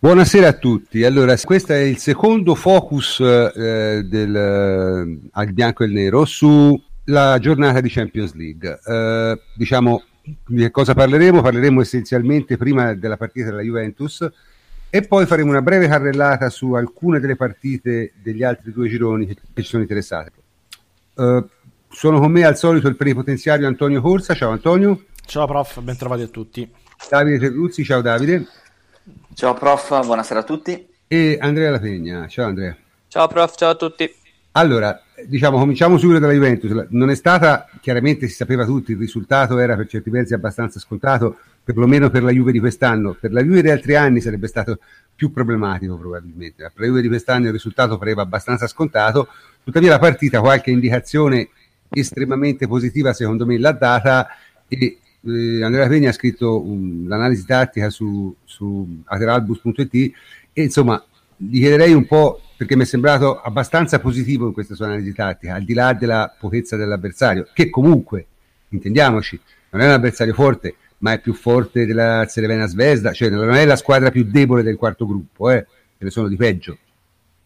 Buonasera 0.00 0.46
a 0.46 0.52
tutti. 0.52 1.02
Allora, 1.02 1.36
questo 1.42 1.72
è 1.72 1.78
il 1.78 1.98
secondo 1.98 2.54
focus 2.54 3.18
eh, 3.18 4.04
del 4.04 4.36
eh, 4.36 5.28
al 5.32 5.52
bianco 5.52 5.82
e 5.82 5.86
il 5.86 5.92
nero 5.92 6.24
sulla 6.24 7.36
giornata 7.40 7.80
di 7.80 7.88
Champions 7.88 8.32
League. 8.34 8.78
Eh, 8.86 9.40
diciamo 9.56 10.04
di 10.22 10.62
che 10.62 10.70
cosa 10.70 10.94
parleremo? 10.94 11.42
Parleremo 11.42 11.80
essenzialmente 11.80 12.56
prima 12.56 12.94
della 12.94 13.16
partita 13.16 13.46
della 13.46 13.62
Juventus 13.62 14.24
e 14.88 15.02
poi 15.02 15.26
faremo 15.26 15.50
una 15.50 15.62
breve 15.62 15.88
carrellata 15.88 16.48
su 16.48 16.74
alcune 16.74 17.18
delle 17.18 17.34
partite 17.34 18.12
degli 18.22 18.44
altri 18.44 18.70
due 18.70 18.88
gironi 18.88 19.26
che, 19.26 19.34
ci 19.54 19.64
sono 19.64 19.82
interessate. 19.82 20.32
Uh, 21.14 21.44
sono 21.88 22.20
con 22.20 22.30
me 22.30 22.44
al 22.44 22.56
solito 22.56 22.86
il 22.86 22.94
plenipotenziario 22.94 23.66
Antonio 23.66 24.00
Corsa. 24.00 24.34
Ciao 24.34 24.52
Antonio. 24.52 25.06
Ciao 25.26 25.48
prof, 25.48 25.80
ben 25.80 25.96
trovati 25.96 26.22
a 26.22 26.28
tutti. 26.28 26.70
Davide 27.10 27.40
Terruzzi, 27.40 27.82
ciao 27.82 28.00
Davide. 28.00 28.46
Ciao 29.38 29.54
prof, 29.54 30.04
buonasera 30.04 30.40
a 30.40 30.42
tutti. 30.42 30.88
E 31.06 31.38
Andrea 31.40 31.70
Lapegna, 31.70 32.26
ciao 32.26 32.46
Andrea. 32.46 32.76
Ciao 33.06 33.28
prof, 33.28 33.54
ciao 33.54 33.70
a 33.70 33.76
tutti. 33.76 34.12
Allora, 34.50 35.00
diciamo, 35.28 35.58
cominciamo 35.58 35.96
subito 35.96 36.18
dalla 36.18 36.32
Juventus. 36.32 36.88
Non 36.90 37.08
è 37.08 37.14
stata, 37.14 37.68
chiaramente 37.80 38.26
si 38.26 38.34
sapeva 38.34 38.64
tutti, 38.64 38.90
il 38.90 38.98
risultato 38.98 39.60
era 39.60 39.76
per 39.76 39.86
certi 39.86 40.10
versi 40.10 40.34
abbastanza 40.34 40.80
scontato, 40.80 41.36
perlomeno 41.62 42.10
per 42.10 42.24
la 42.24 42.32
Juve 42.32 42.50
di 42.50 42.58
quest'anno. 42.58 43.12
Per 43.14 43.30
la 43.30 43.40
Juve 43.40 43.62
di 43.62 43.70
altri 43.70 43.94
anni 43.94 44.20
sarebbe 44.20 44.48
stato 44.48 44.80
più 45.14 45.30
problematico 45.30 45.96
probabilmente. 45.96 46.64
Per 46.64 46.80
la 46.80 46.86
Juve 46.86 47.02
di 47.02 47.06
quest'anno 47.06 47.46
il 47.46 47.52
risultato 47.52 47.96
pareva 47.96 48.22
abbastanza 48.22 48.66
scontato, 48.66 49.28
tuttavia 49.62 49.90
la 49.90 50.00
partita 50.00 50.40
qualche 50.40 50.72
indicazione 50.72 51.50
estremamente 51.90 52.66
positiva 52.66 53.12
secondo 53.12 53.46
me 53.46 53.56
l'ha 53.56 53.70
data 53.70 54.26
e 54.66 54.98
eh, 55.26 55.62
Andrea 55.62 55.88
Pegna 55.88 56.10
ha 56.10 56.12
scritto 56.12 56.60
um, 56.60 57.06
l'analisi 57.08 57.44
tattica 57.44 57.90
su, 57.90 58.34
su 58.44 59.02
ateralbus.it 59.04 60.12
e 60.52 60.62
insomma 60.62 61.02
gli 61.36 61.60
chiederei 61.60 61.92
un 61.92 62.06
po' 62.06 62.40
perché 62.56 62.74
mi 62.74 62.82
è 62.82 62.86
sembrato 62.86 63.40
abbastanza 63.40 64.00
positivo 64.00 64.46
in 64.46 64.52
questa 64.52 64.74
sua 64.74 64.86
analisi 64.86 65.12
tattica, 65.12 65.54
al 65.54 65.62
di 65.62 65.74
là 65.74 65.92
della 65.92 66.34
pochezza 66.36 66.76
dell'avversario, 66.76 67.46
che 67.52 67.70
comunque, 67.70 68.26
intendiamoci, 68.70 69.40
non 69.70 69.82
è 69.82 69.84
un 69.86 69.92
avversario 69.92 70.34
forte, 70.34 70.74
ma 70.98 71.12
è 71.12 71.20
più 71.20 71.34
forte 71.34 71.86
della 71.86 72.26
Cerevena 72.26 72.66
Svezda, 72.66 73.12
cioè 73.12 73.30
non 73.30 73.54
è 73.54 73.64
la 73.64 73.76
squadra 73.76 74.10
più 74.10 74.24
debole 74.24 74.64
del 74.64 74.76
quarto 74.76 75.06
gruppo, 75.06 75.50
eh, 75.50 75.64
ce 75.98 76.04
ne 76.04 76.10
sono 76.10 76.26
di 76.26 76.34
peggio. 76.34 76.76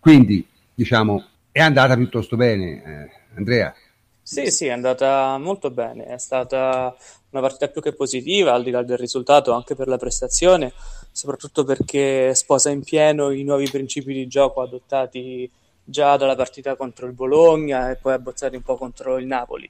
Quindi, 0.00 0.46
diciamo, 0.74 1.27
è 1.50 1.61
andata 1.61 1.94
piuttosto 1.94 2.36
bene, 2.36 2.83
eh, 2.83 3.11
Andrea. 3.34 3.74
Sì, 4.22 4.50
sì, 4.50 4.64
è 4.64 4.70
andata 4.70 5.36
molto 5.36 5.70
bene, 5.70 6.06
è 6.06 6.16
stata 6.16 6.96
una 7.33 7.41
partita 7.41 7.69
più 7.69 7.80
che 7.80 7.92
positiva, 7.92 8.52
al 8.52 8.62
di 8.62 8.70
là 8.70 8.83
del 8.83 8.98
risultato, 8.98 9.52
anche 9.52 9.75
per 9.75 9.88
la 9.88 9.97
prestazione, 9.97 10.72
soprattutto 11.11 11.64
perché 11.64 12.34
sposa 12.34 12.70
in 12.70 12.83
pieno 12.83 13.30
i 13.30 13.42
nuovi 13.42 13.69
principi 13.69 14.12
di 14.12 14.27
gioco 14.27 14.61
adottati 14.61 15.50
già 15.84 16.16
dalla 16.16 16.36
partita 16.36 16.77
contro 16.77 17.06
il 17.06 17.12
Bologna 17.12 17.91
e 17.91 17.97
poi 17.97 18.12
abbozzati 18.12 18.56
un 18.56 18.62
po' 18.62 18.77
contro 18.77 19.16
il 19.19 19.27
Napoli. 19.27 19.69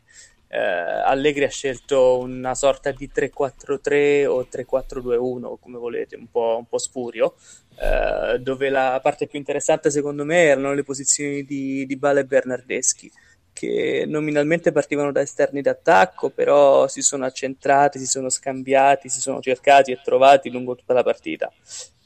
Eh, 0.49 0.59
Allegri 0.59 1.45
ha 1.45 1.49
scelto 1.49 2.19
una 2.19 2.55
sorta 2.55 2.91
di 2.91 3.09
3-4-3 3.15 4.27
o 4.27 4.47
3-4-2-1, 4.51 5.55
come 5.61 5.79
volete, 5.79 6.17
un 6.17 6.29
po', 6.31 6.57
un 6.59 6.67
po 6.67 6.79
spurio, 6.79 7.37
eh, 7.77 8.39
dove 8.41 8.69
la 8.69 8.99
parte 9.03 9.27
più 9.27 9.39
interessante 9.39 9.91
secondo 9.91 10.25
me 10.25 10.43
erano 10.43 10.75
le 10.75 10.83
posizioni 10.83 11.45
di, 11.45 11.87
di 11.87 11.97
Bale 11.97 12.21
e 12.21 12.25
Bernardeschi 12.25 13.11
che 13.53 14.05
nominalmente 14.07 14.73
partivano 14.73 15.13
da 15.13 15.21
esterni 15.21 15.63
d'attacco, 15.63 16.31
però 16.31 16.89
si 16.89 17.03
sono 17.03 17.25
accentrati, 17.25 17.99
si 17.99 18.07
sono 18.07 18.29
scambiati, 18.29 19.09
si 19.09 19.21
sono 19.21 19.41
cercati 19.41 19.93
e 19.93 20.01
trovati 20.03 20.51
lungo 20.51 20.75
tutta 20.75 20.95
la 20.95 21.03
partita. 21.03 21.53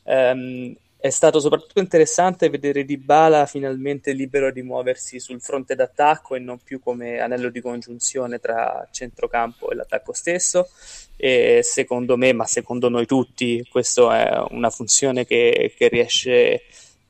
Um, 0.05 0.75
è 0.99 1.11
stato 1.11 1.39
soprattutto 1.39 1.79
interessante 1.79 2.49
vedere 2.49 2.85
Dybala 2.85 3.47
finalmente 3.47 4.13
libero 4.13 4.51
di 4.51 4.63
muoversi 4.63 5.21
sul 5.21 5.41
fronte 5.41 5.77
d'attacco 5.77 6.35
e 6.35 6.41
non 6.41 6.59
più 6.59 6.81
come 6.81 7.21
anello 7.21 7.49
di 7.51 7.61
congiunzione 7.61 8.41
tra 8.41 8.89
centrocampo 8.91 9.71
e 9.71 9.77
l'attacco 9.77 10.13
stesso. 10.13 10.69
E 11.17 11.61
secondo 11.63 12.17
me, 12.17 12.33
ma 12.33 12.45
secondo 12.45 12.89
noi 12.89 13.07
tutti, 13.07 13.65
questa 13.71 14.19
è 14.19 14.47
una 14.51 14.71
funzione 14.71 15.25
che, 15.27 15.73
che 15.77 15.89
riesce 15.89 16.63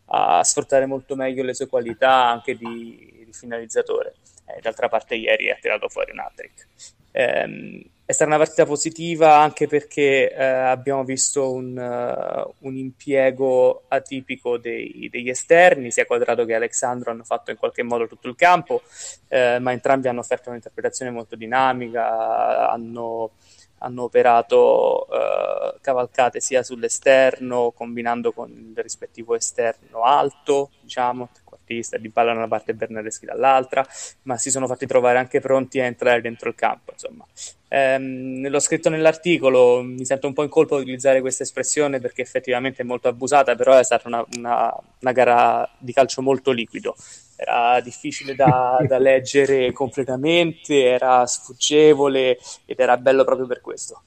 a 0.06 0.44
sfruttare 0.44 0.86
molto 0.86 1.16
meglio 1.16 1.42
le 1.42 1.54
sue 1.54 1.66
qualità 1.66 2.28
anche 2.28 2.56
di, 2.56 3.25
di 3.25 3.32
finalizzatore 3.32 4.14
eh, 4.46 4.60
d'altra 4.60 4.88
parte 4.88 5.14
ieri 5.14 5.50
ha 5.50 5.58
tirato 5.60 5.88
fuori 5.88 6.12
un 6.12 6.20
hat-trick. 6.20 6.66
Eh, 7.12 7.90
è 8.06 8.12
stata 8.12 8.30
una 8.30 8.38
partita 8.38 8.64
positiva 8.64 9.38
anche 9.38 9.66
perché 9.66 10.32
eh, 10.32 10.44
abbiamo 10.44 11.02
visto 11.02 11.50
un, 11.50 11.76
uh, 11.76 12.54
un 12.68 12.76
impiego 12.76 13.82
atipico 13.88 14.58
dei, 14.58 15.08
degli 15.10 15.28
esterni, 15.28 15.90
sia 15.90 16.06
Quadrato 16.06 16.44
che 16.44 16.54
Alexandro 16.54 17.10
hanno 17.10 17.24
fatto 17.24 17.50
in 17.50 17.56
qualche 17.56 17.82
modo 17.82 18.06
tutto 18.06 18.28
il 18.28 18.36
campo, 18.36 18.82
eh, 19.26 19.58
ma 19.58 19.72
entrambi 19.72 20.06
hanno 20.06 20.20
offerto 20.20 20.50
un'interpretazione 20.50 21.10
molto 21.10 21.34
dinamica, 21.34 22.70
hanno, 22.70 23.32
hanno 23.78 24.04
operato 24.04 25.06
uh, 25.09 25.78
cavalcate 25.81 26.41
sia 26.41 26.62
sull'esterno, 26.62 27.72
combinando 27.72 28.32
con 28.32 28.50
il 28.50 28.82
rispettivo 28.82 29.34
esterno 29.34 30.03
alto, 30.03 30.70
diciamo, 30.81 31.28
trequartista, 31.32 31.98
Di 31.98 32.09
Balla 32.09 32.32
da 32.32 32.38
una 32.38 32.48
parte 32.48 32.70
e 32.70 32.75
Bernardeschi 32.75 33.26
dall'altra, 33.26 33.87
ma 34.22 34.37
si 34.37 34.50
sono 34.50 34.66
fatti 34.66 34.87
trovare 34.87 35.19
anche 35.19 35.41
pronti 35.41 35.81
a 35.81 35.84
entrare 35.84 36.20
dentro 36.20 36.48
il 36.48 36.54
campo. 36.54 36.92
Insomma. 36.92 37.25
Ehm, 37.69 38.48
l'ho 38.48 38.60
scritto 38.60 38.88
nell'articolo, 38.88 39.82
mi 39.82 40.04
sento 40.04 40.26
un 40.28 40.32
po' 40.32 40.44
in 40.44 40.48
colpa 40.48 40.76
di 40.76 40.82
utilizzare 40.82 41.20
questa 41.20 41.43
espressione 41.43 41.98
perché 42.00 42.22
effettivamente 42.22 42.82
è 42.82 42.84
molto 42.84 43.08
abusata, 43.08 43.54
però 43.56 43.76
è 43.76 43.84
stata 43.84 44.08
una, 44.08 44.25
una, 44.37 44.75
una 45.00 45.12
gara 45.12 45.69
di 45.78 45.93
calcio 45.93 46.22
molto 46.22 46.53
liquido. 46.53 46.94
Era 47.36 47.80
difficile 47.80 48.34
da, 48.34 48.78
da 48.86 48.98
leggere 48.98 49.70
completamente, 49.74 50.82
era 50.82 51.26
sfuggevole 51.26 52.38
ed 52.64 52.80
era 52.80 52.97
bello 52.97 53.24
proprio 53.24 53.47
per 53.47 53.60
questo. 53.60 54.02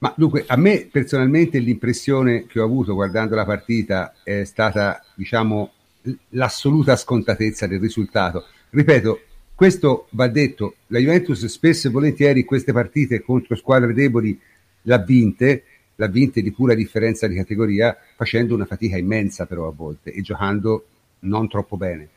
Ma 0.00 0.12
dunque, 0.16 0.44
a 0.46 0.56
me 0.56 0.88
personalmente 0.90 1.58
l'impressione 1.58 2.46
che 2.46 2.60
ho 2.60 2.64
avuto 2.64 2.94
guardando 2.94 3.34
la 3.34 3.44
partita 3.44 4.14
è 4.22 4.44
stata, 4.44 5.02
diciamo, 5.14 5.72
l'assoluta 6.30 6.94
scontatezza 6.94 7.66
del 7.66 7.80
risultato. 7.80 8.44
Ripeto, 8.70 9.20
questo 9.54 10.06
va 10.10 10.28
detto, 10.28 10.76
la 10.88 11.00
Juventus 11.00 11.44
spesso 11.46 11.88
e 11.88 11.90
volentieri 11.90 12.44
queste 12.44 12.72
partite 12.72 13.22
contro 13.22 13.56
squadre 13.56 13.92
deboli 13.92 14.38
l'ha 14.82 14.98
vinte, 14.98 15.64
l'ha 15.96 16.06
vinte 16.06 16.42
di 16.42 16.52
pura 16.52 16.74
differenza 16.74 17.26
di 17.26 17.34
categoria, 17.34 17.96
facendo 18.14 18.54
una 18.54 18.66
fatica 18.66 18.96
immensa 18.96 19.46
però 19.46 19.66
a 19.66 19.72
volte 19.72 20.12
e 20.12 20.22
giocando 20.22 20.84
non 21.20 21.48
troppo 21.48 21.76
bene. 21.76 22.10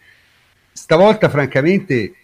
Stavolta 0.71 1.29
francamente 1.29 2.15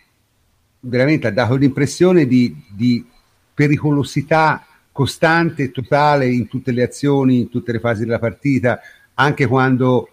veramente 0.80 1.28
ha 1.28 1.32
dato 1.32 1.56
l'impressione 1.56 2.26
di, 2.26 2.56
di 2.70 3.06
pericolosità 3.54 4.66
costante 4.92 5.64
e 5.64 5.72
totale 5.72 6.28
in 6.28 6.48
tutte 6.48 6.72
le 6.72 6.84
azioni, 6.84 7.42
in 7.42 7.50
tutte 7.50 7.72
le 7.72 7.80
fasi 7.80 8.04
della 8.04 8.20
partita, 8.20 8.80
anche 9.14 9.46
quando 9.46 10.10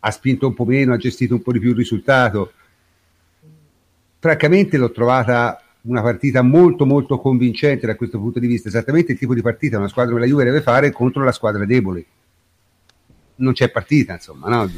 ha 0.00 0.10
spinto 0.10 0.48
un 0.48 0.54
po' 0.54 0.64
meno, 0.64 0.92
ha 0.92 0.96
gestito 0.96 1.34
un 1.34 1.42
po' 1.42 1.52
di 1.52 1.60
più 1.60 1.70
il 1.70 1.76
risultato. 1.76 2.52
Francamente 4.18 4.76
l'ho 4.76 4.90
trovata 4.90 5.60
una 5.82 6.02
partita 6.02 6.42
molto 6.42 6.86
molto 6.86 7.18
convincente 7.18 7.86
da 7.86 7.96
questo 7.96 8.18
punto 8.18 8.38
di 8.38 8.46
vista, 8.46 8.68
esattamente 8.68 9.12
il 9.12 9.18
tipo 9.18 9.34
di 9.34 9.42
partita 9.42 9.78
una 9.78 9.88
squadra 9.88 10.12
come 10.12 10.24
la 10.24 10.30
Juve 10.30 10.44
deve 10.44 10.62
fare 10.62 10.90
contro 10.90 11.24
la 11.24 11.32
squadra 11.32 11.64
debole. 11.64 12.04
Non 13.36 13.52
c'è 13.52 13.70
partita, 13.70 14.14
insomma, 14.14 14.48
no? 14.48 14.70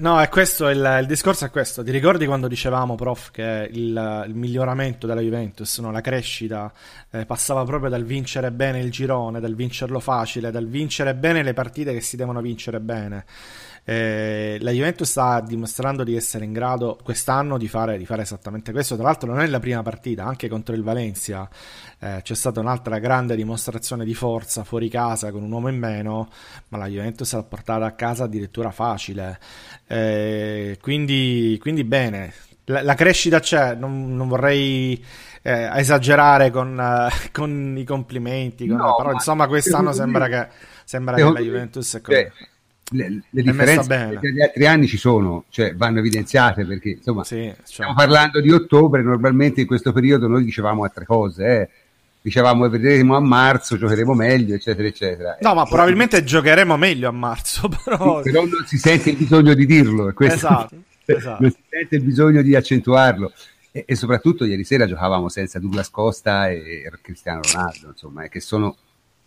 No, 0.00 0.20
è 0.20 0.28
questo 0.28 0.68
il, 0.68 0.98
il, 1.00 1.06
discorso 1.06 1.44
è 1.44 1.50
questo. 1.50 1.82
Ti 1.82 1.90
ricordi 1.90 2.24
quando 2.24 2.46
dicevamo, 2.46 2.94
prof, 2.94 3.30
che 3.32 3.68
il, 3.72 4.24
il 4.28 4.34
miglioramento 4.34 5.08
della 5.08 5.20
Juventus, 5.20 5.78
no? 5.80 5.90
la 5.90 6.00
crescita, 6.00 6.72
eh, 7.10 7.26
passava 7.26 7.64
proprio 7.64 7.90
dal 7.90 8.04
vincere 8.04 8.52
bene 8.52 8.78
il 8.78 8.92
girone, 8.92 9.40
dal 9.40 9.56
vincerlo 9.56 9.98
facile, 9.98 10.52
dal 10.52 10.68
vincere 10.68 11.14
bene 11.14 11.42
le 11.42 11.52
partite 11.52 11.92
che 11.92 12.00
si 12.00 12.16
devono 12.16 12.40
vincere 12.40 12.78
bene. 12.78 13.24
Eh, 13.90 14.58
la 14.60 14.70
Juventus 14.70 15.08
sta 15.08 15.40
dimostrando 15.40 16.04
di 16.04 16.14
essere 16.14 16.44
in 16.44 16.52
grado 16.52 16.98
quest'anno 17.02 17.56
di 17.56 17.68
fare, 17.68 17.96
di 17.96 18.04
fare, 18.04 18.20
esattamente 18.20 18.70
questo. 18.70 18.96
Tra 18.96 19.04
l'altro, 19.04 19.30
non 19.30 19.40
è 19.40 19.46
la 19.46 19.60
prima 19.60 19.82
partita, 19.82 20.24
anche 20.24 20.46
contro 20.46 20.74
il 20.74 20.82
Valencia 20.82 21.48
eh, 21.98 22.20
c'è 22.22 22.34
stata 22.34 22.60
un'altra 22.60 22.98
grande 22.98 23.34
dimostrazione 23.34 24.04
di 24.04 24.12
forza 24.12 24.62
fuori 24.62 24.90
casa 24.90 25.30
con 25.32 25.42
un 25.42 25.50
uomo 25.50 25.68
in 25.68 25.78
meno, 25.78 26.28
ma 26.68 26.76
la 26.76 26.86
Juventus 26.86 27.32
l'ha 27.32 27.42
portata 27.44 27.86
a 27.86 27.92
casa 27.92 28.24
addirittura 28.24 28.72
facile. 28.72 29.38
Eh, 29.86 30.76
quindi, 30.82 31.56
quindi, 31.58 31.84
bene, 31.84 32.34
la, 32.66 32.82
la 32.82 32.94
crescita 32.94 33.40
c'è, 33.40 33.74
non, 33.74 34.14
non 34.14 34.28
vorrei. 34.28 35.02
Eh, 35.40 35.70
esagerare 35.78 36.50
con, 36.50 36.76
uh, 36.76 37.30
con, 37.32 37.74
i 37.78 37.84
complimenti, 37.84 38.66
con, 38.66 38.76
no, 38.76 38.96
però 38.96 39.12
insomma 39.12 39.46
quest'anno 39.46 39.92
sembra 39.92 40.26
che, 40.26 40.48
sembra 40.84 41.14
che 41.14 41.22
la 41.22 41.40
Juventus 41.40 41.94
è 41.94 42.00
così 42.02 42.30
le, 42.90 43.22
le 43.28 43.42
differenze 43.42 44.18
degli 44.20 44.40
altri 44.40 44.66
anni 44.66 44.86
ci 44.86 44.96
sono, 44.96 45.44
cioè 45.50 45.74
vanno 45.74 45.98
evidenziate 45.98 46.64
perché 46.64 46.90
insomma 46.90 47.24
sì, 47.24 47.44
cioè. 47.44 47.56
stiamo 47.62 47.94
parlando 47.94 48.40
di 48.40 48.50
ottobre, 48.50 49.02
normalmente 49.02 49.60
in 49.60 49.66
questo 49.66 49.92
periodo 49.92 50.26
noi 50.28 50.44
dicevamo 50.44 50.84
altre 50.84 51.04
cose, 51.04 51.60
eh. 51.60 51.68
dicevamo 52.22 52.68
vedremo 52.68 53.16
a 53.16 53.20
marzo, 53.20 53.76
giocheremo 53.76 54.14
meglio, 54.14 54.54
eccetera, 54.54 54.88
eccetera. 54.88 55.38
No, 55.40 55.54
ma 55.54 55.64
probabilmente 55.64 56.24
giocheremo 56.24 56.76
meglio 56.76 57.08
a 57.08 57.12
marzo, 57.12 57.68
però... 57.84 58.20
però 58.22 58.44
non 58.44 58.64
si 58.66 58.78
sente 58.78 59.10
il 59.10 59.16
bisogno 59.16 59.54
di 59.54 59.66
dirlo. 59.66 60.14
Esatto, 60.18 60.76
esatto. 61.04 61.42
Non 61.42 61.50
si 61.50 61.62
sente 61.68 61.96
il 61.96 62.02
bisogno 62.02 62.42
di 62.42 62.54
accentuarlo. 62.54 63.32
E, 63.70 63.84
e, 63.86 63.94
soprattutto 63.96 64.46
ieri 64.46 64.64
sera 64.64 64.86
giocavamo 64.86 65.28
senza 65.28 65.58
Douglas 65.58 65.90
Costa 65.90 66.48
e, 66.48 66.84
e 66.86 66.90
Cristiano 67.02 67.40
Ronaldo, 67.42 67.88
insomma, 67.88 68.26
che 68.28 68.40
sono, 68.40 68.74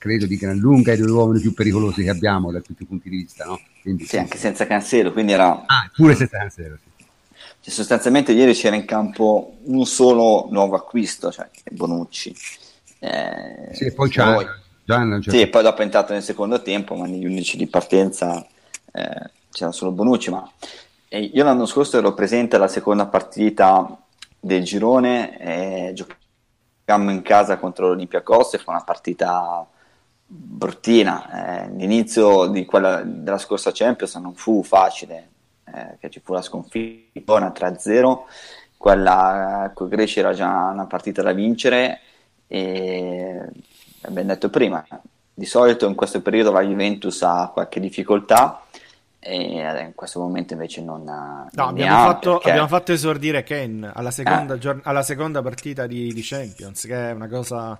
credo, 0.01 0.25
di 0.25 0.35
gran 0.35 0.57
lunga 0.57 0.93
i 0.93 0.97
due 0.97 1.11
uomini 1.11 1.39
più 1.39 1.53
pericolosi 1.53 2.01
che 2.01 2.09
abbiamo 2.09 2.51
da 2.51 2.59
tutti 2.59 2.81
i 2.81 2.85
punti 2.87 3.07
di 3.07 3.17
vista, 3.17 3.45
no? 3.45 3.61
Quindi, 3.83 4.05
sì, 4.05 4.17
anche 4.17 4.39
senza 4.39 4.65
Cancelo, 4.65 5.11
quindi 5.11 5.33
era... 5.33 5.61
Ah, 5.67 5.87
pure 5.95 6.15
senza 6.15 6.39
Cancelo, 6.39 6.75
sì. 6.81 7.05
Cioè, 7.59 7.71
sostanzialmente 7.71 8.31
ieri 8.31 8.53
c'era 8.53 8.75
in 8.75 8.85
campo 8.85 9.57
un 9.65 9.85
solo 9.85 10.47
nuovo 10.49 10.75
acquisto, 10.75 11.31
cioè 11.31 11.47
Bonucci. 11.69 12.35
Eh, 12.97 13.69
sì, 13.73 13.93
poi 13.93 14.09
c'ha, 14.09 14.33
poi, 14.33 14.45
Gian, 14.83 15.21
sì, 15.21 15.41
e 15.41 15.47
poi 15.47 15.61
dopo 15.61 15.81
è 15.81 15.83
entrato 15.83 16.13
nel 16.13 16.23
secondo 16.23 16.63
tempo, 16.63 16.95
ma 16.95 17.05
negli 17.05 17.25
11 17.25 17.57
di 17.57 17.67
partenza 17.67 18.43
eh, 18.91 19.29
c'era 19.51 19.71
solo 19.71 19.91
Bonucci. 19.91 20.31
Ma 20.31 20.51
eh, 21.09 21.19
io 21.19 21.43
l'anno 21.43 21.67
scorso 21.67 21.99
ero 21.99 22.15
presente 22.15 22.55
alla 22.55 22.67
seconda 22.67 23.05
partita 23.05 23.95
del 24.39 24.63
girone 24.63 25.37
e 25.37 25.93
giocammo 25.93 27.11
in 27.11 27.21
casa 27.21 27.59
contro 27.59 27.89
l'Olympiacos 27.89 28.55
e 28.55 28.57
fu 28.57 28.71
una 28.71 28.83
partita 28.83 29.67
bruttina. 30.33 31.65
Eh, 31.65 31.69
l'inizio 31.75 32.47
di 32.47 32.65
quella, 32.65 33.01
della 33.03 33.37
scorsa 33.37 33.71
Champions 33.73 34.15
non 34.15 34.33
fu 34.33 34.63
facile, 34.63 35.29
eh, 35.65 35.97
che 35.99 36.09
ci 36.09 36.21
fu 36.23 36.33
la 36.33 36.41
sconfitta 36.41 37.51
3-0, 37.53 38.19
quella 38.77 39.71
con 39.73 39.87
i 39.87 39.89
greci 39.89 40.19
era 40.19 40.33
già 40.33 40.69
una 40.71 40.85
partita 40.85 41.21
da 41.21 41.33
vincere 41.33 41.99
e 42.47 43.39
abbiamo 44.01 44.27
detto 44.27 44.49
prima, 44.49 44.85
di 45.33 45.45
solito 45.45 45.87
in 45.87 45.95
questo 45.95 46.21
periodo 46.21 46.51
la 46.51 46.61
Juventus 46.61 47.21
ha 47.21 47.49
qualche 47.53 47.79
difficoltà 47.79 48.63
e 49.23 49.83
in 49.85 49.91
questo 49.93 50.19
momento 50.19 50.53
invece 50.53 50.81
non 50.81 51.07
ha. 51.07 51.47
No, 51.51 51.67
abbiamo, 51.67 51.95
ha 51.95 52.05
fatto, 52.05 52.31
perché... 52.33 52.49
abbiamo, 52.49 52.67
fatto, 52.67 52.91
esordire 52.91 53.43
Ken 53.43 53.89
alla 53.93 54.09
seconda, 54.09 54.55
eh. 54.55 54.57
giorn- 54.57 54.81
alla 54.83 55.03
seconda 55.03 55.43
partita 55.43 55.85
di, 55.85 56.11
di, 56.11 56.21
Champions, 56.23 56.85
che 56.85 57.09
è 57.09 57.11
una 57.11 57.27
cosa 57.27 57.79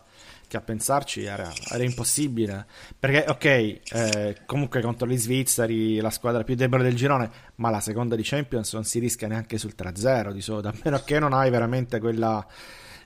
che 0.51 0.57
a 0.57 0.61
pensarci 0.61 1.23
era, 1.23 1.49
era 1.71 1.81
impossibile. 1.81 2.65
Perché, 2.99 3.23
ok, 3.25 3.45
eh, 3.45 4.37
comunque 4.45 4.81
contro 4.81 5.07
gli 5.07 5.17
svizzeri, 5.17 6.01
la 6.01 6.09
squadra 6.09 6.43
più 6.43 6.55
debole 6.55 6.83
del 6.83 6.93
girone, 6.93 7.31
ma 7.55 7.69
la 7.69 7.79
seconda 7.79 8.17
di 8.17 8.21
Champions 8.21 8.73
non 8.73 8.83
si 8.83 8.99
rischia 8.99 9.29
neanche 9.29 9.57
sul 9.57 9.73
3-0 9.77 10.33
di 10.33 10.41
solito, 10.41 10.67
a 10.67 10.73
meno 10.83 11.01
che 11.05 11.19
non 11.19 11.31
hai 11.31 11.49
veramente 11.49 11.99
quella, 11.99 12.45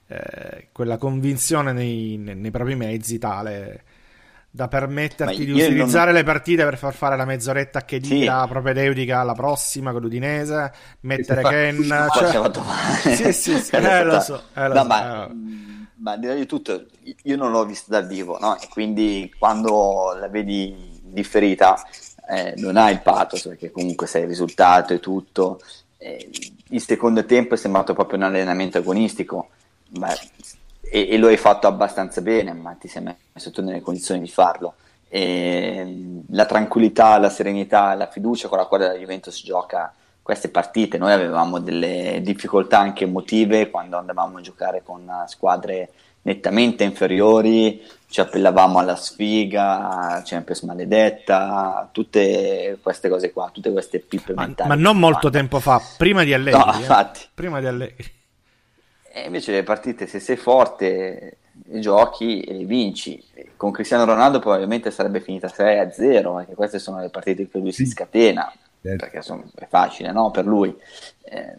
eh, 0.08 0.70
quella 0.72 0.98
convinzione 0.98 1.72
nei, 1.72 2.18
nei, 2.18 2.36
nei, 2.36 2.50
propri 2.50 2.74
mezzi 2.74 3.20
tale 3.20 3.84
da 4.50 4.68
permetterti 4.68 5.46
di 5.46 5.52
utilizzare 5.52 6.06
non... 6.06 6.16
le 6.16 6.24
partite 6.24 6.64
per 6.64 6.80
far 6.80 6.96
fare 6.96 7.16
la 7.16 7.26
mezz'oretta 7.26 7.86
che 7.86 8.00
sì. 8.02 8.26
propedeutica 8.26 9.20
alla 9.20 9.34
prossima 9.34 9.92
con 9.92 10.02
l'Udinese, 10.02 10.74
mettere 11.02 11.44
Ken... 11.44 11.84
Fa... 11.84 12.08
Cioè... 12.08 13.14
sì, 13.14 13.34
sì, 13.34 13.60
sì, 13.60 13.76
eh, 13.76 14.04
lo 14.04 14.20
so. 14.20 14.46
Eh, 14.56 14.68
lo 14.68 14.74
no, 14.74 14.84
so. 14.84 15.30
Eh 15.30 15.76
ma 16.06 16.18
direi 16.18 16.38
di 16.38 16.46
tutto, 16.46 16.86
io 17.24 17.36
non 17.36 17.50
l'ho 17.50 17.66
vista 17.66 18.00
dal 18.00 18.06
vivo, 18.06 18.38
no? 18.38 18.56
E 18.60 18.68
quindi 18.70 19.34
quando 19.40 20.16
la 20.16 20.28
vedi 20.28 21.00
differita 21.02 21.84
eh, 22.30 22.54
non 22.58 22.78
hai 22.78 22.94
il 22.94 23.02
pathos 23.02 23.42
perché 23.42 23.72
comunque 23.72 24.06
sei 24.06 24.22
il 24.22 24.28
risultato 24.28 24.94
e 24.94 25.00
tutto. 25.00 25.60
Eh, 25.98 26.30
il 26.70 26.82
secondo 26.82 27.26
tempo 27.26 27.56
è 27.56 27.58
sembrato 27.58 27.96
proprio 27.96 28.20
un 28.20 28.26
allenamento 28.26 28.78
agonistico 28.78 29.50
ma, 29.98 30.14
e, 30.82 31.08
e, 31.10 31.18
lo 31.18 31.26
hai 31.26 31.38
fatto 31.38 31.66
abbastanza 31.66 32.22
bene, 32.22 32.54
ma 32.54 32.74
ti 32.74 32.88
sei 32.88 33.02
messo 33.34 33.50
tu 33.50 33.64
nelle 33.64 33.82
condizioni 33.82 34.22
di 34.22 34.30
farlo. 34.30 34.76
E 35.08 36.22
la 36.30 36.46
tranquillità, 36.46 37.18
la 37.18 37.32
serenità, 37.32 37.96
la 37.96 38.08
fiducia 38.12 38.48
con 38.48 38.60
la 38.60 38.66
quale 38.66 38.86
la 38.86 38.94
Juventus 38.94 39.42
gioca 39.44 39.92
queste 40.26 40.50
partite. 40.50 40.98
Noi 40.98 41.12
avevamo 41.12 41.60
delle 41.60 42.20
difficoltà 42.24 42.80
anche 42.80 43.04
emotive 43.04 43.70
quando 43.70 43.98
andavamo 43.98 44.40
a 44.40 44.42
giocare 44.42 44.82
con 44.84 45.08
squadre 45.28 45.92
nettamente 46.24 46.84
inferiori, 46.84 47.80
ci 48.10 48.22
appellavamo 48.22 48.80
alla 48.80 48.96
sfiga, 48.96 50.24
Champions 50.26 50.64
maledetta, 50.64 51.88
tutte 51.92 52.80
queste 52.82 53.08
cose 53.08 53.32
qua, 53.32 53.52
tutte 53.54 53.72
queste 53.72 54.00
pippe 54.00 54.34
ma, 54.34 54.46
mentali. 54.46 54.70
Ma 54.70 54.74
non 54.74 54.98
molto 54.98 55.30
tempo 55.30 55.60
fa, 55.60 55.80
prima 55.96 56.24
di 56.24 56.34
Allegri. 56.34 56.58
No, 56.58 56.74
eh? 56.74 56.78
infatti. 56.78 57.20
Prima 57.32 57.60
di 57.60 57.68
Allegri. 57.68 58.12
E 59.14 59.26
invece 59.28 59.52
le 59.52 59.62
partite, 59.62 60.08
se 60.08 60.20
sei 60.20 60.38
forte, 60.38 61.38
giochi 61.52 62.42
e 62.42 62.66
vinci. 62.66 63.24
Con 63.56 63.70
Cristiano 63.70 64.06
Ronaldo 64.06 64.40
probabilmente 64.40 64.90
sarebbe 64.90 65.22
finita 65.22 65.50
6-0, 65.50 66.36
perché 66.38 66.56
queste 66.56 66.80
sono 66.80 67.00
le 67.00 67.10
partite 67.10 67.44
in 67.44 67.52
cui 67.52 67.62
lui 67.62 67.72
si 67.72 67.86
scatena. 67.86 68.52
Perché 68.96 69.18
insomma, 69.18 69.44
è 69.56 69.66
facile 69.68 70.12
no? 70.12 70.32
per 70.32 70.46
lui. 70.46 70.76
Eh, 71.24 71.58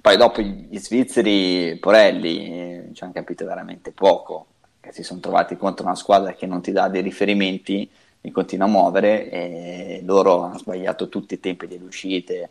poi 0.00 0.16
dopo 0.16 0.42
gli 0.42 0.78
svizzeri, 0.78 1.76
Porelli, 1.80 2.46
eh, 2.46 2.90
ci 2.92 3.04
hanno 3.04 3.12
capito 3.12 3.46
veramente 3.46 3.90
poco, 3.90 4.46
che 4.80 4.92
si 4.92 5.02
sono 5.02 5.20
trovati 5.20 5.56
contro 5.56 5.86
una 5.86 5.94
squadra 5.94 6.34
che 6.34 6.46
non 6.46 6.60
ti 6.60 6.72
dà 6.72 6.88
dei 6.88 7.00
riferimenti, 7.00 7.90
li 8.20 8.30
continua 8.30 8.66
a 8.66 8.70
muovere 8.70 9.30
e 9.30 10.02
loro 10.04 10.42
hanno 10.42 10.58
sbagliato 10.58 11.08
tutti 11.08 11.34
i 11.34 11.40
tempi 11.40 11.66
delle 11.66 11.84
uscite, 11.84 12.50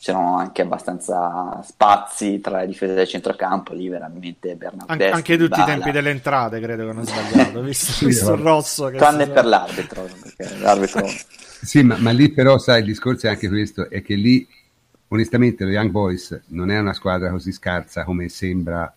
c'erano 0.00 0.36
anche 0.36 0.62
abbastanza 0.62 1.60
spazi 1.64 2.40
tra 2.40 2.60
le 2.60 2.66
difese 2.66 2.94
del 2.94 3.08
centrocampo, 3.08 3.74
lì 3.74 3.88
veramente 3.88 4.54
Bernardeschi, 4.54 5.10
An- 5.10 5.12
Anche 5.12 5.36
tutti 5.36 5.60
i 5.60 5.64
tempi 5.64 5.90
delle 5.90 6.10
entrate 6.10 6.60
credo 6.60 6.84
che 6.84 6.90
hanno 6.90 7.04
sbagliato, 7.04 7.60
visto, 7.62 8.06
visto 8.06 8.32
il 8.32 8.40
rosso. 8.40 8.90
Tranne 8.90 9.28
per 9.28 9.44
l'arbitro, 9.44 10.08
perché 10.22 10.56
l'arbitro... 10.58 11.06
Sì, 11.60 11.82
ma, 11.82 11.96
ma, 11.98 12.12
lì 12.12 12.30
però, 12.30 12.56
sai, 12.56 12.80
il 12.80 12.86
discorso 12.86 13.26
è 13.26 13.30
anche 13.30 13.48
questo, 13.48 13.90
è 13.90 14.00
che 14.00 14.14
lì, 14.14 14.46
onestamente, 15.08 15.64
lo 15.64 15.70
Young 15.70 15.90
Boys 15.90 16.42
non 16.48 16.70
è 16.70 16.78
una 16.78 16.92
squadra 16.92 17.30
così 17.30 17.50
scarsa 17.50 18.04
come 18.04 18.28
sembra, 18.28 18.94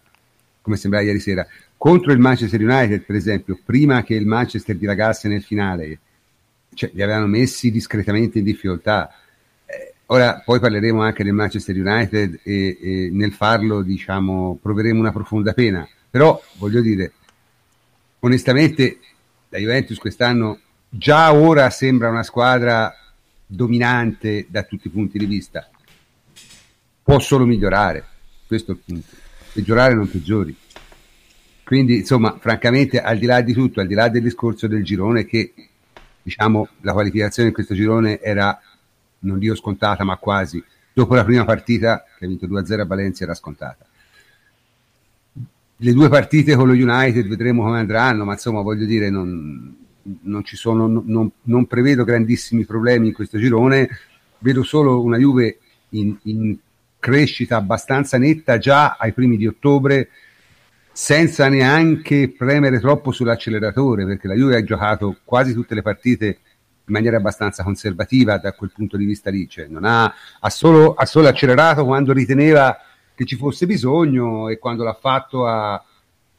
come 0.62 0.76
sembrava 0.76 1.04
ieri 1.04 1.20
sera. 1.20 1.44
Contro 1.76 2.12
il 2.12 2.20
Manchester 2.20 2.62
United, 2.62 3.02
per 3.02 3.16
esempio, 3.16 3.58
prima 3.66 4.04
che 4.04 4.14
il 4.14 4.28
Manchester 4.28 4.76
dilagasse 4.76 5.28
nel 5.28 5.42
finale, 5.42 5.98
cioè, 6.76 6.92
li 6.94 7.02
avevano 7.02 7.26
messi 7.26 7.72
discretamente 7.72 8.38
in 8.38 8.44
difficoltà. 8.44 9.12
Ora, 10.12 10.42
poi 10.44 10.60
parleremo 10.60 11.02
anche 11.02 11.24
del 11.24 11.32
Manchester 11.32 11.74
United 11.74 12.42
e, 12.44 12.78
e 12.82 13.10
nel 13.14 13.32
farlo, 13.32 13.82
diciamo, 13.82 14.60
proveremo 14.62 15.00
una 15.00 15.14
profonda 15.14 15.54
pena. 15.54 15.88
Però, 16.10 16.42
voglio 16.58 16.82
dire, 16.82 17.14
onestamente, 18.20 19.00
la 19.48 19.58
Juventus 19.58 19.98
quest'anno 19.98 20.60
già 20.90 21.34
ora 21.34 21.70
sembra 21.70 22.10
una 22.10 22.24
squadra 22.24 22.94
dominante 23.46 24.48
da 24.50 24.64
tutti 24.64 24.88
i 24.88 24.92
punti 24.92 25.18
di 25.18 25.26
vista. 25.26 25.70
Può 27.04 27.20
solo 27.20 27.46
migliorare, 27.46 28.06
questo 28.48 28.74
è 28.74 28.76
il 28.76 28.82
punto. 28.84 29.16
Peggiorare 29.54 29.94
non 29.94 30.10
peggiori. 30.10 30.54
Quindi, 31.64 32.00
insomma, 32.00 32.38
francamente, 32.38 33.02
al 33.02 33.18
di 33.18 33.26
là 33.26 33.40
di 33.40 33.54
tutto, 33.54 33.80
al 33.80 33.88
di 33.88 33.94
là 33.94 34.10
del 34.10 34.24
discorso 34.24 34.68
del 34.68 34.84
girone, 34.84 35.24
che 35.24 35.54
diciamo 36.22 36.68
la 36.82 36.92
qualificazione 36.92 37.48
in 37.48 37.54
questo 37.54 37.74
girone 37.74 38.20
era, 38.20 38.60
non 39.22 39.40
dico 39.40 39.56
scontata, 39.56 40.04
ma 40.04 40.18
quasi. 40.18 40.64
Dopo 40.94 41.16
la 41.16 41.24
prima 41.24 41.46
partita, 41.46 42.04
che 42.18 42.26
ha 42.26 42.28
vinto 42.28 42.48
2-0 42.48 42.80
a 42.80 42.86
Valencia, 42.86 43.24
era 43.24 43.34
scontata. 43.34 43.86
Le 45.78 45.94
due 45.94 46.10
partite 46.10 46.56
con 46.56 46.68
lo 46.68 46.74
United 46.74 47.28
vedremo 47.28 47.64
come 47.64 47.80
andranno, 47.80 48.24
ma 48.24 48.34
insomma, 48.34 48.62
voglio 48.62 48.86
dire, 48.86 49.10
non, 49.10 49.76
non, 50.22 50.44
sono, 50.46 50.88
non, 50.88 51.32
non, 51.44 51.66
prevedo 51.66 52.04
grandissimi 52.04 52.66
problemi 52.66 53.08
in 53.08 53.14
questo 53.14 53.40
girone, 53.40 53.90
vedo 54.40 54.64
solo 54.64 55.02
una 55.02 55.18
Juve 55.18 55.58
in, 55.90 56.16
in 56.24 56.58
crescita 57.00 57.58
abbastanza 57.58 58.18
netta 58.18 58.58
già 58.58 58.96
ai 59.00 59.14
primi 59.14 59.38
di 59.38 59.48
ottobre, 59.48 60.10
senza 60.92 61.48
neanche 61.48 62.34
premere 62.38 62.80
troppo 62.80 63.12
sull'acceleratore, 63.12 64.06
perché 64.06 64.28
la 64.28 64.36
Juve 64.36 64.58
ha 64.58 64.64
giocato 64.64 65.18
quasi 65.24 65.54
tutte 65.54 65.74
le 65.74 65.82
partite 65.82 66.40
in 66.86 66.94
maniera 66.94 67.18
abbastanza 67.18 67.64
conservativa 67.64 68.38
da 68.38 68.54
quel 68.54 68.72
punto 68.74 68.98
di 68.98 69.06
vista 69.06 69.30
lì, 69.30 69.48
cioè 69.48 69.68
non 69.68 69.86
ha, 69.86 70.14
ha, 70.40 70.50
solo, 70.50 70.94
ha 70.94 71.06
solo 71.06 71.28
accelerato 71.28 71.86
quando 71.86 72.14
riteneva 72.14 72.78
che 73.14 73.26
ci 73.26 73.36
fosse 73.36 73.66
bisogno 73.66 74.50
e 74.50 74.58
quando 74.58 74.84
l'ha 74.84 74.98
fatto 75.00 75.46
ha 75.46 75.84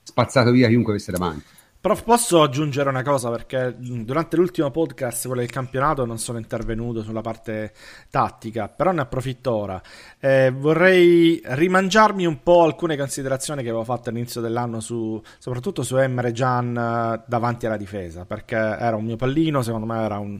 spazzato 0.02 0.50
via 0.50 0.68
chiunque 0.68 0.92
avesse 0.92 1.12
davanti. 1.12 1.44
Prof, 1.82 2.04
posso 2.04 2.42
aggiungere 2.42 2.88
una 2.90 3.02
cosa 3.02 3.28
perché 3.28 3.74
durante 3.76 4.36
l'ultimo 4.36 4.70
podcast, 4.70 5.26
quello 5.26 5.40
del 5.40 5.50
campionato, 5.50 6.04
non 6.04 6.16
sono 6.16 6.38
intervenuto 6.38 7.02
sulla 7.02 7.22
parte 7.22 7.72
tattica, 8.08 8.68
però 8.68 8.92
ne 8.92 9.00
approfitto 9.00 9.52
ora. 9.52 9.82
Eh, 10.20 10.52
vorrei 10.56 11.42
rimangiarmi 11.44 12.24
un 12.24 12.40
po' 12.44 12.62
alcune 12.62 12.96
considerazioni 12.96 13.64
che 13.64 13.70
avevo 13.70 13.82
fatto 13.82 14.10
all'inizio 14.10 14.40
dell'anno, 14.40 14.78
su, 14.78 15.20
soprattutto 15.40 15.82
su 15.82 15.96
Emre 15.96 16.30
Gian 16.30 16.76
eh, 16.76 17.24
davanti 17.26 17.66
alla 17.66 17.76
difesa, 17.76 18.26
perché 18.26 18.54
era 18.54 18.94
un 18.94 19.04
mio 19.04 19.16
pallino, 19.16 19.60
secondo 19.62 19.86
me 19.86 20.04
era 20.04 20.18
un, 20.20 20.38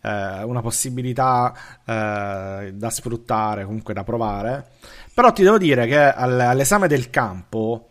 eh, 0.00 0.44
una 0.44 0.60
possibilità 0.60 1.82
eh, 1.84 2.72
da 2.72 2.90
sfruttare, 2.90 3.64
comunque 3.64 3.94
da 3.94 4.04
provare. 4.04 4.68
Però 5.12 5.32
ti 5.32 5.42
devo 5.42 5.58
dire 5.58 5.88
che 5.88 5.98
all'esame 5.98 6.86
del 6.86 7.10
campo 7.10 7.88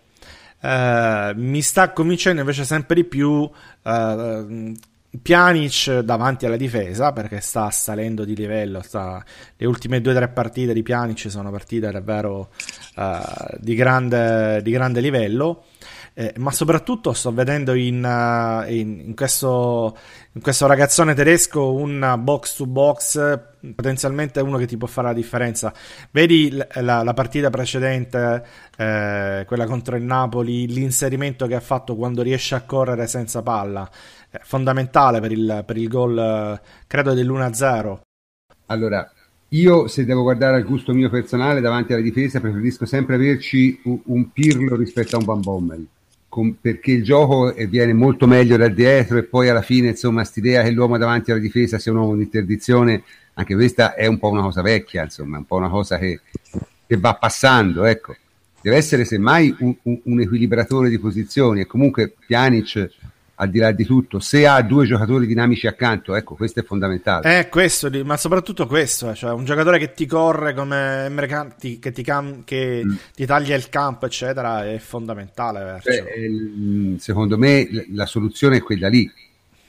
eh, 0.63 1.33
mi 1.35 1.61
sta 1.61 1.91
convincendo 1.91 2.39
invece 2.39 2.63
sempre 2.63 2.95
di 2.95 3.03
più 3.03 3.49
eh, 3.83 4.73
Pjanic 5.21 5.99
davanti 5.99 6.45
alla 6.45 6.55
difesa 6.55 7.11
perché 7.11 7.41
sta 7.41 7.69
salendo 7.69 8.23
di 8.23 8.35
livello. 8.35 8.81
Sta... 8.81 9.23
Le 9.57 9.65
ultime 9.65 10.01
due 10.01 10.13
o 10.13 10.15
tre 10.15 10.29
partite 10.29 10.73
di 10.73 10.81
Pjanic 10.81 11.29
sono 11.29 11.51
partite 11.51 11.91
davvero 11.91 12.49
uh, 12.95 13.57
di, 13.59 13.75
grande, 13.75 14.61
di, 14.63 14.71
grande, 14.71 15.01
livello. 15.01 15.65
Eh, 16.15 16.33
ma 16.37 16.51
soprattutto 16.51 17.11
sto 17.13 17.33
vedendo 17.33 17.73
in, 17.73 18.03
uh, 18.03 18.69
in, 18.71 18.99
in, 18.99 19.15
questo, 19.15 19.97
in, 20.33 20.41
questo, 20.41 20.67
ragazzone 20.67 21.15
tedesco 21.15 21.73
un 21.73 22.19
box 22.19 22.55
to 22.57 22.67
box 22.67 23.39
potenzialmente 23.73 24.39
uno 24.39 24.57
che 24.57 24.67
ti 24.67 24.77
può 24.77 24.87
fare 24.87 25.07
la 25.07 25.13
differenza. 25.13 25.73
Vedi 26.11 26.55
la, 26.81 27.01
la 27.01 27.13
partita 27.13 27.49
precedente, 27.49 28.45
eh, 28.77 29.43
quella 29.47 29.65
contro 29.65 29.95
il 29.95 30.03
Napoli, 30.03 30.67
l'inserimento 30.67 31.47
che 31.47 31.55
ha 31.55 31.59
fatto 31.59 31.95
quando 31.95 32.21
riesce 32.21 32.53
a 32.53 32.61
correre 32.61 33.07
senza 33.07 33.41
palla 33.41 33.89
fondamentale 34.41 35.19
per 35.19 35.31
il, 35.31 35.63
per 35.65 35.77
il 35.77 35.87
gol, 35.87 36.17
eh, 36.17 36.61
credo 36.87 37.13
dell'1-0. 37.13 37.99
Allora, 38.67 39.11
io 39.49 39.87
se 39.87 40.05
devo 40.05 40.23
guardare 40.23 40.57
al 40.57 40.63
gusto 40.63 40.93
mio 40.93 41.09
personale 41.09 41.61
davanti 41.61 41.93
alla 41.93 42.01
difesa 42.01 42.39
preferisco 42.39 42.85
sempre 42.85 43.15
averci 43.15 43.79
un, 43.83 43.99
un 44.05 44.31
Pirlo 44.31 44.75
rispetto 44.75 45.15
a 45.15 45.19
un 45.19 45.25
Van 45.25 45.41
Bommel 45.41 45.87
con, 46.33 46.59
perché 46.59 46.93
il 46.93 47.03
gioco 47.03 47.53
viene 47.69 47.93
molto 47.93 48.25
meglio 48.25 48.57
da 48.57 48.67
dietro 48.67 49.19
e 49.19 49.23
poi 49.23 49.49
alla 49.49 49.61
fine 49.61 49.89
insomma 49.89 50.21
quest'idea 50.21 50.63
che 50.63 50.71
l'uomo 50.71 50.97
davanti 50.97 51.29
alla 51.29 51.39
difesa 51.39 51.77
sia 51.77 51.91
un 51.91 51.99
uomo 51.99 52.15
di 52.15 52.23
interdizione 52.23 53.03
anche 53.35 53.53
questa 53.53 53.93
è 53.93 54.07
un 54.07 54.17
po' 54.17 54.29
una 54.29 54.41
cosa 54.41 54.63
vecchia 54.63 55.03
insomma 55.03 55.37
un 55.37 55.45
po' 55.45 55.57
una 55.57 55.69
cosa 55.69 55.99
che, 55.99 56.21
che 56.87 56.97
va 56.97 57.13
passando 57.13 57.83
ecco. 57.85 58.15
Deve 58.61 58.77
essere 58.77 59.05
semmai 59.05 59.55
un, 59.59 59.75
un, 59.83 59.99
un 60.05 60.21
equilibratore 60.21 60.89
di 60.89 60.97
posizioni 60.97 61.59
e 61.59 61.67
comunque 61.67 62.15
Pjanic 62.25 62.89
al 63.35 63.49
di 63.49 63.59
là 63.59 63.71
di 63.71 63.83
tutto, 63.83 64.19
se 64.19 64.45
ha 64.45 64.61
due 64.61 64.85
giocatori 64.85 65.25
dinamici 65.25 65.65
accanto, 65.65 66.13
ecco, 66.15 66.35
questo 66.35 66.59
è 66.59 66.63
fondamentale. 66.63 67.39
Eh, 67.39 67.49
questo, 67.49 67.89
ma 68.03 68.15
soprattutto 68.15 68.67
questo, 68.67 69.15
cioè 69.15 69.31
un 69.31 69.43
giocatore 69.43 69.79
che 69.79 69.93
ti 69.93 70.05
corre 70.05 70.53
come 70.53 71.09
Mercanti, 71.09 71.79
che, 71.79 71.91
ti, 71.91 72.03
cam- 72.03 72.43
che 72.43 72.81
mm. 72.85 72.95
ti 73.15 73.25
taglia 73.25 73.55
il 73.55 73.69
campo, 73.69 74.05
eccetera, 74.05 74.69
è 74.69 74.77
fondamentale. 74.77 75.81
Beh, 75.83 76.95
secondo 76.99 77.37
me 77.37 77.67
la 77.91 78.05
soluzione 78.05 78.57
è 78.57 78.61
quella 78.61 78.87
lì. 78.87 79.11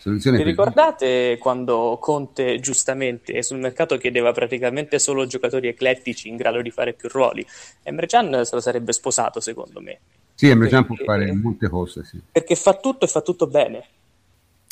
Vi 0.06 0.42
ricordate 0.42 1.38
quando 1.38 1.96
Conte 1.98 2.60
giustamente 2.60 3.42
sul 3.42 3.58
mercato 3.58 3.96
chiedeva 3.96 4.32
praticamente 4.32 4.98
solo 4.98 5.24
giocatori 5.24 5.68
eclettici 5.68 6.28
in 6.28 6.36
grado 6.36 6.60
di 6.60 6.70
fare 6.70 6.92
più 6.92 7.08
ruoli? 7.08 7.46
Emre 7.82 8.06
Can 8.06 8.44
se 8.44 8.54
lo 8.54 8.60
sarebbe 8.60 8.92
sposato 8.92 9.40
secondo 9.40 9.80
me. 9.80 9.98
Sì, 10.34 10.48
Emre 10.48 10.84
può 10.84 10.96
fare 10.96 11.32
molte 11.32 11.68
cose, 11.68 12.04
sì. 12.04 12.20
Perché 12.32 12.56
fa 12.56 12.74
tutto 12.74 13.04
e 13.04 13.08
fa 13.08 13.20
tutto 13.20 13.46
bene. 13.46 13.84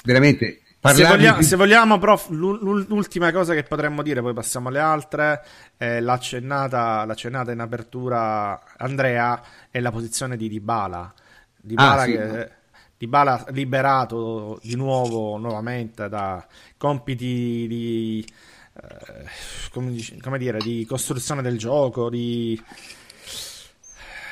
Veramente. 0.05 0.61
Se 0.83 1.05
vogliamo, 1.07 1.39
di... 1.39 1.45
se 1.45 1.55
vogliamo, 1.55 1.99
prof, 1.99 2.29
l'ultima 2.31 3.31
cosa 3.31 3.55
che 3.55 3.63
potremmo 3.63 4.03
dire, 4.03 4.21
poi 4.21 4.33
passiamo 4.33 4.69
alle 4.69 4.81
altre, 4.81 5.45
eh, 5.77 6.01
l'accennata, 6.01 7.05
l'accennata 7.05 7.53
in 7.53 7.61
apertura 7.61 8.61
Andrea 8.79 9.41
è 9.71 9.79
la 9.79 9.93
posizione 9.93 10.37
di 10.37 10.49
Dybala. 10.49 11.15
Dybala, 11.57 12.03
ah, 12.03 12.05
sì, 12.05 12.13
che, 12.13 12.51
Dybala 12.99 13.45
liberato 13.51 14.59
di 14.61 14.75
nuovo, 14.75 15.37
nuovamente 15.37 16.09
da 16.09 16.45
compiti 16.77 17.67
di, 17.69 18.27
eh, 18.75 19.25
come, 19.71 19.95
come 20.21 20.39
dire, 20.39 20.59
di 20.59 20.85
costruzione 20.85 21.43
del 21.43 21.59
gioco, 21.59 22.11
di 22.11 22.61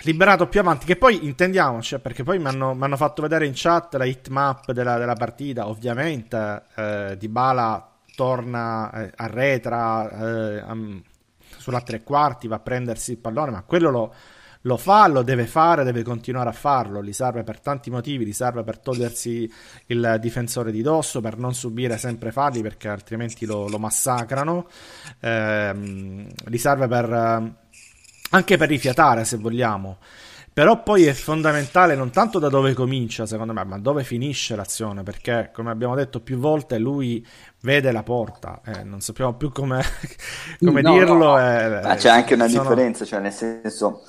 liberato 0.02 0.46
più 0.48 0.60
avanti. 0.60 0.86
Che 0.86 0.96
poi 0.96 1.26
intendiamoci, 1.26 1.98
perché 1.98 2.22
poi 2.22 2.38
mi 2.38 2.48
hanno 2.48 2.96
fatto 2.96 3.22
vedere 3.22 3.46
in 3.46 3.52
chat 3.54 3.94
la 3.94 4.04
hitmap 4.04 4.72
della, 4.72 4.98
della 4.98 5.14
partita. 5.14 5.68
Ovviamente, 5.68 6.62
eh, 6.74 7.16
Di 7.18 7.28
Bala 7.28 7.86
torna, 8.14 8.90
eh, 8.92 9.12
arretra 9.16 10.10
eh, 10.10 10.62
um, 10.70 11.02
sulla 11.56 11.80
tre 11.80 12.02
quarti, 12.02 12.48
va 12.48 12.56
a 12.56 12.60
prendersi 12.60 13.12
il 13.12 13.18
pallone, 13.18 13.50
ma 13.50 13.62
quello 13.62 13.90
lo, 13.90 14.14
lo 14.62 14.76
fa, 14.76 15.06
lo 15.08 15.22
deve 15.22 15.46
fare, 15.46 15.84
deve 15.84 16.02
continuare 16.02 16.50
a 16.50 16.52
farlo. 16.52 17.02
Gli 17.02 17.12
serve 17.12 17.44
per 17.44 17.60
tanti 17.60 17.90
motivi, 17.90 18.26
gli 18.26 18.32
serve 18.32 18.62
per 18.62 18.78
togliersi 18.78 19.50
il 19.86 20.18
difensore 20.20 20.70
di 20.70 20.82
dosso, 20.82 21.20
per 21.20 21.38
non 21.38 21.54
subire 21.54 21.96
sempre 21.96 22.30
falli 22.30 22.60
perché 22.60 22.88
altrimenti 22.88 23.46
lo, 23.46 23.68
lo 23.68 23.78
massacrano. 23.78 24.68
Eh, 25.18 25.74
gli 25.74 26.58
serve 26.58 26.88
per 26.88 27.59
anche 28.30 28.56
per 28.56 28.68
rifiatare 28.68 29.24
se 29.24 29.36
vogliamo. 29.36 29.98
Però 30.52 30.82
poi 30.82 31.04
è 31.06 31.12
fondamentale 31.12 31.94
non 31.94 32.10
tanto 32.10 32.40
da 32.40 32.48
dove 32.48 32.74
comincia, 32.74 33.24
secondo 33.24 33.52
me, 33.52 33.64
ma 33.64 33.78
dove 33.78 34.02
finisce 34.02 34.56
l'azione, 34.56 35.04
perché 35.04 35.50
come 35.54 35.70
abbiamo 35.70 35.94
detto 35.94 36.20
più 36.20 36.38
volte, 36.38 36.76
lui 36.78 37.24
vede 37.60 37.92
la 37.92 38.02
porta, 38.02 38.60
eh, 38.66 38.82
non 38.82 39.00
sappiamo 39.00 39.34
più 39.34 39.52
come, 39.52 39.80
come 40.58 40.82
no, 40.82 40.92
dirlo. 40.92 41.14
No. 41.14 41.38
Eh, 41.38 41.80
ma 41.82 41.94
c'è 41.94 42.08
anche 42.08 42.34
una 42.34 42.48
sono... 42.48 42.62
differenza, 42.62 43.04
cioè 43.04 43.20
nel 43.20 43.32
senso 43.32 44.02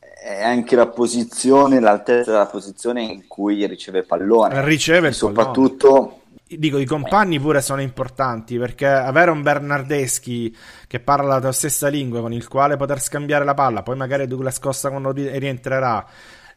è 0.00 0.42
anche 0.42 0.74
la 0.74 0.88
posizione, 0.88 1.78
l'altezza 1.78 2.32
della 2.32 2.46
posizione 2.46 3.02
in 3.02 3.26
cui 3.28 3.64
riceve 3.66 4.02
pallone. 4.02 4.62
Riceve 4.64 5.08
il 5.08 5.14
soprattutto 5.14 5.84
pallone 5.84 6.16
dico, 6.48 6.78
i 6.78 6.86
compagni 6.86 7.38
pure 7.38 7.60
sono 7.60 7.80
importanti 7.80 8.58
perché 8.58 8.86
avere 8.86 9.30
un 9.30 9.42
Bernardeschi 9.42 10.54
che 10.86 11.00
parla 11.00 11.34
la 11.34 11.40
tua 11.40 11.52
stessa 11.52 11.88
lingua 11.88 12.20
con 12.20 12.32
il 12.32 12.48
quale 12.48 12.76
poter 12.76 13.00
scambiare 13.00 13.44
la 13.44 13.54
palla, 13.54 13.82
poi 13.82 13.96
magari 13.96 14.26
Douglas 14.26 14.58
Costa 14.58 14.88
quando 14.90 15.12
rientrerà. 15.12 16.06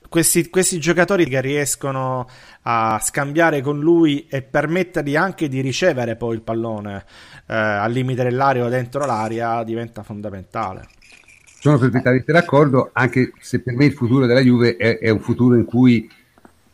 Questi, 0.07 0.49
questi, 0.49 0.77
giocatori 0.79 1.25
che 1.25 1.39
riescono 1.39 2.27
a 2.63 2.99
scambiare 3.01 3.61
con 3.61 3.79
lui 3.79 4.27
e 4.27 4.41
permettergli 4.41 5.15
anche 5.15 5.47
di 5.47 5.61
ricevere 5.61 6.17
poi 6.17 6.35
il 6.35 6.41
pallone 6.41 7.05
eh, 7.47 7.55
al 7.55 7.91
limite 7.91 8.23
dell'area 8.23 8.65
o 8.65 8.69
dentro 8.69 9.05
l'area 9.05 9.63
diventa 9.63 10.03
fondamentale. 10.03 10.87
Sono 11.45 11.77
perfettamente 11.77 12.31
d'accordo, 12.31 12.89
anche 12.91 13.33
se 13.39 13.61
per 13.61 13.75
me 13.75 13.85
il 13.85 13.93
futuro 13.93 14.25
della 14.25 14.41
Juve 14.41 14.75
è, 14.75 14.97
è 14.97 15.09
un 15.09 15.19
futuro 15.19 15.55
in 15.55 15.63
cui 15.63 16.09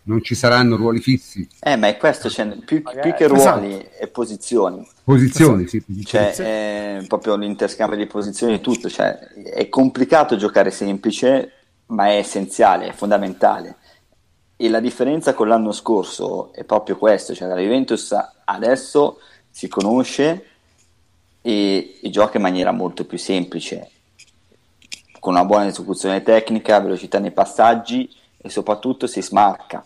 non 0.08 0.24
ci 0.24 0.36
saranno 0.36 0.76
ruoli 0.78 1.00
fissi. 1.00 1.48
Eh, 1.60 1.76
ma 1.76 1.88
è 1.88 1.98
questo, 1.98 2.30
cioè, 2.30 2.48
più, 2.66 2.82
più, 2.82 3.14
che 3.14 3.28
ruoli 3.28 3.74
esatto. 3.74 4.04
e 4.04 4.08
posizioni. 4.08 4.88
Posizioni, 5.04 5.64
esatto. 5.64 5.70
sì. 5.70 5.82
Posizioni. 5.82 6.34
Cioè, 6.34 7.00
è 7.00 7.08
proprio 7.08 7.36
l'interscambio 7.36 7.98
di 7.98 8.08
posizioni 8.08 8.56
e 8.56 8.62
tutto. 8.62 8.90
Cioè, 8.90 9.18
è 9.18 9.68
complicato 9.70 10.38
giocare 10.38 10.72
semplice, 10.72 11.52
ma 11.88 12.08
è 12.08 12.18
essenziale, 12.18 12.88
è 12.88 12.94
fondamentale. 12.94 13.76
E 14.56 14.70
la 14.70 14.80
differenza 14.80 15.34
con 15.34 15.50
l'anno 15.50 15.72
scorso 15.72 16.54
è 16.54 16.64
proprio 16.64 16.98
questo, 16.98 17.36
cioè 17.36 17.48
la 17.48 17.60
Juventus 17.60 18.16
adesso 18.46 19.20
si 19.52 19.68
conosce 19.68 20.46
e, 21.42 22.00
e 22.02 22.10
gioca 22.10 22.38
in 22.38 22.44
maniera 22.44 22.72
molto 22.72 23.06
più 23.06 23.20
semplice, 23.20 23.92
con 25.20 25.34
una 25.34 25.46
buona 25.46 25.68
esecuzione 25.68 26.24
tecnica, 26.24 26.80
velocità 26.80 27.20
nei 27.20 27.32
passaggi 27.32 28.10
e 28.38 28.50
soprattutto 28.50 29.06
si 29.06 29.22
smarca 29.22 29.84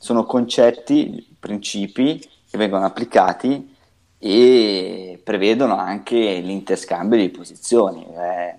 sono 0.00 0.24
concetti, 0.24 1.36
principi 1.38 2.18
che 2.18 2.56
vengono 2.56 2.86
applicati 2.86 3.76
e 4.18 5.20
prevedono 5.22 5.76
anche 5.76 6.16
l'interscambio 6.40 7.18
di 7.18 7.28
posizioni, 7.28 8.06
eh, 8.06 8.56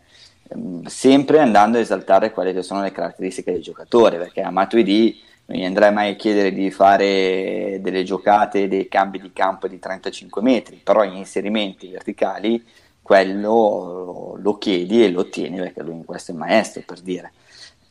sempre 0.87 1.39
andando 1.39 1.79
a 1.79 1.81
esaltare 1.81 2.31
quelle 2.31 2.53
che 2.53 2.61
sono 2.61 2.83
le 2.83 2.91
caratteristiche 2.91 3.53
del 3.53 3.63
giocatore, 3.63 4.17
perché 4.17 4.41
a 4.41 4.51
Matuidi 4.51 5.19
non 5.45 5.57
gli 5.57 5.65
andrai 5.65 5.91
mai 5.91 6.11
a 6.11 6.15
chiedere 6.15 6.53
di 6.53 6.69
fare 6.69 7.79
delle 7.81 8.03
giocate, 8.03 8.67
dei 8.67 8.87
cambi 8.87 9.19
di 9.19 9.33
campo 9.33 9.67
di 9.67 9.79
35 9.79 10.43
metri, 10.43 10.79
però 10.83 11.03
gli 11.03 11.17
inserimenti 11.17 11.89
verticali 11.89 12.63
quello 13.01 14.37
lo 14.39 14.57
chiedi 14.59 15.03
e 15.03 15.09
lo 15.09 15.21
ottieni 15.21 15.57
perché 15.57 15.81
lui 15.81 15.95
in 15.95 16.05
questo 16.05 16.33
è 16.33 16.35
maestro 16.35 16.83
per 16.85 16.99
dire 16.99 17.31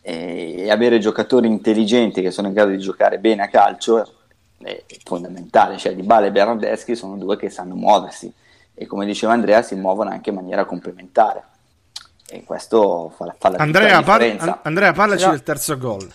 e 0.02 0.70
avere 0.70 0.98
giocatori 0.98 1.46
intelligenti 1.46 2.22
che 2.22 2.30
sono 2.30 2.48
in 2.48 2.54
grado 2.54 2.70
di 2.70 2.78
giocare 2.78 3.18
bene 3.18 3.42
a 3.42 3.48
calcio 3.48 4.14
è 4.62 4.84
fondamentale, 5.04 5.78
cioè 5.78 5.94
Di 5.94 6.02
Bale 6.02 6.28
e 6.28 6.32
Bernardeschi 6.32 6.94
sono 6.94 7.16
due 7.16 7.36
che 7.36 7.50
sanno 7.50 7.74
muoversi 7.74 8.32
e 8.74 8.86
come 8.86 9.06
diceva 9.06 9.32
Andrea 9.32 9.62
si 9.62 9.74
muovono 9.74 10.10
anche 10.10 10.30
in 10.30 10.36
maniera 10.36 10.64
complementare 10.64 11.44
e 12.28 12.44
questo 12.44 13.12
fa, 13.16 13.34
fa 13.38 13.50
la 13.50 13.56
Andrea, 13.58 14.02
par- 14.02 14.60
Andrea 14.62 14.92
parlaci 14.92 15.24
no. 15.24 15.30
del 15.30 15.42
terzo 15.42 15.76
gol 15.76 16.12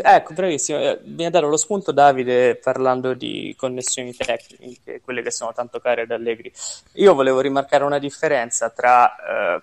Ecco, 0.00 0.32
bravissimo. 0.32 0.78
Eh, 0.78 1.00
mi 1.02 1.24
ha 1.24 1.30
dato 1.30 1.48
lo 1.48 1.56
spunto 1.56 1.90
Davide 1.90 2.54
parlando 2.54 3.14
di 3.14 3.52
connessioni 3.58 4.14
tecniche, 4.14 5.00
quelle 5.00 5.22
che 5.22 5.32
sono 5.32 5.52
tanto 5.52 5.80
care 5.80 6.02
ad 6.02 6.12
Allegri. 6.12 6.52
Io 6.94 7.14
volevo 7.14 7.40
rimarcare 7.40 7.82
una 7.82 7.98
differenza 7.98 8.70
tra 8.70 9.56
eh, 9.56 9.62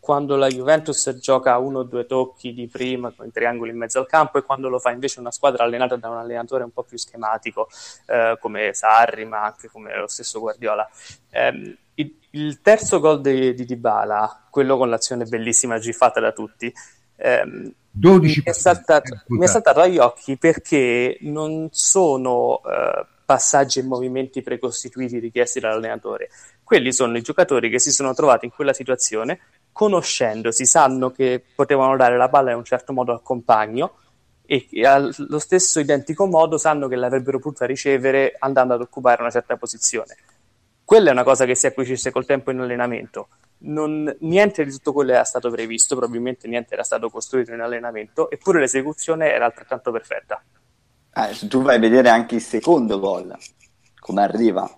quando 0.00 0.36
la 0.36 0.48
Juventus 0.48 1.14
gioca 1.18 1.58
uno 1.58 1.80
o 1.80 1.82
due 1.84 2.06
tocchi 2.06 2.54
di 2.54 2.66
prima 2.66 3.12
con 3.14 3.26
i 3.26 3.30
triangoli 3.30 3.70
in 3.70 3.76
mezzo 3.76 3.98
al 3.98 4.06
campo 4.06 4.38
e 4.38 4.42
quando 4.42 4.68
lo 4.68 4.78
fa 4.78 4.90
invece 4.90 5.20
una 5.20 5.30
squadra 5.30 5.64
allenata 5.64 5.96
da 5.96 6.08
un 6.08 6.16
allenatore 6.16 6.64
un 6.64 6.72
po' 6.72 6.82
più 6.82 6.96
schematico 6.96 7.68
eh, 8.06 8.36
come 8.40 8.72
Sarri 8.72 9.26
ma 9.26 9.44
anche 9.44 9.68
come 9.68 9.96
lo 9.96 10.08
stesso 10.08 10.40
Guardiola. 10.40 10.88
Eh, 11.30 11.76
il, 11.94 12.16
il, 12.30 12.60
terzo 12.62 12.98
gol 12.98 13.20
di, 13.20 13.54
di 13.54 13.64
Dybala, 13.66 14.46
quello 14.48 14.78
con 14.78 14.88
l'azione 14.88 15.26
bellissima 15.26 15.78
giffata 15.78 16.18
da 16.18 16.32
tutti, 16.32 16.72
ehm, 17.16 17.74
12 17.90 18.42
mi 18.44 18.44
è, 18.44 18.52
saltato, 18.52 19.22
mi 19.28 19.44
è 19.44 19.48
saltato 19.48 19.80
agli 19.80 19.98
occhi 19.98 20.38
perché 20.38 21.18
non 21.22 21.68
sono 21.72 22.60
uh, 22.62 23.04
passaggi 23.24 23.80
e 23.80 23.82
movimenti 23.82 24.42
precostituiti 24.42 25.18
richiesti 25.18 25.60
dall'allenatore. 25.60 26.30
Quelli 26.62 26.92
sono 26.92 27.16
i 27.16 27.22
giocatori 27.22 27.68
che 27.68 27.80
si 27.80 27.90
sono 27.90 28.14
trovati 28.14 28.44
in 28.44 28.52
quella 28.52 28.72
situazione, 28.72 29.40
conoscendosi, 29.72 30.66
sanno 30.66 31.10
che 31.10 31.42
potevano 31.54 31.96
dare 31.96 32.16
la 32.16 32.28
palla 32.28 32.50
in 32.50 32.56
un 32.56 32.64
certo 32.64 32.92
modo 32.92 33.12
al 33.12 33.22
compagno 33.22 33.94
e 34.44 34.66
allo 34.84 35.38
stesso 35.38 35.78
identico 35.78 36.26
modo 36.26 36.58
sanno 36.58 36.88
che 36.88 36.96
l'avrebbero 36.96 37.38
potuta 37.38 37.66
ricevere 37.66 38.34
andando 38.38 38.74
ad 38.74 38.80
occupare 38.80 39.22
una 39.22 39.30
certa 39.30 39.56
posizione. 39.56 40.16
Quella 40.84 41.10
è 41.10 41.12
una 41.12 41.22
cosa 41.22 41.44
che 41.44 41.54
si 41.54 41.66
acquisisce 41.66 42.10
col 42.10 42.26
tempo 42.26 42.50
in 42.50 42.58
allenamento 42.58 43.28
non, 43.62 44.14
niente 44.20 44.64
di 44.64 44.70
tutto 44.70 44.92
quello 44.92 45.12
era 45.12 45.24
stato 45.24 45.50
previsto, 45.50 45.96
probabilmente 45.96 46.48
niente 46.48 46.74
era 46.74 46.82
stato 46.82 47.10
costruito 47.10 47.52
in 47.52 47.60
allenamento, 47.60 48.30
eppure 48.30 48.60
l'esecuzione 48.60 49.32
era 49.32 49.46
altrettanto 49.46 49.90
perfetta. 49.90 50.42
Eh, 51.12 51.48
tu 51.48 51.62
vai 51.62 51.76
a 51.76 51.80
vedere 51.80 52.08
anche 52.08 52.36
il 52.36 52.40
secondo 52.40 52.98
gol, 53.00 53.36
come 53.98 54.22
arriva, 54.22 54.70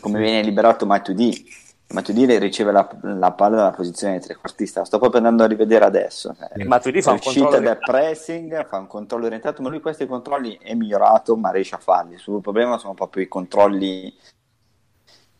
come 0.00 0.20
viene 0.20 0.42
liberato 0.42 0.86
Matuidi. 0.86 1.66
Matuidi 1.90 2.38
riceve 2.38 2.70
la, 2.70 2.86
la 3.00 3.32
palla 3.32 3.56
dalla 3.56 3.70
posizione 3.70 4.18
di 4.18 4.24
trequartista, 4.24 4.84
sto 4.84 4.98
proprio 4.98 5.20
andando 5.20 5.44
a 5.44 5.46
rivedere 5.46 5.86
adesso. 5.86 6.36
Eh, 6.54 6.64
Matuidi 6.64 7.00
fa 7.00 7.12
un 7.12 7.18
controllo 7.18 7.60
del 7.60 7.78
pressing, 7.78 8.66
fa 8.66 8.76
un 8.76 8.86
controllo 8.86 9.24
orientato, 9.24 9.62
ma 9.62 9.70
lui 9.70 9.80
questi 9.80 10.06
controlli 10.06 10.58
è 10.60 10.74
migliorato, 10.74 11.34
ma 11.36 11.50
riesce 11.50 11.76
a 11.76 11.78
farli. 11.78 12.14
Il 12.14 12.18
suo 12.18 12.40
problema 12.40 12.76
sono 12.76 12.92
proprio 12.92 13.22
i 13.22 13.28
controlli 13.28 14.14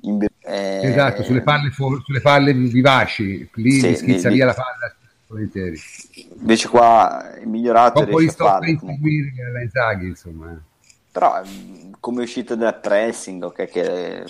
in... 0.03 0.25
Eh... 0.41 0.81
Esatto, 0.85 1.23
sulle 1.23 1.43
palle, 1.43 1.69
fu- 1.71 2.01
sulle 2.03 2.23
palle 2.23 2.55
vivaci, 2.55 3.51
lì 3.55 3.73
sì, 3.73 3.95
schizza 3.95 4.29
lì, 4.29 4.37
via 4.37 4.47
lì. 4.47 4.51
la 4.51 4.55
palla 4.55 4.95
volentieri. 5.27 5.79
Invece 6.39 6.69
qua 6.69 7.35
è 7.35 7.45
migliorato. 7.45 8.01
Un 8.01 8.09
po' 8.09 8.23
gli 8.23 8.29
sto 8.29 8.47
a 8.47 8.67
inseguire 8.67 9.53
la 9.53 9.61
Inzaghi, 9.61 10.07
insomma. 10.07 10.53
Eh. 10.53 10.57
Però 11.13 11.43
come 12.01 12.23
uscita 12.23 12.55
dal 12.55 12.81
pressing, 12.81 13.43
okay, 13.43 13.67
che 13.67 14.25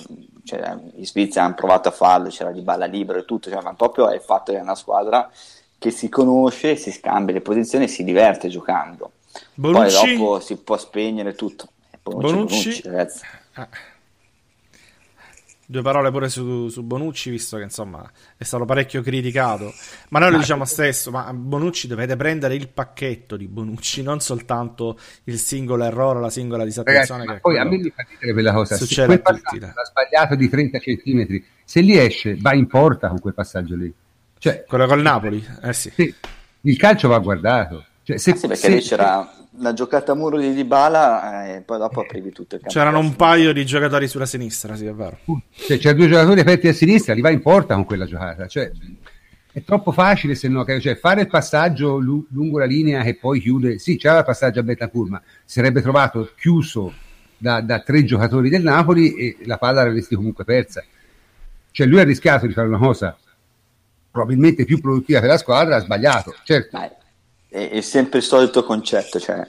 cioè, 0.49 0.77
i 0.97 1.05
Svizzeri 1.05 1.45
hanno 1.45 1.55
provato 1.55 1.89
a 1.89 1.93
farlo, 1.93 2.31
c'era 2.31 2.51
di 2.53 2.63
balla 2.63 2.87
libera 2.87 3.19
e 3.19 3.27
tutto, 3.27 3.51
cioè, 3.51 3.63
ma 3.63 3.75
proprio 3.75 4.09
è 4.09 4.15
il 4.15 4.23
fatto 4.23 4.51
che 4.53 4.59
è 4.59 4.63
una 4.63 4.75
squadra 4.75 5.31
che 5.79 5.91
si 5.91 6.09
conosce, 6.09 6.75
si 6.77 6.91
scambia 6.91 7.35
le 7.35 7.43
posizioni 7.43 7.85
e 7.85 7.89
si 7.89 8.03
diverte 8.03 8.49
giocando. 8.49 9.13
Bonucci. 9.55 9.97
Poi 10.01 10.17
dopo 10.17 10.41
si 10.41 10.57
può 10.57 10.79
spegnere 10.79 11.35
tutto. 11.35 11.69
Bonucci, 12.03 12.33
Bonucci, 12.33 12.83
Bonucci 12.83 13.23
ah. 13.53 13.69
Due 15.71 15.83
parole 15.83 16.11
pure 16.11 16.31
su, 16.31 16.69
su, 16.69 16.83
Bonucci, 16.83 17.29
visto 17.29 17.59
che 17.59 17.65
insomma 17.65 18.11
è 18.39 18.45
stato 18.45 18.65
parecchio 18.65 19.03
criticato. 19.03 19.71
Ma 20.09 20.19
noi 20.19 20.31
lo 20.31 20.39
diciamo 20.39 20.65
stesso: 20.65 21.11
ma 21.11 21.31
Bonucci 21.35 21.87
dovete 21.87 22.17
prendere 22.17 22.55
il 22.55 22.71
pacchetto 22.71 23.37
di 23.37 23.49
Bonucci, 23.49 24.03
non 24.03 24.21
soltanto 24.21 24.99
il 25.25 25.39
singolo 25.39 25.85
errore, 25.85 26.21
la 26.21 26.31
singola 26.31 26.65
disattenzione. 26.65 27.27
Ragazzi, 27.27 27.43
poi 27.43 27.59
a 27.59 27.65
me 27.65 27.77
mi 27.77 27.93
fa 27.95 28.03
dire 28.19 28.33
quella 28.33 28.55
cosa: 28.55 28.77
succede 28.77 29.13
se 29.13 29.21
quel 29.21 29.43
passaggio 29.43 29.67
ha 29.67 29.85
sbagliato 29.85 30.35
di 30.37 30.49
30 30.49 30.79
centimetri, 30.79 31.45
se 31.63 31.81
li 31.83 31.99
esce, 31.99 32.39
va 32.41 32.55
in 32.55 32.67
porta 32.67 33.09
con 33.09 33.19
quel 33.21 33.35
passaggio 33.35 33.77
lì. 33.77 33.93
Cioè, 34.39 34.65
quello 34.67 34.87
col 34.87 35.03
Napoli, 35.03 35.47
eh 35.63 35.75
sì. 35.75 35.91
sì. 35.95 36.15
Il 36.63 36.79
calcio 36.79 37.09
va 37.09 37.19
guardato. 37.19 37.85
Cioè, 38.05 38.17
se, 38.17 38.31
ah 38.31 38.37
sì, 38.37 38.47
perché 38.47 38.63
se, 38.63 38.69
lì 38.71 38.81
c'era 38.81 39.31
la 39.61 39.73
giocata 39.73 40.13
a 40.13 40.15
muro 40.15 40.39
di 40.39 40.53
Dybala 40.53 41.47
eh, 41.47 41.57
e 41.57 41.61
poi 41.61 41.79
dopo 41.79 42.01
aprivi 42.01 42.31
tutto 42.31 42.57
il 42.57 42.61
campo. 42.61 42.75
C'erano 42.75 42.99
un 42.99 43.17
paio 43.17 43.53
di 43.53 43.65
giocatori 43.65 44.09
sulla 44.09 44.27
sinistra, 44.27 44.77
sì, 44.77 44.87
è 44.87 44.93
vero. 44.93 45.19
Cioè, 45.51 45.79
c'è 45.79 45.95
due 45.95 46.09
giocatori 46.09 46.41
aperti 46.41 46.69
a 46.69 46.73
sinistra, 46.73 47.15
li 47.15 47.21
va 47.21 47.31
in 47.31 47.41
porta 47.41 47.75
con 47.75 47.85
quella 47.85 48.07
giocata. 48.07 48.47
Cioè, 48.47 48.71
è 49.53 49.63
troppo 49.65 49.93
facile 49.93 50.35
se 50.35 50.49
no, 50.49 50.65
cioè, 50.65 50.97
fare 50.97 51.23
il 51.23 51.29
passaggio 51.29 51.99
lu- 51.99 52.27
lungo 52.31 52.59
la 52.59 52.65
linea 52.65 53.03
e 53.03 53.15
poi 53.15 53.41
chiude. 53.41 53.79
Sì, 53.79 53.97
c'era 53.97 54.19
il 54.19 54.25
passaggio 54.25 54.61
a 54.61 54.63
Betancourt, 54.63 55.11
ma 55.11 55.23
si 55.45 55.59
sarebbe 55.59 55.83
trovato 55.83 56.31
chiuso 56.37 56.93
da, 57.37 57.61
da, 57.61 57.81
tre 57.81 58.05
giocatori 58.05 58.49
del 58.49 58.63
Napoli 58.63 59.15
e 59.15 59.37
la 59.45 59.59
palla 59.59 59.85
l'avresti 59.85 60.15
comunque 60.15 60.45
persa. 60.45 60.85
Cioè, 61.71 61.87
lui 61.87 62.01
ha 62.01 62.05
rischiato 62.05 62.47
di 62.47 62.53
fare 62.53 62.69
una 62.69 62.79
cosa 62.79 63.17
probabilmente 64.11 64.65
più 64.65 64.81
produttiva 64.81 65.21
per 65.21 65.29
la 65.29 65.39
squadra, 65.39 65.77
ha 65.77 65.81
sbagliato. 65.81 66.35
Certo. 66.45 66.79
Beh 66.79 66.98
è, 67.49 67.71
è 67.71 67.81
sempre 67.81 68.19
il 68.19 68.25
solito 68.25 68.65
concetto, 68.65 69.19
cioè, 69.19 69.49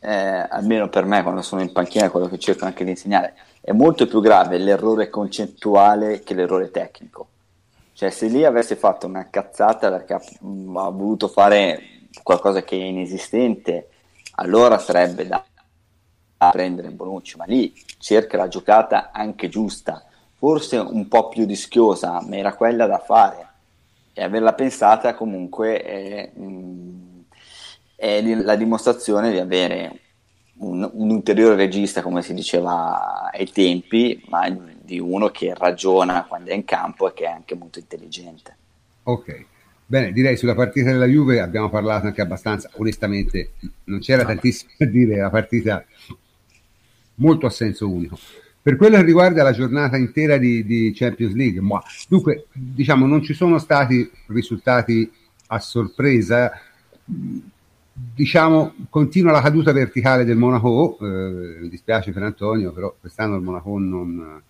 eh, 0.00 0.46
almeno 0.48 0.88
per 0.88 1.04
me 1.04 1.22
quando 1.22 1.42
sono 1.42 1.60
in 1.60 1.72
panchina 1.72 2.10
quello 2.10 2.28
che 2.28 2.38
cerco 2.38 2.64
anche 2.64 2.84
di 2.84 2.90
insegnare, 2.90 3.34
è 3.60 3.72
molto 3.72 4.06
più 4.06 4.20
grave 4.20 4.58
l'errore 4.58 5.10
concettuale 5.10 6.22
che 6.22 6.34
l'errore 6.34 6.70
tecnico. 6.70 7.28
Cioè, 7.92 8.10
se 8.10 8.28
lì 8.28 8.44
avesse 8.44 8.76
fatto 8.76 9.06
una 9.06 9.28
cazzata 9.28 9.90
perché 9.90 10.14
ha, 10.14 10.22
mm, 10.44 10.76
ha 10.76 10.88
voluto 10.88 11.28
fare 11.28 11.82
qualcosa 12.22 12.62
che 12.62 12.76
è 12.76 12.82
inesistente, 12.82 13.88
allora 14.36 14.78
sarebbe 14.78 15.26
da, 15.26 15.44
da 16.38 16.48
prendere 16.50 16.90
Bonucci, 16.90 17.36
ma 17.36 17.44
lì 17.44 17.74
cerca 17.98 18.38
la 18.38 18.48
giocata 18.48 19.10
anche 19.12 19.50
giusta, 19.50 20.02
forse 20.34 20.78
un 20.78 21.08
po' 21.08 21.28
più 21.28 21.44
rischiosa, 21.44 22.22
ma 22.26 22.36
era 22.36 22.54
quella 22.54 22.86
da 22.86 22.98
fare. 22.98 23.48
E 24.14 24.22
averla 24.22 24.54
pensata 24.54 25.14
comunque 25.14 25.82
è, 25.82 26.30
mh, 26.32 26.42
mm, 26.42 27.09
è 28.00 28.22
la 28.22 28.56
dimostrazione 28.56 29.30
di 29.30 29.36
avere 29.36 30.00
un, 30.60 30.88
un, 30.90 31.10
ulteriore 31.10 31.54
regista, 31.54 32.00
come 32.00 32.22
si 32.22 32.32
diceva 32.32 33.30
ai 33.30 33.52
tempi, 33.52 34.24
ma 34.30 34.48
di 34.48 34.98
uno 34.98 35.28
che 35.28 35.52
ragiona 35.54 36.24
quando 36.24 36.48
è 36.48 36.54
in 36.54 36.64
campo 36.64 37.10
e 37.10 37.12
che 37.12 37.24
è 37.24 37.28
anche 37.30 37.54
molto 37.54 37.78
intelligente. 37.78 38.56
Ok, 39.02 39.44
bene, 39.84 40.12
direi 40.12 40.38
sulla 40.38 40.54
partita 40.54 40.90
della 40.90 41.04
Juve 41.04 41.40
abbiamo 41.40 41.68
parlato 41.68 42.06
anche 42.06 42.22
abbastanza, 42.22 42.70
onestamente 42.76 43.50
non 43.84 43.98
c'era 43.98 44.24
tantissimo 44.24 44.70
da 44.78 44.86
dire, 44.86 45.16
la 45.18 45.28
partita 45.28 45.84
molto 47.16 47.44
a 47.44 47.50
senso 47.50 47.86
unico. 47.86 48.18
Per 48.62 48.76
quello 48.76 48.96
che 48.96 49.04
riguarda 49.04 49.42
la 49.42 49.52
giornata 49.52 49.98
intera 49.98 50.38
di, 50.38 50.64
di 50.64 50.92
Champions 50.94 51.34
League, 51.34 51.60
ma, 51.60 51.82
dunque, 52.08 52.46
diciamo, 52.54 53.06
non 53.06 53.22
ci 53.22 53.34
sono 53.34 53.58
stati 53.58 54.10
risultati 54.28 55.10
a 55.48 55.58
sorpresa 55.58 56.50
diciamo, 57.92 58.74
continua 58.88 59.32
la 59.32 59.42
caduta 59.42 59.72
verticale 59.72 60.24
del 60.24 60.36
Monaco, 60.36 60.96
eh, 61.00 61.58
mi 61.60 61.68
dispiace 61.68 62.12
per 62.12 62.22
Antonio, 62.22 62.72
però 62.72 62.94
quest'anno 62.98 63.36
il 63.36 63.42
Monaco 63.42 63.78
non, 63.78 64.42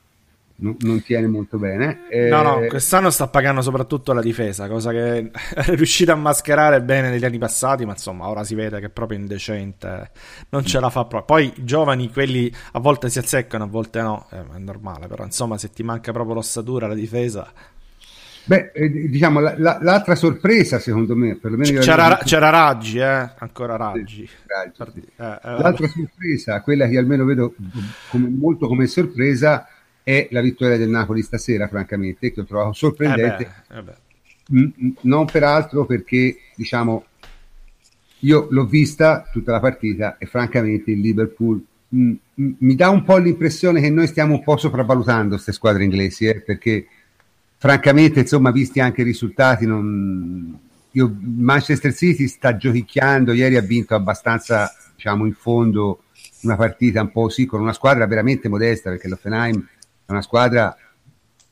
non, 0.57 0.77
non 0.81 1.03
tiene 1.03 1.27
molto 1.27 1.59
bene. 1.59 2.07
Eh, 2.09 2.29
no, 2.29 2.43
no, 2.43 2.67
quest'anno 2.69 3.11
sta 3.11 3.29
pagando 3.29 3.63
soprattutto 3.63 4.13
la 4.13 4.21
difesa, 4.21 4.69
cosa 4.69 4.91
che 4.91 5.31
è 5.55 5.75
riuscita 5.75 6.13
a 6.13 6.17
mascherare 6.17 6.81
bene 6.83 7.11
negli 7.11 7.25
anni 7.25 7.39
passati, 7.39 7.85
ma 7.85 7.93
insomma 7.93 8.29
ora 8.29 8.45
si 8.45 8.55
vede 8.55 8.79
che 8.81 8.87
è 8.87 8.91
proprio 8.91 9.19
indecente, 9.19 10.11
non 10.51 10.65
ce 10.65 10.79
la 10.81 10.91
fa 10.91 11.05
proprio. 11.05 11.37
Poi 11.37 11.53
i 11.57 11.65
giovani, 11.65 12.11
quelli 12.11 12.53
a 12.73 12.79
volte 12.79 13.09
si 13.11 13.19
azzeccano, 13.19 13.65
a 13.65 13.69
volte 13.69 14.01
no, 14.03 14.27
eh, 14.31 14.43
è 14.55 14.59
normale, 14.59 15.07
però 15.07 15.25
insomma 15.25 15.59
se 15.59 15.71
ti 15.71 15.83
manca 15.83 16.13
proprio 16.13 16.35
l'ossatura, 16.35 16.87
la 16.87 16.95
difesa 16.95 17.51
Beh, 18.45 18.73
eh, 18.73 18.91
diciamo, 19.09 19.41
la, 19.41 19.55
la, 19.59 19.79
l'altra 19.81 20.15
sorpresa, 20.15 20.79
secondo 20.79 21.15
me, 21.15 21.37
perlomeno 21.37 21.81
c'era, 21.81 22.19
c'era 22.25 22.51
Raggi, 22.51 22.99
eh? 22.99 23.31
ancora 23.39 23.77
Raggi. 23.77 24.29
Raggi. 24.47 25.03
Eh, 25.17 25.25
eh, 25.25 25.39
l'altra 25.43 25.87
sorpresa, 25.87 26.61
quella 26.63 26.89
che 26.89 26.99
almeno 26.99 27.25
vedo 27.25 27.55
come, 28.09 28.29
molto 28.29 28.67
come 28.67 28.87
sorpresa, 28.87 29.69
è 30.03 30.29
la 30.31 30.41
vittoria 30.41 30.77
del 30.77 30.89
Napoli 30.89 31.23
stasera, 31.23 31.69
francamente, 31.69 32.33
che 32.33 32.41
ho 32.41 32.45
trovato 32.45 32.73
sorprendente. 32.73 33.53
Eh 33.71 33.83
beh, 33.83 33.97
mm, 34.53 34.91
non 35.03 35.27
peraltro 35.27 35.85
perché, 35.85 36.37
diciamo, 36.55 37.05
io 38.21 38.49
l'ho 38.51 38.67
vista 38.67 39.29
tutta 39.31 39.53
la 39.53 39.61
partita 39.61 40.19
e 40.19 40.27
francamente 40.27 40.91
il 40.91 41.01
Liverpool 41.01 41.65
mh, 41.91 42.13
mh, 42.35 42.51
mi 42.59 42.75
dà 42.75 42.89
un 42.91 43.05
po' 43.05 43.17
l'impressione 43.17 43.81
che 43.81 43.91
noi 43.91 44.07
stiamo 44.07 44.35
un 44.35 44.43
po' 44.43 44.57
sopravvalutando 44.57 45.31
queste 45.31 45.53
squadre 45.53 45.85
inglesi, 45.85 46.43
perché 46.45 46.87
francamente, 47.61 48.21
insomma, 48.21 48.51
visti 48.51 48.81
anche 48.81 49.03
i 49.03 49.05
risultati, 49.05 49.67
non... 49.67 50.59
Io, 50.93 51.15
Manchester 51.21 51.95
City 51.95 52.27
sta 52.27 52.57
giochicchiando, 52.57 53.35
ieri 53.35 53.57
ha 53.57 53.61
vinto 53.61 53.95
abbastanza, 53.95 54.75
diciamo, 54.97 55.27
in 55.27 55.35
fondo 55.35 56.05
una 56.41 56.57
partita 56.57 57.03
un 57.03 57.13
po' 57.13 57.29
sì, 57.29 57.45
con 57.45 57.61
una 57.61 57.75
squadra 57.75 58.07
veramente 58.07 58.49
modesta, 58.49 58.89
perché 58.89 59.09
l'Offenheim 59.09 59.69
è 60.07 60.11
una 60.11 60.23
squadra 60.23 60.75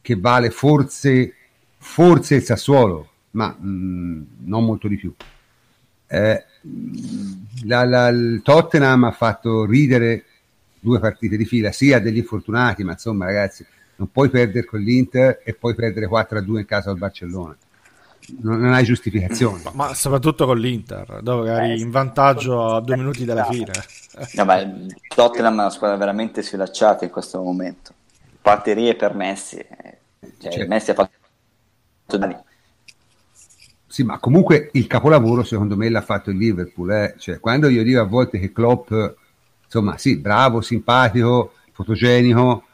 che 0.00 0.16
vale 0.16 0.48
forse, 0.48 1.34
forse 1.76 2.36
il 2.36 2.42
Sassuolo, 2.42 3.10
ma 3.32 3.54
mh, 3.56 3.68
mm, 3.68 4.22
non 4.46 4.64
molto 4.64 4.88
di 4.88 4.96
più. 4.96 5.14
Eh, 6.06 6.44
la, 7.64 7.84
la, 7.84 8.08
il 8.08 8.40
Tottenham 8.42 9.04
ha 9.04 9.12
fatto 9.12 9.66
ridere 9.66 10.24
due 10.80 10.98
partite 11.00 11.36
di 11.36 11.44
fila, 11.44 11.70
sia 11.70 12.00
degli 12.00 12.16
infortunati, 12.16 12.82
ma 12.82 12.92
insomma 12.92 13.26
ragazzi, 13.26 13.66
non 13.98 14.11
puoi 14.12 14.28
perdere 14.30 14.64
con 14.64 14.80
l'Inter 14.80 15.42
e 15.44 15.54
poi 15.54 15.74
perdere 15.74 16.08
4-2 16.08 16.58
in 16.58 16.64
casa 16.64 16.90
al 16.90 16.98
Barcellona. 16.98 17.56
Non, 18.40 18.61
non 18.61 18.72
hai 18.72 18.84
giustificazione. 18.84 19.62
Ma, 19.64 19.72
ma, 19.74 19.94
soprattto 19.94 20.46
con 20.46 20.58
l'Inter, 20.58 21.20
dove 21.22 21.50
eri 21.50 21.72
eh, 21.72 21.80
in 21.80 21.90
vantaggio 21.90 22.74
a 22.74 22.80
due 22.80 22.96
minuti 22.96 23.24
dalla 23.24 23.44
fine. 23.44 23.72
Vabbè, 24.34 24.87
Tottenham 25.14 25.52
è 25.52 25.61
una 25.61 25.70
squadra 25.70 25.96
veramente 25.96 26.42
sfilacciata 26.42 27.04
in 27.04 27.11
questo 27.11 27.42
momento. 27.42 27.92
Batterie 28.40 28.94
per 28.94 29.14
Messi. 29.14 29.64
Cioè, 30.38 30.52
cioè. 30.52 30.66
Messi 30.66 30.90
ha 30.92 30.94
fatto 30.94 32.44
Sì, 33.87 34.04
ma 34.04 34.18
comunque 34.20 34.70
il 34.74 34.87
capolavoro 34.87 35.42
secondo 35.42 35.76
me 35.76 35.88
l'ha 35.88 36.02
fatto 36.02 36.30
il 36.30 36.37
Liverpool. 36.37 36.90
Eh? 36.92 37.14
Cioè, 37.18 37.40
quando 37.40 37.68
io 37.68 37.82
dico 37.82 38.00
a 38.00 38.04
volte 38.04 38.38
che 38.38 38.52
Klopp, 38.52 38.92
insomma, 39.64 39.98
sì, 39.98 40.18
bravo, 40.18 40.61
simpatico, 40.61 41.54
fotogenico, 41.72 42.64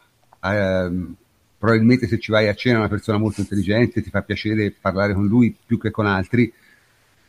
ehm, 0.52 1.14
probabilmente 1.58 2.06
se 2.06 2.18
ci 2.18 2.30
vai 2.30 2.48
a 2.48 2.54
cena 2.54 2.76
è 2.76 2.78
una 2.80 2.88
persona 2.88 3.18
molto 3.18 3.40
intelligente, 3.40 4.02
ti 4.02 4.10
fa 4.10 4.22
piacere 4.22 4.74
parlare 4.78 5.14
con 5.14 5.26
lui 5.26 5.56
più 5.64 5.78
che 5.78 5.90
con 5.90 6.06
altri, 6.06 6.52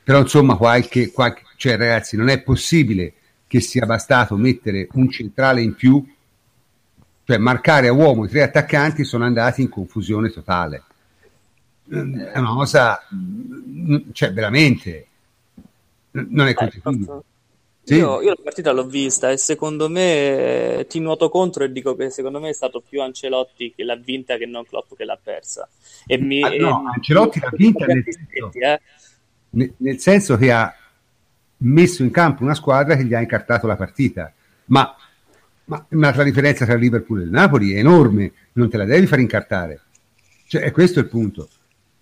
però 0.03 0.19
insomma 0.19 0.55
qualche, 0.55 1.11
qualche 1.11 1.43
cioè 1.55 1.77
ragazzi 1.77 2.17
non 2.17 2.29
è 2.29 2.41
possibile 2.41 3.13
che 3.47 3.59
sia 3.59 3.85
bastato 3.85 4.35
mettere 4.35 4.87
un 4.93 5.09
centrale 5.09 5.61
in 5.61 5.75
più, 5.75 6.05
cioè 7.23 7.37
marcare 7.37 7.87
a 7.87 7.93
uomo 7.93 8.25
i 8.25 8.29
tre 8.29 8.43
attaccanti 8.43 9.03
sono 9.03 9.25
andati 9.25 9.61
in 9.61 9.69
confusione 9.69 10.29
totale 10.29 10.83
è 11.87 12.37
una 12.39 12.53
cosa, 12.53 12.99
cioè 14.11 14.33
veramente, 14.33 15.07
non 16.11 16.47
è 16.47 16.53
così. 16.53 16.81
Eh, 17.85 17.93
sì. 17.93 17.95
io, 17.95 18.19
io, 18.21 18.29
la 18.29 18.41
partita 18.43 18.71
l'ho 18.71 18.85
vista 18.85 19.29
e 19.29 19.37
secondo 19.37 19.87
me 19.89 20.85
ti 20.89 20.99
nuoto 20.99 21.29
contro 21.29 21.63
e 21.63 21.71
dico 21.71 21.95
che 21.95 22.09
secondo 22.09 22.39
me 22.39 22.49
è 22.49 22.53
stato 22.53 22.81
più 22.87 22.99
Ancelotti 23.01 23.73
che 23.75 23.83
l'ha 23.83 23.95
vinta 23.95 24.37
che 24.37 24.47
non 24.47 24.65
Klopp 24.65 24.95
che 24.95 25.05
l'ha 25.05 25.19
persa. 25.21 25.69
E 26.07 26.17
mi, 26.17 26.41
ah, 26.41 26.49
no, 26.49 26.83
e, 26.83 26.95
Ancelotti 26.95 27.39
l'ha 27.39 27.51
vinta 27.53 27.85
nel 27.85 28.03
senso, 28.03 28.51
eh? 28.53 28.81
nel, 29.51 29.73
nel 29.77 29.99
senso 29.99 30.35
che 30.35 30.51
ha 30.51 30.75
messo 31.57 32.01
in 32.01 32.09
campo 32.09 32.43
una 32.43 32.55
squadra 32.55 32.95
che 32.95 33.05
gli 33.05 33.13
ha 33.13 33.21
incartato 33.21 33.67
la 33.67 33.75
partita, 33.75 34.33
ma, 34.65 34.95
ma, 35.65 35.85
ma 35.89 36.15
la 36.15 36.23
differenza 36.23 36.65
tra 36.65 36.75
Liverpool 36.75 37.21
e 37.21 37.29
Napoli 37.29 37.73
è 37.73 37.77
enorme, 37.77 38.31
non 38.53 38.67
te 38.67 38.77
la 38.77 38.85
devi 38.85 39.05
far 39.05 39.19
incartare. 39.19 39.81
Cioè, 40.47 40.71
questo 40.71 40.99
è 40.99 41.03
il 41.03 41.09
punto 41.09 41.49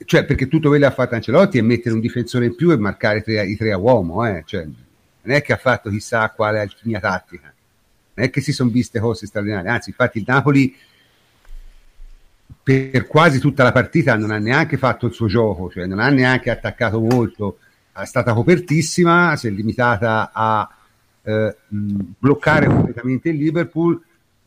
cioè 0.05 0.25
perché 0.25 0.47
tutto 0.47 0.69
quello 0.69 0.85
che 0.85 0.91
ha 0.91 0.95
fatto 0.95 1.15
Ancelotti 1.15 1.57
è 1.57 1.61
mettere 1.61 1.95
un 1.95 2.01
difensore 2.01 2.45
in 2.45 2.55
più 2.55 2.71
e 2.71 2.77
marcare 2.77 3.21
tre, 3.21 3.45
i 3.45 3.55
tre 3.55 3.71
a 3.71 3.77
uomo, 3.77 4.25
eh? 4.25 4.43
cioè, 4.45 4.67
non 5.23 5.35
è 5.35 5.41
che 5.41 5.53
ha 5.53 5.57
fatto 5.57 5.89
chissà 5.89 6.29
quale 6.29 6.59
alchimia 6.59 6.99
tattica, 6.99 7.53
non 8.13 8.25
è 8.25 8.29
che 8.29 8.41
si 8.41 8.53
sono 8.53 8.69
viste 8.69 8.99
cose 8.99 9.25
straordinarie, 9.25 9.69
anzi 9.69 9.89
infatti 9.89 10.19
il 10.19 10.25
Napoli 10.27 10.75
per 12.63 13.07
quasi 13.07 13.39
tutta 13.39 13.63
la 13.63 13.71
partita 13.71 14.15
non 14.15 14.31
ha 14.31 14.37
neanche 14.37 14.77
fatto 14.77 15.07
il 15.07 15.13
suo 15.13 15.27
gioco, 15.27 15.69
cioè 15.69 15.85
non 15.85 15.99
ha 15.99 16.09
neanche 16.09 16.49
attaccato 16.49 16.99
molto, 16.99 17.57
è 17.91 18.05
stata 18.05 18.33
copertissima, 18.33 19.35
si 19.35 19.47
è 19.47 19.49
limitata 19.49 20.31
a 20.33 20.69
eh, 21.23 21.55
bloccare 21.67 22.67
completamente 22.67 23.29
il 23.29 23.37
Liverpool 23.37 24.01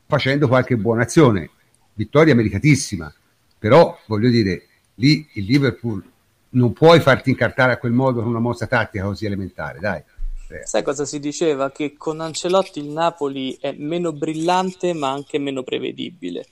facendo 0.06 0.48
qualche 0.48 0.76
buona 0.76 1.02
azione, 1.02 1.50
vittoria 1.94 2.34
meritatissima, 2.34 3.12
però 3.58 3.98
voglio 4.06 4.30
dire 4.30 4.66
lì 4.94 5.28
il 5.34 5.44
Liverpool 5.44 6.02
non 6.50 6.72
puoi 6.72 7.00
farti 7.00 7.30
incartare 7.30 7.72
a 7.72 7.76
quel 7.76 7.92
modo 7.92 8.20
con 8.20 8.30
una 8.30 8.38
mossa 8.38 8.66
tattica 8.66 9.04
così 9.04 9.26
elementare, 9.26 9.78
dai. 9.78 10.02
Sai 10.64 10.82
cosa 10.82 11.04
si 11.04 11.18
diceva? 11.18 11.70
Che 11.70 11.96
con 11.96 12.20
Ancelotti 12.20 12.78
il 12.78 12.86
Napoli 12.86 13.56
è 13.60 13.72
meno 13.72 14.12
brillante 14.12 14.92
ma 14.92 15.10
anche 15.10 15.38
meno 15.38 15.62
prevedibile. 15.62 16.46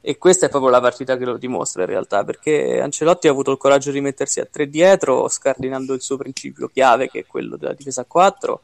E 0.00 0.16
questa 0.16 0.46
è 0.46 0.48
proprio 0.48 0.70
la 0.70 0.80
partita 0.80 1.16
che 1.16 1.24
lo 1.24 1.36
dimostra 1.36 1.82
in 1.82 1.88
realtà, 1.88 2.24
perché 2.24 2.80
Ancelotti 2.80 3.28
ha 3.28 3.30
avuto 3.30 3.50
il 3.50 3.58
coraggio 3.58 3.90
di 3.90 4.00
mettersi 4.00 4.40
a 4.40 4.46
tre 4.50 4.68
dietro, 4.68 5.28
scardinando 5.28 5.92
il 5.92 6.00
suo 6.00 6.16
principio 6.16 6.68
chiave, 6.68 7.10
che 7.10 7.20
è 7.20 7.26
quello 7.26 7.56
della 7.56 7.74
difesa 7.74 8.02
a 8.02 8.06
4, 8.06 8.62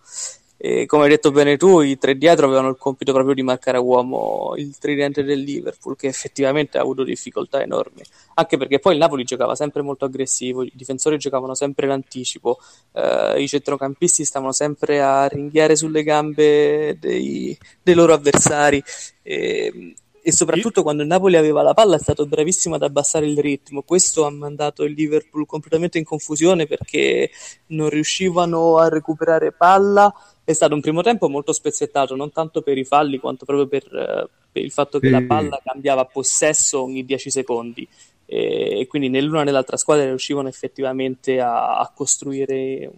e 0.67 0.87
come 0.87 1.03
hai 1.03 1.11
detto 1.11 1.31
bene 1.31 1.59
tu, 1.59 1.83
i 1.83 1.99
tre 1.99 2.17
dietro 2.17 2.47
avevano 2.47 2.71
il 2.71 2.79
compito 2.79 3.13
proprio 3.13 3.35
di 3.35 3.43
marcare 3.43 3.77
a 3.77 3.81
uomo 3.81 4.55
il 4.57 4.79
tridente 4.79 5.23
del 5.23 5.41
Liverpool, 5.41 5.95
che 5.95 6.07
effettivamente 6.07 6.79
ha 6.79 6.81
avuto 6.81 7.05
difficoltà 7.05 7.61
enormi. 7.61 8.01
Anche 8.33 8.57
perché 8.57 8.79
poi 8.79 8.95
il 8.95 8.99
Napoli 8.99 9.25
giocava 9.25 9.55
sempre 9.55 9.83
molto 9.83 10.07
aggressivo, 10.07 10.63
i 10.63 10.73
difensori 10.73 11.19
giocavano 11.19 11.55
sempre 11.55 11.87
l'anticipo, 11.87 12.59
eh, 12.93 13.43
i 13.43 13.47
centrocampisti 13.47 14.25
stavano 14.25 14.53
sempre 14.53 15.03
a 15.03 15.27
ringhiare 15.27 15.77
sulle 15.77 16.03
gambe 16.03 16.97
dei, 16.99 17.55
dei 17.83 17.95
loro 17.95 18.15
avversari. 18.15 18.83
E, 19.23 19.95
e 20.27 20.33
soprattutto 20.33 20.83
quando 20.83 21.03
il 21.03 21.09
Napoli 21.09 21.37
aveva 21.37 21.61
la 21.61 21.75
palla 21.75 21.97
è 21.97 21.99
stato 21.99 22.25
bravissimo 22.25 22.77
ad 22.77 22.83
abbassare 22.83 23.27
il 23.27 23.39
ritmo. 23.39 23.83
Questo 23.83 24.25
ha 24.25 24.31
mandato 24.31 24.83
il 24.85 24.95
Liverpool 24.95 25.45
completamente 25.45 25.99
in 25.99 26.05
confusione 26.05 26.67
perché 26.67 27.29
non 27.67 27.91
riuscivano 27.91 28.79
a 28.79 28.89
recuperare 28.89 29.53
palla. 29.53 30.11
È 30.43 30.55
stato 30.55 30.73
un 30.73 30.81
primo 30.81 31.03
tempo 31.03 31.29
molto 31.29 31.53
spezzettato, 31.53 32.17
non 32.17 32.33
tanto 32.33 32.63
per 32.63 32.79
i 32.79 32.87
falli 32.87 33.19
quanto 33.19 33.45
proprio 33.45 33.67
per, 33.67 33.85
uh, 33.93 34.27
per 34.51 34.63
il 34.63 34.71
fatto 34.71 34.99
che 34.99 35.09
sì. 35.09 35.13
la 35.13 35.23
palla 35.25 35.61
cambiava 35.63 36.07
possesso 36.07 36.83
ogni 36.83 37.05
10 37.05 37.31
secondi 37.31 37.87
e, 38.25 38.81
e 38.81 38.87
quindi 38.87 39.11
nell'una 39.11 39.43
e 39.43 39.45
nell'altra 39.45 39.77
squadra 39.77 40.07
riuscivano 40.07 40.49
effettivamente 40.49 41.39
a, 41.39 41.77
a 41.81 41.93
costruire 41.95 42.91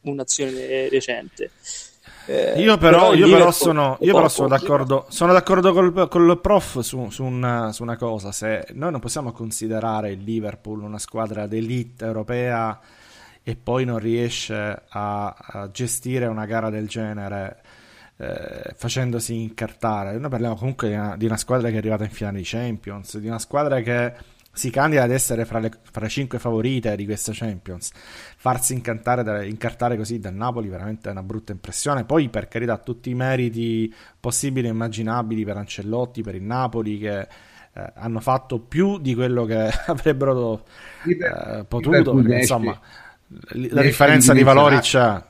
un'azione 0.00 0.88
recente. 0.88 1.52
Eh, 2.26 2.60
io 2.60 2.76
però, 2.78 3.10
però, 3.10 3.14
io 3.14 3.28
però 3.28 3.50
sono, 3.50 3.96
io 4.00 4.14
però 4.14 4.28
sono 4.28 4.48
d'accordo, 4.48 5.06
sono 5.08 5.32
d'accordo 5.32 5.72
col, 5.72 6.08
col 6.08 6.40
prof 6.40 6.80
su, 6.80 7.10
su, 7.10 7.24
una, 7.24 7.72
su, 7.72 7.82
una, 7.82 7.96
cosa. 7.96 8.30
Se 8.30 8.66
noi 8.74 8.90
non 8.92 9.00
possiamo 9.00 9.32
considerare 9.32 10.12
il 10.12 10.22
Liverpool 10.22 10.82
una 10.82 10.98
squadra 10.98 11.46
d'elite 11.46 12.04
europea 12.04 12.78
e 13.42 13.56
poi 13.56 13.84
non 13.84 13.98
riesce 13.98 14.82
a, 14.88 15.34
a 15.36 15.70
gestire 15.72 16.26
una 16.26 16.46
gara 16.46 16.70
del 16.70 16.86
genere 16.86 17.60
eh, 18.16 18.74
facendosi 18.76 19.40
incartare. 19.40 20.16
Noi 20.18 20.30
parliamo 20.30 20.54
comunque 20.54 20.88
di 20.88 20.94
una, 20.94 21.16
di 21.16 21.26
una, 21.26 21.36
squadra 21.36 21.68
che 21.68 21.74
è 21.74 21.78
arrivata 21.78 22.04
in 22.04 22.10
finale 22.10 22.38
di 22.38 22.44
Champions, 22.44 23.18
di 23.18 23.26
una 23.26 23.40
squadra 23.40 23.80
che 23.80 24.14
si 24.54 24.70
candida 24.70 25.02
ad 25.02 25.10
essere 25.10 25.46
fra 25.46 25.58
le, 25.58 25.70
fra 25.90 26.02
le 26.02 26.08
cinque 26.10 26.38
favorite 26.38 26.94
di 26.94 27.06
questa 27.06 27.32
Champions. 27.34 27.90
Farsi 28.36 28.74
incantare, 28.74 29.48
incartare 29.48 29.96
così 29.96 30.18
dal 30.18 30.34
Napoli 30.34 30.68
veramente 30.68 31.08
è 31.08 31.12
una 31.12 31.22
brutta 31.22 31.52
impressione. 31.52 32.04
Poi, 32.04 32.28
per 32.28 32.48
carità, 32.48 32.76
tutti 32.76 33.08
i 33.10 33.14
meriti 33.14 33.92
possibili 34.20 34.66
e 34.66 34.70
immaginabili 34.70 35.44
per 35.44 35.56
Ancellotti, 35.56 36.22
per 36.22 36.34
il 36.34 36.42
Napoli, 36.42 36.98
che 36.98 37.20
eh, 37.20 37.92
hanno 37.94 38.20
fatto 38.20 38.58
più 38.58 38.98
di 38.98 39.14
quello 39.14 39.46
che 39.46 39.70
avrebbero 39.86 40.64
eh, 41.06 41.64
potuto. 41.64 42.14
Perché, 42.14 42.34
insomma, 42.36 42.78
la 43.52 43.80
differenza 43.80 44.34
di 44.34 44.42
valori 44.42 44.78
c'è. 44.80 45.22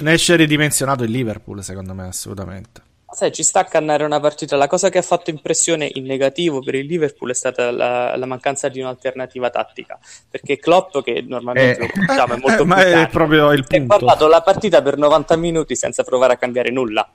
Ne 0.00 0.12
esce 0.12 0.36
ridimensionato 0.36 1.04
il 1.04 1.10
Liverpool, 1.10 1.62
secondo 1.62 1.92
me, 1.92 2.04
assolutamente. 2.04 2.88
Sai, 3.12 3.32
ci 3.32 3.42
sta 3.42 3.60
a 3.60 3.64
cannare 3.64 4.04
una 4.04 4.20
partita. 4.20 4.56
La 4.56 4.68
cosa 4.68 4.88
che 4.88 4.98
ha 4.98 5.02
fatto 5.02 5.30
impressione 5.30 5.90
in 5.94 6.04
negativo 6.04 6.60
per 6.60 6.76
il 6.76 6.86
Liverpool 6.86 7.30
è 7.30 7.34
stata 7.34 7.70
la, 7.70 8.16
la 8.16 8.26
mancanza 8.26 8.68
di 8.68 8.80
un'alternativa 8.80 9.50
tattica. 9.50 9.98
Perché 10.28 10.58
Klopp, 10.58 10.98
che 11.02 11.24
normalmente 11.26 11.80
eh, 11.80 11.86
lo 11.86 11.92
conosciamo, 11.92 12.34
è 12.34 12.38
molto 12.38 12.62
eh, 12.62 12.66
Ma 12.66 12.82
è 12.82 13.08
proprio 13.08 13.52
il 13.52 13.66
punto. 13.66 13.94
Ha 13.94 13.98
guardato 13.98 14.28
la 14.28 14.42
partita 14.42 14.80
per 14.80 14.96
90 14.96 15.36
minuti 15.36 15.74
senza 15.74 16.04
provare 16.04 16.34
a 16.34 16.36
cambiare 16.36 16.70
nulla. 16.70 17.10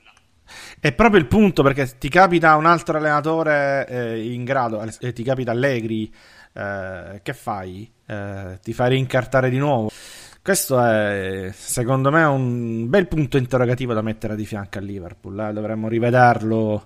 È 0.80 0.92
proprio 0.92 1.20
il 1.20 1.28
punto 1.28 1.64
perché 1.64 1.98
ti 1.98 2.10
capita 2.10 2.56
un 2.56 2.66
altro 2.66 2.98
allenatore 2.98 3.88
eh, 3.88 4.34
in 4.34 4.44
grado, 4.44 4.86
eh, 5.00 5.14
ti 5.14 5.24
capita 5.24 5.52
Allegri, 5.52 6.14
eh, 6.54 7.22
che 7.24 7.34
fai? 7.34 7.92
Eh, 8.06 8.60
ti 8.62 8.74
fai 8.74 8.90
rincartare 8.90 9.50
di 9.50 9.58
nuovo. 9.58 9.90
Questo 10.46 10.80
è, 10.80 11.50
secondo 11.52 12.12
me, 12.12 12.24
un 12.24 12.88
bel 12.88 13.08
punto 13.08 13.38
interrogativo 13.38 13.96
da 13.96 14.04
mettere 14.04 14.36
di 14.36 14.46
fianco 14.46 14.78
a 14.78 14.82
Liverpool. 14.82 15.40
Eh? 15.40 15.54
Dovremmo 15.54 15.88
rivederlo. 15.88 16.86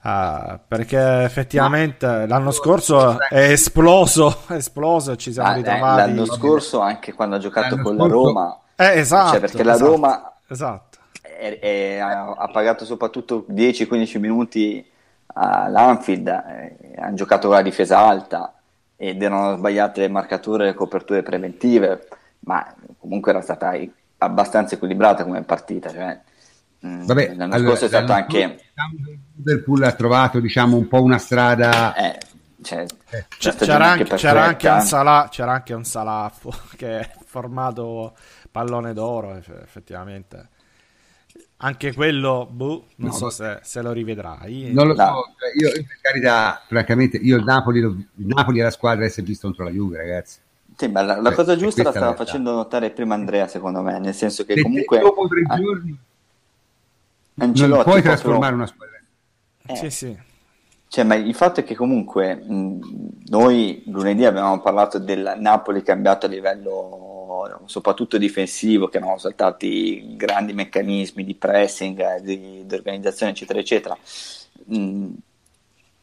Uh, 0.00 0.60
perché 0.68 1.24
effettivamente 1.24 2.06
Ma, 2.06 2.26
l'anno 2.28 2.52
scorso 2.52 3.18
è 3.28 3.50
esploso, 3.50 4.42
è 4.46 4.52
esploso 4.52 5.10
e 5.10 5.16
ci 5.16 5.32
siamo 5.32 5.48
ah, 5.48 5.54
ritrovati. 5.54 6.08
L'anno 6.08 6.24
scorso, 6.24 6.78
anche 6.78 7.14
quando 7.14 7.34
ha 7.34 7.38
giocato 7.40 7.74
l'anno 7.74 7.82
con 7.82 7.96
scorso... 7.96 8.06
la 8.06 8.12
Roma, 8.12 8.60
eh, 8.76 8.98
esatto, 9.00 9.30
cioè 9.30 9.40
perché 9.40 9.62
esatto, 9.62 9.84
la 9.84 9.90
Roma 9.90 10.32
esatto. 10.46 10.98
È, 11.20 11.58
è, 11.58 11.98
ha, 11.98 12.30
ha, 12.30 12.48
pagato 12.48 12.84
soprattutto 12.84 13.44
10-15 13.50 14.20
minuti 14.20 14.88
all'Anfield, 15.34 16.28
eh, 16.28 16.94
hanno 16.96 17.16
giocato 17.16 17.48
con 17.48 17.56
la 17.56 17.62
difesa 17.62 17.98
alta 17.98 18.54
ed 18.94 19.20
erano 19.20 19.56
sbagliate 19.56 20.02
le 20.02 20.08
marcature 20.08 20.62
e 20.62 20.66
le 20.68 20.74
coperture 20.74 21.24
preventive 21.24 22.06
ma 22.44 22.74
comunque 22.98 23.32
era 23.32 23.40
stata 23.40 23.72
abbastanza 24.18 24.74
equilibrata 24.74 25.24
come 25.24 25.42
partita. 25.42 25.90
Cioè, 25.90 26.20
mm, 26.86 27.04
Vabbè, 27.04 27.34
l'anno 27.34 27.54
allora, 27.54 27.68
scorso 27.70 27.84
è 27.86 27.88
stato 27.88 28.12
anche. 28.12 28.60
Liverpool 29.36 29.82
ha 29.82 29.92
trovato 29.92 30.40
diciamo, 30.40 30.76
un 30.76 30.88
po' 30.88 31.02
una 31.02 31.18
strada. 31.18 31.94
Eh, 31.94 32.18
cioè, 32.62 32.86
eh. 33.10 33.26
c'era, 33.38 33.90
anche, 33.90 34.04
c'era, 34.16 34.44
anche 34.44 34.68
un 34.68 34.80
Salah, 34.80 35.28
c'era 35.30 35.52
anche 35.52 35.74
un 35.74 35.84
Salah 35.84 36.32
che 36.76 37.00
è 37.00 37.10
formato 37.24 38.16
pallone 38.50 38.92
d'oro, 38.92 39.34
effettivamente. 39.36 40.48
Anche 41.58 41.94
quello, 41.94 42.46
boh, 42.50 42.88
non 42.96 43.10
no, 43.10 43.16
so 43.16 43.30
se, 43.30 43.60
se, 43.62 43.80
lo 43.80 43.92
rivedrai. 43.92 44.72
Non 44.72 44.88
lo 44.88 44.94
no. 44.94 45.04
so, 45.04 45.34
cioè, 45.38 45.52
io 45.54 45.84
per 45.86 45.98
carità, 46.00 46.62
francamente, 46.66 47.16
io 47.16 47.36
il 47.36 47.44
Napoli, 47.44 47.78
il 47.78 48.06
Napoli 48.16 48.58
è 48.58 48.62
la 48.62 48.70
squadra 48.70 49.04
che 49.04 49.10
si 49.10 49.20
è 49.20 49.22
visto 49.22 49.46
contro 49.46 49.64
la 49.64 49.70
Juve, 49.70 49.96
ragazzi. 49.96 50.38
Sì, 50.76 50.88
ma 50.88 51.02
la, 51.02 51.20
la 51.20 51.30
eh, 51.30 51.34
cosa 51.34 51.56
giusta 51.56 51.82
la 51.82 51.90
stava 51.90 52.14
facendo 52.14 52.52
notare 52.52 52.90
prima 52.90 53.14
Andrea, 53.14 53.46
secondo 53.46 53.80
me, 53.80 53.98
nel 53.98 54.14
senso 54.14 54.44
che 54.44 54.60
comunque... 54.60 54.98
Dopo 54.98 55.28
tre 55.28 55.42
ah, 55.46 55.56
giorni 55.56 55.98
Ancelotti 57.36 57.74
non 57.74 57.82
puoi 57.84 58.02
trasformare 58.02 58.54
proprio... 58.54 58.56
una 58.56 58.66
squadra. 58.66 59.00
Eh, 59.66 59.76
sì, 59.76 59.90
sì. 59.90 60.18
Cioè, 60.88 61.04
ma 61.04 61.14
il 61.14 61.34
fatto 61.34 61.60
è 61.60 61.64
che 61.64 61.74
comunque 61.74 62.34
mh, 62.34 62.78
noi 63.26 63.82
lunedì 63.86 64.24
abbiamo 64.24 64.60
parlato 64.60 64.98
del 64.98 65.36
Napoli 65.38 65.82
cambiato 65.82 66.26
a 66.26 66.28
livello 66.28 67.04
soprattutto 67.66 68.18
difensivo, 68.18 68.88
che 68.88 68.98
hanno 68.98 69.18
saltati 69.18 70.16
grandi 70.16 70.52
meccanismi 70.52 71.24
di 71.24 71.34
pressing, 71.34 72.20
di, 72.20 72.64
di 72.64 72.74
organizzazione, 72.74 73.32
eccetera, 73.32 73.58
eccetera. 73.58 73.96
Mm, 74.72 75.12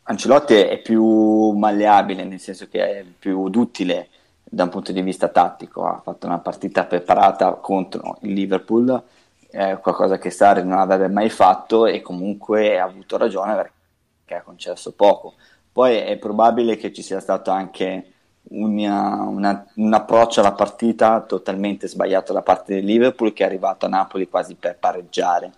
Ancelotti 0.03 0.55
è 0.55 0.79
più 0.79 1.51
malleabile, 1.51 2.23
nel 2.23 2.39
senso 2.39 2.67
che 2.67 2.99
è 2.99 3.05
più 3.17 3.49
duttile 3.49 4.09
da 4.53 4.63
un 4.63 4.69
punto 4.69 4.91
di 4.91 5.01
vista 5.01 5.29
tattico. 5.29 5.85
Ha 5.85 6.01
fatto 6.03 6.27
una 6.27 6.39
partita 6.39 6.83
preparata 6.83 7.53
contro 7.53 8.17
il 8.21 8.33
Liverpool, 8.33 9.01
eh, 9.49 9.77
qualcosa 9.81 10.17
che 10.17 10.29
Sarri 10.29 10.65
non 10.65 10.77
avrebbe 10.77 11.07
mai 11.07 11.29
fatto 11.29 11.85
e 11.85 12.01
comunque 12.01 12.77
ha 12.77 12.83
avuto 12.83 13.17
ragione 13.17 13.55
perché 13.55 14.35
ha 14.35 14.41
concesso 14.41 14.91
poco. 14.91 15.35
Poi 15.71 15.95
è 15.95 16.17
probabile 16.17 16.75
che 16.75 16.91
ci 16.91 17.01
sia 17.01 17.21
stato 17.21 17.49
anche 17.49 18.11
una, 18.49 19.21
una, 19.21 19.65
un 19.75 19.93
approccio 19.93 20.41
alla 20.41 20.51
partita 20.51 21.21
totalmente 21.21 21.87
sbagliato 21.87 22.33
da 22.33 22.41
parte 22.41 22.73
del 22.73 22.83
Liverpool 22.83 23.31
che 23.31 23.43
è 23.43 23.45
arrivato 23.45 23.85
a 23.85 23.89
Napoli 23.89 24.27
quasi 24.27 24.55
per 24.55 24.77
pareggiare 24.77 25.51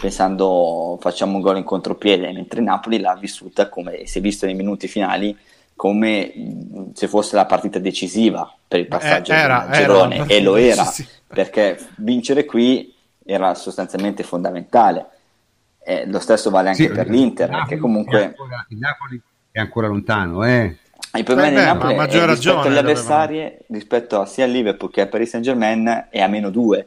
pensando 0.00 0.96
facciamo 0.98 1.36
un 1.36 1.42
gol 1.42 1.58
in 1.58 1.64
contropiede 1.64 2.32
mentre 2.32 2.62
Napoli 2.62 2.98
l'ha 2.98 3.14
vissuta 3.14 3.68
come 3.68 4.06
si 4.06 4.18
è 4.18 4.20
visto 4.22 4.46
nei 4.46 4.54
minuti 4.54 4.88
finali 4.88 5.36
come 5.82 6.32
se 6.94 7.08
fosse 7.08 7.34
la 7.34 7.44
partita 7.44 7.80
decisiva 7.80 8.48
per 8.68 8.78
il 8.78 8.86
passaggio 8.86 9.32
eh, 9.32 9.36
era, 9.36 9.66
del 9.68 9.80
girone 9.80 10.14
era, 10.14 10.26
e 10.26 10.40
lo 10.40 10.54
era 10.54 10.84
sì, 10.84 11.02
sì. 11.02 11.08
perché 11.26 11.76
vincere 11.96 12.44
qui 12.44 12.94
era 13.24 13.52
sostanzialmente 13.56 14.22
fondamentale 14.22 15.08
eh, 15.82 16.06
lo 16.06 16.20
stesso 16.20 16.50
vale 16.50 16.68
anche 16.68 16.86
Sì, 16.86 16.88
per 16.92 17.08
l'Inter 17.08 17.48
Napoli 17.48 17.66
perché 17.66 17.80
comunque 17.82 18.20
è 18.20 18.24
ancora- 18.26 18.64
il 18.68 18.78
Napoli 18.78 19.22
è 19.50 19.58
ancora 19.58 19.88
lontano, 19.88 20.44
eh. 20.44 20.76
il 21.14 21.24
problema 21.24 21.48
Eh 21.48 21.50
di 21.50 21.56
beh, 21.56 21.64
Napoli 21.64 21.82
ma 21.82 21.88
a 21.88 21.92
è 22.04 22.06
maggior 22.06 22.28
rispetto 22.28 22.54
ragione 22.54 22.60
alle 22.60 22.68
dovevano- 22.68 22.88
avversarie, 22.88 23.58
rispetto 23.66 24.20
a 24.20 24.26
sia 24.26 24.44
al 24.44 24.50
Liverpool 24.52 24.90
che 24.92 25.00
al 25.00 25.08
Paris 25.08 25.30
Saint 25.30 25.44
Germain, 25.44 26.06
è 26.10 26.20
a 26.20 26.28
meno 26.28 26.50
2 26.50 26.86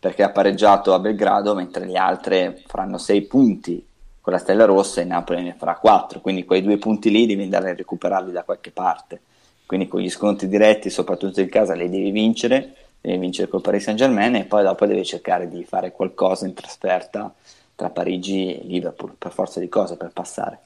perché 0.00 0.24
ha 0.24 0.30
pareggiato 0.30 0.94
a 0.94 0.98
Belgrado, 0.98 1.54
mentre 1.54 1.86
le 1.86 1.96
altre 1.96 2.60
faranno 2.66 2.98
6 2.98 3.22
punti 3.22 3.86
con 4.22 4.32
la 4.32 4.38
Stella 4.38 4.64
Rossa 4.64 5.00
e 5.00 5.04
Napoli 5.04 5.42
ne 5.42 5.54
farà 5.58 5.74
4. 5.74 6.20
Quindi 6.20 6.44
quei 6.44 6.62
due 6.62 6.78
punti 6.78 7.10
lì 7.10 7.26
devi 7.26 7.42
andare 7.42 7.70
a 7.70 7.74
recuperarli 7.74 8.32
da 8.32 8.44
qualche 8.44 8.70
parte. 8.70 9.20
Quindi 9.66 9.88
con 9.88 10.00
gli 10.00 10.08
scontri 10.08 10.48
diretti, 10.48 10.88
soprattutto 10.88 11.40
in 11.40 11.48
casa, 11.48 11.74
li 11.74 11.90
devi 11.90 12.10
vincere. 12.12 12.76
Devi 13.00 13.18
vincere 13.18 13.48
col 13.48 13.60
Paris 13.60 13.82
Saint 13.82 13.98
Germain 13.98 14.36
e 14.36 14.44
poi 14.44 14.62
dopo 14.62 14.86
devi 14.86 15.04
cercare 15.04 15.48
di 15.48 15.64
fare 15.64 15.90
qualcosa 15.90 16.46
in 16.46 16.54
trasferta 16.54 17.34
tra 17.74 17.90
Parigi 17.90 18.54
e 18.54 18.62
Liverpool, 18.64 19.14
per 19.18 19.32
forza 19.32 19.58
di 19.58 19.68
cose, 19.68 19.96
per 19.96 20.10
passare. 20.12 20.60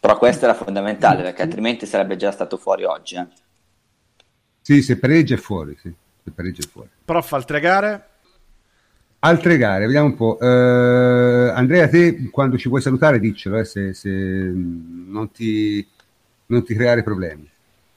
Però 0.00 0.18
questa 0.18 0.46
era 0.46 0.54
fondamentale 0.54 1.22
perché 1.22 1.42
altrimenti 1.42 1.86
sarebbe 1.86 2.16
già 2.16 2.32
stato 2.32 2.56
fuori 2.56 2.82
oggi. 2.84 3.14
eh. 3.14 3.26
Sì, 4.60 4.82
se 4.82 4.98
pareggia 4.98 5.34
è 5.34 5.38
fuori, 5.38 5.76
sì. 5.80 5.94
Se 6.24 6.30
pareggia 6.32 6.62
è 6.62 6.66
fuori. 6.66 6.88
Prof, 7.04 7.32
altre 7.32 7.60
gare? 7.60 8.09
Altre 9.22 9.58
gare, 9.58 9.84
vediamo 9.84 10.06
un 10.06 10.16
po'. 10.16 10.38
Eh, 10.40 11.50
Andrea, 11.54 11.88
te 11.88 12.30
quando 12.30 12.56
ci 12.56 12.68
vuoi 12.70 12.80
salutare, 12.80 13.20
diccelo, 13.20 13.58
eh, 13.58 13.64
se, 13.64 13.92
se 13.92 14.08
non, 14.10 15.30
ti, 15.30 15.86
non 16.46 16.64
ti 16.64 16.74
creare 16.74 17.02
problemi. 17.02 17.48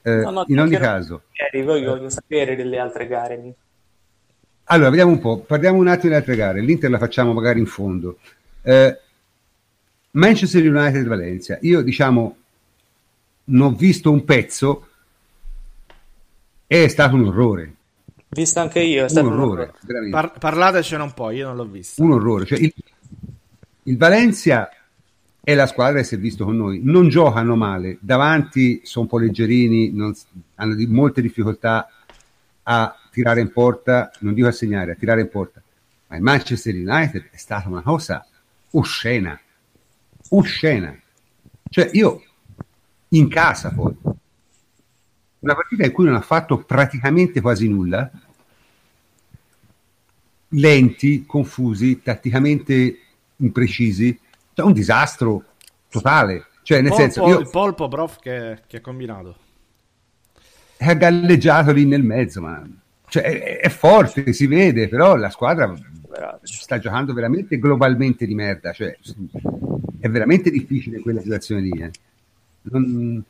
Eh, 0.02 0.16
No, 0.16 0.30
no, 0.30 0.44
in 0.48 0.60
ogni 0.60 0.76
caso, 0.76 1.22
Ieri, 1.32 1.64
poi 1.66 1.82
voglio 1.82 2.10
sapere 2.10 2.54
delle 2.56 2.78
altre 2.78 3.06
gare. 3.06 3.54
allora 4.64 4.90
vediamo 4.90 5.12
un 5.12 5.18
po', 5.18 5.38
parliamo 5.38 5.78
un 5.78 5.86
attimo 5.88 6.02
delle 6.12 6.16
altre 6.16 6.36
gare. 6.36 6.60
L'Inter 6.60 6.90
la 6.90 6.98
facciamo 6.98 7.32
magari 7.32 7.58
in 7.58 7.66
fondo. 7.66 8.18
Eh, 8.60 8.98
Manchester 10.10 10.62
United 10.62 11.06
Valencia, 11.06 11.56
io 11.62 11.80
diciamo 11.80 12.36
non 13.44 13.72
ho 13.72 13.74
visto 13.74 14.10
un 14.10 14.24
pezzo, 14.24 14.88
è 16.66 16.86
stato 16.88 17.14
un 17.14 17.26
orrore, 17.26 17.74
Visto 18.34 18.60
anche 18.60 18.80
io, 18.80 19.00
è 19.00 19.02
un 19.02 19.08
stato 19.08 19.26
un 19.26 19.32
orrore, 19.32 19.62
orrore. 19.62 19.78
veramente. 19.82 20.16
Par- 20.16 20.38
parlatecene 20.38 21.02
un 21.02 21.12
po', 21.14 21.30
io 21.30 21.46
non 21.46 21.56
l'ho 21.56 21.64
vista. 21.64 22.02
un 22.02 22.12
orrore. 22.12 22.44
Cioè, 22.46 22.58
il, 22.58 22.74
il 23.84 23.96
Valencia 23.96 24.68
è 25.42 25.54
la 25.54 25.66
squadra 25.66 25.98
che 26.00 26.04
si 26.04 26.14
è 26.14 26.18
visto 26.18 26.44
con 26.44 26.56
noi, 26.56 26.80
non 26.82 27.08
giocano 27.08 27.54
male, 27.54 27.98
davanti 28.00 28.80
sono 28.82 29.04
un 29.04 29.10
po' 29.10 29.18
leggerini, 29.18 29.92
non 29.92 30.14
hanno 30.54 30.74
di- 30.74 30.86
molte 30.86 31.20
difficoltà 31.20 31.88
a 32.62 32.96
tirare 33.10 33.40
in 33.40 33.52
porta, 33.52 34.10
non 34.20 34.32
dico 34.34 34.48
a 34.48 34.52
segnare, 34.52 34.92
a 34.92 34.94
tirare 34.94 35.20
in 35.20 35.28
porta. 35.28 35.62
Ma 36.08 36.16
il 36.16 36.22
Manchester 36.22 36.74
United 36.74 37.28
è 37.30 37.36
stata 37.36 37.68
una 37.68 37.82
cosa 37.82 38.26
oscena, 38.70 39.38
oscena. 40.30 40.98
Cioè 41.68 41.90
io 41.92 42.22
in 43.08 43.28
casa 43.28 43.70
poi, 43.70 43.94
una 45.44 45.54
partita 45.54 45.84
in 45.84 45.92
cui 45.92 46.06
non 46.06 46.14
ha 46.14 46.20
fatto 46.20 46.58
praticamente 46.64 47.40
quasi 47.40 47.68
nulla, 47.68 48.10
lenti, 50.50 51.24
confusi, 51.26 52.00
tatticamente 52.02 52.98
imprecisi, 53.36 54.18
cioè 54.52 54.66
un 54.66 54.72
disastro 54.72 55.44
totale. 55.88 56.46
Cioè, 56.62 56.80
nel 56.80 56.92
Polpo- 56.92 57.02
senso, 57.02 57.22
io 57.28 57.38
Il 57.40 57.48
polpo, 57.50 57.88
prof, 57.88 58.18
che, 58.20 58.62
che 58.66 58.76
ha 58.78 58.80
combinato. 58.80 59.36
è 60.76 60.96
galleggiato 60.96 61.72
lì 61.72 61.84
nel 61.84 62.02
mezzo, 62.02 62.40
ma 62.40 62.62
cioè, 63.08 63.22
è, 63.22 63.60
è 63.60 63.68
forte, 63.68 64.32
si 64.32 64.46
vede, 64.46 64.88
però 64.88 65.16
la 65.16 65.30
squadra 65.30 65.72
sta 66.42 66.78
giocando 66.78 67.12
veramente 67.12 67.58
globalmente 67.58 68.26
di 68.26 68.34
merda. 68.34 68.72
Cioè, 68.72 68.96
è 70.00 70.08
veramente 70.08 70.50
difficile 70.50 71.00
quella 71.00 71.20
situazione 71.20 71.60
lì. 71.62 71.70
eh. 71.80 71.90
Non- 72.62 73.22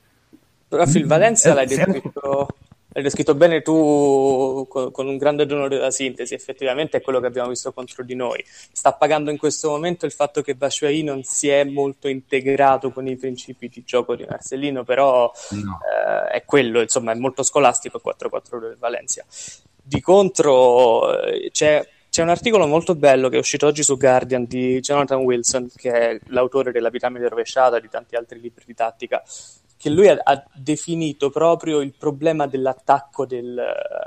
Però 0.77 0.91
il 0.99 1.07
Valencia 1.07 1.51
Eh, 1.51 1.55
l'hai 1.55 1.67
descritto, 1.67 2.49
l'hai 2.89 3.03
descritto 3.03 3.35
bene 3.35 3.63
tu 3.63 4.67
con, 4.69 4.91
con 4.91 5.07
un 5.07 5.17
grande 5.17 5.47
dono 5.47 5.69
della 5.69 5.91
sintesi, 5.91 6.35
effettivamente 6.35 6.99
è 6.99 7.01
quello 7.01 7.21
che 7.21 7.27
abbiamo 7.27 7.49
visto 7.49 7.73
contro 7.73 8.03
di 8.03 8.15
noi. 8.15 8.45
Sta 8.73 8.93
pagando 8.93 9.31
in 9.31 9.39
questo 9.39 9.71
momento 9.71 10.07
il 10.07 10.13
fatto 10.13 10.43
che 10.43 10.55
Bashuayi 10.55 11.03
non 11.03 11.23
si 11.23 11.49
è 11.49 11.65
molto 11.65 12.09
integrato 12.09 12.91
con 12.91 13.07
i 13.07 13.17
principi 13.17 13.69
di 13.69 13.83
gioco 13.85 14.17
di 14.17 14.25
Marcellino, 14.29 14.85
però 14.85 15.31
no. 15.51 15.79
eh, 15.81 16.33
è 16.33 16.45
quello, 16.45 16.81
insomma, 16.81 17.13
è 17.13 17.17
molto 17.17 17.43
scolastico 17.43 18.01
il 18.03 18.15
4-4 18.17 18.61
del 18.61 18.77
Valencia. 18.79 19.25
Di 19.87 20.01
contro 20.01 21.21
eh, 21.21 21.51
c'è, 21.53 21.87
c'è 22.09 22.23
un 22.23 22.31
articolo 22.31 22.67
molto 22.67 22.95
bello 22.95 23.29
che 23.29 23.37
è 23.37 23.41
uscito 23.41 23.67
oggi 23.67 23.83
su 23.83 23.97
Guardian 23.97 24.45
di 24.45 24.81
Jonathan 24.81 25.19
Wilson, 25.19 25.69
che 25.75 25.91
è 25.93 26.19
l'autore 26.29 26.73
della 26.73 26.91
piramide 26.91 27.29
rovesciata 27.29 27.77
e 27.77 27.81
di 27.81 27.89
tanti 27.89 28.15
altri 28.17 28.41
libri 28.41 28.65
di 28.67 28.75
tattica, 28.75 29.23
che 29.77 29.91
lui 29.91 30.09
ha, 30.09 30.19
ha 30.23 30.45
definito 30.55 31.31
proprio 31.31 31.81
il 31.81 31.93
problema 31.93 32.47
dell'attacco 32.47 33.27
del, 33.27 33.63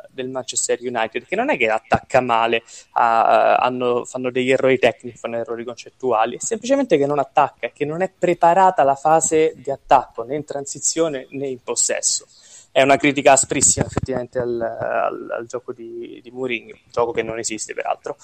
del 0.09 0.29
Manchester 0.29 0.79
United, 0.81 1.25
che 1.25 1.35
non 1.35 1.49
è 1.49 1.57
che 1.57 1.69
attacca 1.69 2.21
male, 2.21 2.63
ha- 2.93 3.55
hanno- 3.57 4.05
fanno 4.05 4.31
degli 4.31 4.51
errori 4.51 4.79
tecnici, 4.79 5.17
fanno 5.17 5.37
errori 5.37 5.63
concettuali, 5.63 6.35
è 6.37 6.39
semplicemente 6.39 6.97
che 6.97 7.05
non 7.05 7.19
attacca, 7.19 7.69
che 7.69 7.85
non 7.85 8.01
è 8.01 8.11
preparata 8.17 8.83
la 8.83 8.95
fase 8.95 9.53
di 9.57 9.69
attacco 9.69 10.23
né 10.23 10.35
in 10.35 10.45
transizione 10.45 11.27
né 11.31 11.47
in 11.47 11.61
possesso. 11.61 12.25
È 12.71 12.81
una 12.81 12.97
critica 12.97 13.31
asprissima 13.31 13.85
effettivamente 13.85 14.39
al, 14.39 14.61
al- 14.61 15.29
al 15.31 15.45
gioco 15.47 15.73
di, 15.73 16.19
di 16.21 16.31
Mourinho, 16.31 16.75
gioco 16.91 17.11
che 17.11 17.23
non 17.23 17.39
esiste 17.39 17.73
peraltro. 17.73 18.17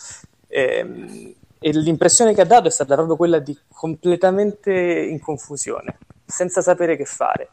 Ehm, 0.48 1.34
e 1.60 1.72
l'impressione 1.72 2.34
che 2.34 2.42
ha 2.42 2.46
dato 2.46 2.68
è 2.68 2.72
stata 2.72 2.94
proprio 2.96 3.16
quella 3.16 3.40
di 3.40 3.58
completamente 3.72 4.72
in 4.74 5.20
confusione, 5.20 5.98
senza 6.26 6.62
sapere 6.62 6.96
che 6.98 7.06
fare. 7.06 7.50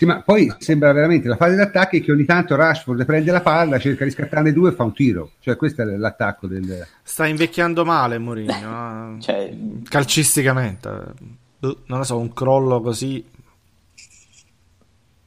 Sì, 0.00 0.06
ma 0.06 0.22
poi 0.22 0.50
sembra 0.56 0.92
veramente 0.94 1.28
la 1.28 1.36
fase 1.36 1.56
d'attacco 1.56 1.96
è 1.96 2.00
che 2.00 2.10
ogni 2.10 2.24
tanto 2.24 2.56
Rashford 2.56 3.04
prende 3.04 3.32
la 3.32 3.42
palla, 3.42 3.78
cerca 3.78 4.04
di 4.04 4.10
scattarne 4.10 4.50
due 4.50 4.70
e 4.70 4.72
fa 4.72 4.84
un 4.84 4.94
tiro. 4.94 5.32
Cioè, 5.40 5.56
questo 5.56 5.82
è 5.82 5.84
l'attacco 5.84 6.46
del. 6.46 6.86
Sta 7.02 7.26
invecchiando 7.26 7.84
male 7.84 8.16
Mourinho, 8.16 9.16
eh. 9.18 9.20
Cioè, 9.20 9.54
calcisticamente. 9.86 10.88
Boh, 11.58 11.82
Non 11.84 11.98
lo 11.98 12.04
so, 12.04 12.16
un 12.16 12.32
crollo 12.32 12.80
così. 12.80 13.22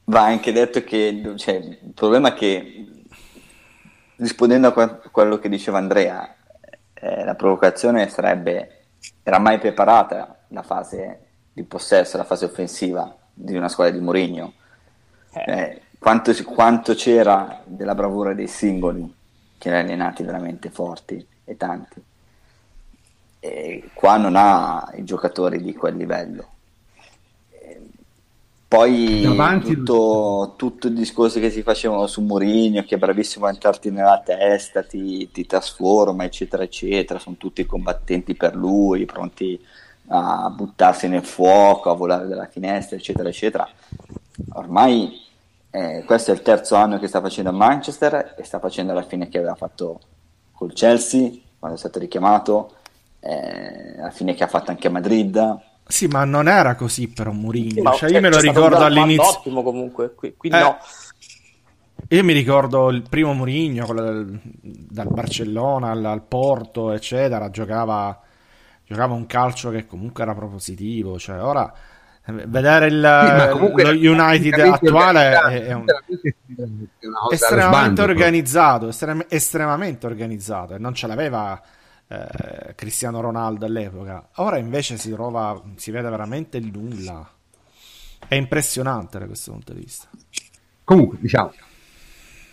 Va 0.06 0.24
anche 0.24 0.50
detto 0.50 0.82
che 0.82 1.22
cioè, 1.36 1.54
il 1.54 1.92
problema 1.94 2.30
è 2.30 2.34
che, 2.34 2.86
rispondendo 4.16 4.66
a 4.66 4.72
que- 4.72 5.02
quello 5.12 5.38
che 5.38 5.48
diceva 5.48 5.78
Andrea, 5.78 6.34
eh, 6.94 7.24
la 7.24 7.36
provocazione 7.36 8.08
sarebbe, 8.08 8.86
era 9.22 9.38
mai 9.38 9.60
preparata 9.60 10.46
la 10.48 10.62
fase 10.62 11.23
di 11.54 11.62
possesso, 11.62 12.18
la 12.18 12.24
fase 12.24 12.44
offensiva 12.44 13.16
di 13.32 13.56
una 13.56 13.68
squadra 13.68 13.94
di 13.96 14.04
Mourinho. 14.04 14.52
Eh, 15.30 15.80
quanto, 15.98 16.32
quanto 16.44 16.94
c'era 16.94 17.62
della 17.64 17.94
bravura 17.94 18.34
dei 18.34 18.48
singoli, 18.48 19.12
che 19.56 19.68
erano 19.68 19.84
allenati 19.84 20.22
veramente 20.22 20.68
forti 20.68 21.26
e 21.44 21.56
tanti. 21.56 22.02
E 23.40 23.90
qua 23.94 24.16
non 24.16 24.34
ha 24.36 24.92
i 24.96 25.04
giocatori 25.04 25.62
di 25.62 25.74
quel 25.74 25.96
livello. 25.96 26.48
Poi 28.66 29.20
Davanti- 29.22 29.74
tutto, 29.74 30.54
tutto 30.56 30.88
il 30.88 30.94
discorso 30.94 31.38
che 31.38 31.50
si 31.50 31.62
facevano 31.62 32.08
su 32.08 32.22
Mourinho, 32.22 32.82
che 32.82 32.96
è 32.96 32.98
bravissimo 32.98 33.46
a 33.46 33.50
entrarti 33.50 33.92
nella 33.92 34.20
testa, 34.24 34.82
ti, 34.82 35.30
ti 35.30 35.46
trasforma, 35.46 36.24
eccetera, 36.24 36.64
eccetera, 36.64 37.20
sono 37.20 37.36
tutti 37.36 37.64
combattenti 37.66 38.34
per 38.34 38.56
lui, 38.56 39.04
pronti 39.04 39.64
a 40.08 40.50
buttarsi 40.50 41.08
nel 41.08 41.24
fuoco, 41.24 41.90
a 41.90 41.94
volare 41.94 42.26
dalla 42.26 42.46
finestra, 42.46 42.96
eccetera, 42.96 43.28
eccetera. 43.28 43.68
Ormai 44.52 45.22
eh, 45.70 46.04
questo 46.04 46.30
è 46.30 46.34
il 46.34 46.42
terzo 46.42 46.76
anno 46.76 46.98
che 46.98 47.08
sta 47.08 47.20
facendo 47.20 47.50
a 47.50 47.54
Manchester 47.54 48.34
e 48.38 48.44
sta 48.44 48.58
facendo 48.58 48.92
la 48.92 49.02
fine 49.02 49.28
che 49.28 49.38
aveva 49.38 49.54
fatto 49.54 50.00
col 50.52 50.72
Chelsea 50.72 51.32
quando 51.58 51.78
è 51.78 51.80
stato 51.80 51.98
richiamato, 51.98 52.74
eh, 53.20 53.96
la 53.96 54.10
fine 54.10 54.34
che 54.34 54.44
ha 54.44 54.48
fatto 54.48 54.70
anche 54.70 54.88
a 54.88 54.90
Madrid. 54.90 55.58
Sì, 55.86 56.06
ma 56.06 56.24
non 56.24 56.46
era 56.46 56.74
così 56.74 57.08
per 57.08 57.28
un 57.28 57.38
Mourinho. 57.38 57.92
Sì, 57.92 57.98
cioè, 57.98 58.10
io 58.10 58.20
me 58.20 58.28
lo 58.28 58.38
ricordo 58.38 58.84
all'inizio. 58.84 59.26
Ottimo 59.26 59.62
comunque, 59.62 60.14
qui, 60.14 60.34
qui 60.36 60.50
eh, 60.50 60.58
no. 60.58 60.76
Io 62.08 62.22
mi 62.22 62.34
ricordo 62.34 62.90
il 62.90 63.02
primo 63.08 63.32
Mourinho 63.32 63.92
del, 63.94 64.40
dal 64.60 65.08
Barcellona 65.08 65.90
al, 65.90 66.04
al, 66.04 66.22
Porto, 66.22 66.92
eccetera, 66.92 67.48
giocava, 67.48 68.20
giocava 68.86 69.14
un 69.14 69.26
calcio 69.26 69.70
che 69.70 69.86
comunque 69.86 70.22
era 70.22 70.34
propositivo. 70.34 71.18
Cioè, 71.18 71.42
ora 71.42 71.72
vedere 72.26 72.86
il, 72.86 73.72
sì, 73.76 73.82
lo 73.82 74.12
United 74.12 74.58
attuale 74.58 75.32
è, 75.32 75.66
è, 75.66 75.72
un, 75.72 75.84
estremamente 77.30 78.00
organizzato, 78.00 78.88
estrem, 78.88 79.26
estremamente 79.28 80.06
organizzato 80.06 80.74
e 80.74 80.78
non 80.78 80.94
ce 80.94 81.06
l'aveva 81.06 81.60
eh, 82.08 82.74
Cristiano 82.74 83.20
Ronaldo 83.20 83.66
all'epoca. 83.66 84.28
Ora 84.36 84.56
invece 84.56 84.96
si 84.96 85.10
trova, 85.10 85.60
si 85.76 85.90
vede 85.90 86.08
veramente 86.08 86.56
il 86.56 86.70
nulla. 86.72 87.28
È 88.26 88.34
impressionante 88.34 89.18
da 89.18 89.26
questo 89.26 89.52
punto 89.52 89.74
di 89.74 89.80
vista. 89.80 90.08
Comunque, 90.82 91.18
diciamo, 91.20 91.52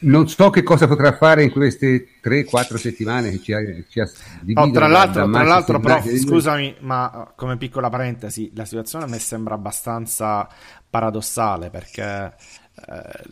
non 0.01 0.27
so 0.27 0.49
che 0.49 0.63
cosa 0.63 0.87
potrà 0.87 1.11
fare 1.13 1.43
in 1.43 1.51
queste 1.51 2.07
3-4 2.23 2.75
settimane 2.75 3.31
che 3.31 3.41
ci 3.41 3.53
ha, 3.53 3.59
ci 3.87 3.99
ha 3.99 4.09
oh, 4.55 4.71
tra 4.71 4.87
l'altro, 4.87 5.29
tra 5.29 5.43
l'altro 5.43 5.79
prof, 5.79 6.09
scusami, 6.15 6.75
ma 6.79 7.11
uh, 7.13 7.35
come 7.35 7.57
piccola 7.57 7.89
parentesi, 7.89 8.51
la 8.55 8.65
situazione 8.65 9.05
a 9.05 9.07
me 9.07 9.19
sembra 9.19 9.55
abbastanza 9.55 10.47
paradossale 10.89 11.69
perché 11.69 12.33
eh, 12.87 13.23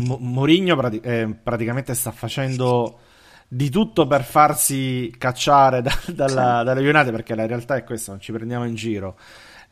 Mourinho 0.00 0.76
prati- 0.76 1.00
eh, 1.00 1.34
praticamente 1.42 1.94
sta 1.94 2.10
facendo 2.10 3.00
di 3.46 3.70
tutto 3.70 4.06
per 4.06 4.24
farsi 4.24 5.14
cacciare 5.18 5.82
da, 5.82 5.96
dalla, 6.06 6.62
dalla 6.62 6.80
United 6.80 7.10
perché 7.10 7.34
la 7.34 7.46
realtà 7.46 7.76
è 7.76 7.84
questa, 7.84 8.12
non 8.12 8.20
ci 8.20 8.32
prendiamo 8.32 8.64
in 8.64 8.74
giro 8.74 9.16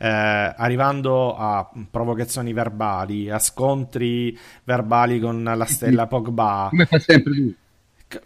eh, 0.02 0.08
arrivando 0.56 1.36
a 1.36 1.70
provocazioni 1.88 2.52
verbali, 2.52 3.30
a 3.30 3.38
scontri 3.38 4.36
verbali 4.64 5.20
con 5.20 5.44
la 5.44 5.64
stella 5.64 6.08
Pogba. 6.08 6.66
Come 6.70 6.86
fa 6.86 6.98
sempre 6.98 7.32
lui. 7.32 7.56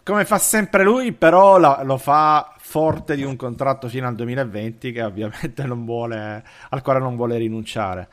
come 0.01 0.25
fa 0.25 0.39
sempre 0.39 0.83
lui, 0.83 1.11
però 1.11 1.59
la, 1.59 1.83
lo 1.83 1.97
fa 1.97 2.55
forte 2.57 3.15
di 3.15 3.21
un 3.21 3.35
contratto 3.35 3.87
fino 3.89 4.07
al 4.07 4.15
2020 4.15 4.91
che 4.91 5.03
ovviamente 5.03 5.65
non 5.65 5.85
vuole, 5.85 6.43
al 6.69 6.81
quale 6.81 6.97
non 6.97 7.15
vuole 7.15 7.37
rinunciare. 7.37 8.09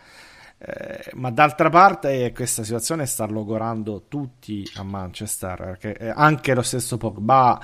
Eh, 0.58 1.10
ma 1.14 1.30
d'altra 1.30 1.70
parte 1.70 2.32
questa 2.32 2.64
situazione 2.64 3.06
sta 3.06 3.24
logorando 3.24 4.04
tutti 4.08 4.62
a 4.74 4.82
Manchester, 4.82 5.78
perché 5.78 6.10
anche 6.10 6.54
lo 6.54 6.62
stesso 6.62 6.98
Pogba 6.98 7.58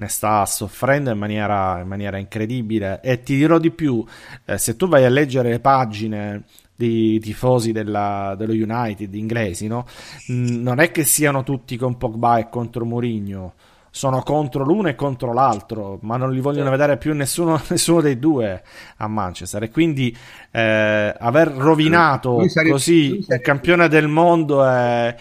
ne 0.00 0.08
sta 0.08 0.46
soffrendo 0.46 1.10
in 1.10 1.18
maniera, 1.18 1.80
in 1.80 1.86
maniera 1.86 2.16
incredibile. 2.16 3.00
E 3.02 3.22
ti 3.22 3.36
dirò 3.36 3.58
di 3.58 3.70
più: 3.70 4.04
eh, 4.46 4.58
se 4.58 4.74
tu 4.76 4.88
vai 4.88 5.04
a 5.04 5.10
leggere 5.10 5.50
le 5.50 5.60
pagine 5.60 6.44
dei 6.74 7.20
tifosi 7.20 7.72
della, 7.72 8.34
dello 8.38 8.52
United 8.52 9.14
inglesi, 9.14 9.66
no? 9.66 9.86
Mm, 10.32 10.62
non 10.62 10.80
è 10.80 10.90
che 10.90 11.04
siano 11.04 11.42
tutti 11.42 11.76
con 11.76 11.98
Pogba 11.98 12.38
e 12.38 12.48
contro 12.48 12.84
Mourinho. 12.84 13.54
Sono 13.92 14.22
contro 14.22 14.64
l'uno 14.64 14.88
e 14.88 14.94
contro 14.94 15.32
l'altro, 15.32 15.98
ma 16.02 16.16
non 16.16 16.32
li 16.32 16.40
vogliono 16.40 16.70
vedere 16.70 16.96
più 16.96 17.12
nessuno, 17.12 17.60
nessuno 17.68 18.00
dei 18.00 18.18
due 18.18 18.62
a 18.96 19.08
Manchester. 19.08 19.64
E 19.64 19.70
quindi 19.70 20.16
eh, 20.50 21.14
aver 21.18 21.48
rovinato 21.48 22.42
così 22.70 23.22
un 23.28 23.38
campione 23.40 23.88
del 23.88 24.08
mondo 24.08 24.64
è, 24.64 25.14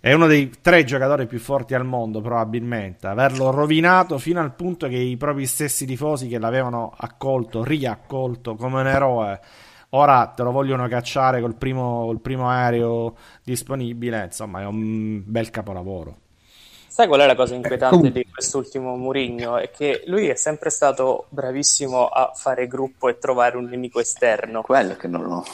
è 0.00 0.14
uno 0.14 0.26
dei 0.26 0.50
tre 0.62 0.84
giocatori 0.84 1.26
più 1.26 1.38
forti 1.38 1.74
al 1.74 1.84
mondo, 1.84 2.22
probabilmente. 2.22 3.06
Averlo 3.06 3.50
rovinato 3.50 4.16
fino 4.16 4.40
al 4.40 4.54
punto 4.54 4.88
che 4.88 4.96
i 4.96 5.18
propri 5.18 5.44
stessi 5.46 5.84
tifosi 5.84 6.26
che 6.26 6.38
l'avevano 6.38 6.94
accolto, 6.96 7.62
riaccolto 7.62 8.54
come 8.54 8.80
un 8.80 8.86
eroe, 8.86 9.40
ora 9.90 10.26
te 10.34 10.42
lo 10.42 10.52
vogliono 10.52 10.88
cacciare 10.88 11.42
col 11.42 11.54
primo, 11.54 12.06
col 12.06 12.20
primo 12.20 12.48
aereo 12.48 13.14
disponibile. 13.44 14.24
Insomma, 14.24 14.62
è 14.62 14.64
un 14.64 15.22
bel 15.24 15.50
capolavoro. 15.50 16.16
Sai 16.88 17.06
qual 17.06 17.20
è 17.20 17.26
la 17.26 17.36
cosa 17.36 17.54
inquietante 17.54 18.10
di 18.10 18.26
quest'ultimo 18.32 18.96
Murigno? 18.96 19.58
È 19.58 19.70
che 19.70 20.02
lui 20.06 20.28
è 20.28 20.34
sempre 20.34 20.70
stato 20.70 21.26
bravissimo 21.28 22.08
a 22.08 22.32
fare 22.34 22.66
gruppo 22.66 23.08
e 23.08 23.18
trovare 23.18 23.56
un 23.56 23.64
nemico 23.64 24.00
esterno. 24.00 24.62
Quello 24.62 24.96
che 24.96 25.08
non 25.08 25.22
lo. 25.22 25.44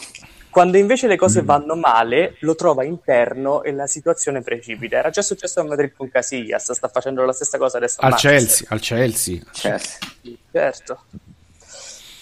Quando 0.57 0.79
invece 0.79 1.07
le 1.07 1.17
cose 1.17 1.43
mm. 1.43 1.45
vanno 1.45 1.77
male, 1.77 2.37
lo 2.39 2.55
trova 2.55 2.83
interno 2.83 3.63
e 3.63 3.73
la 3.73 3.87
situazione 3.87 4.41
precipita. 4.41 4.97
Era 4.97 5.11
già 5.11 5.21
successo 5.21 5.61
a 5.61 5.65
Madrid 5.65 5.93
con 5.95 6.09
Casillas, 6.09 6.73
sta 6.73 6.89
facendo 6.89 7.23
la 7.27 7.35
stessa 7.35 7.59
cosa 7.59 7.77
adesso 7.77 8.01
al 8.01 8.15
Chelsea, 8.15 8.67
al 8.71 8.81
Chelsea. 8.81 9.43
Chelsea. 9.53 9.99
Certo. 10.51 11.03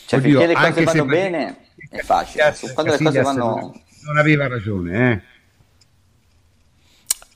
Cioè, 0.06 0.18
Oddio, 0.18 0.40
finché 0.40 0.46
le 0.48 0.54
cose 0.54 0.82
vanno 0.82 1.04
bene 1.04 1.56
è 1.90 2.00
facile. 2.00 2.56
Quando 2.74 2.90
le 2.90 2.98
cose 3.04 3.20
vanno... 3.20 3.80
Non 4.02 4.16
aveva 4.18 4.48
ragione, 4.48 5.12
eh? 5.12 5.22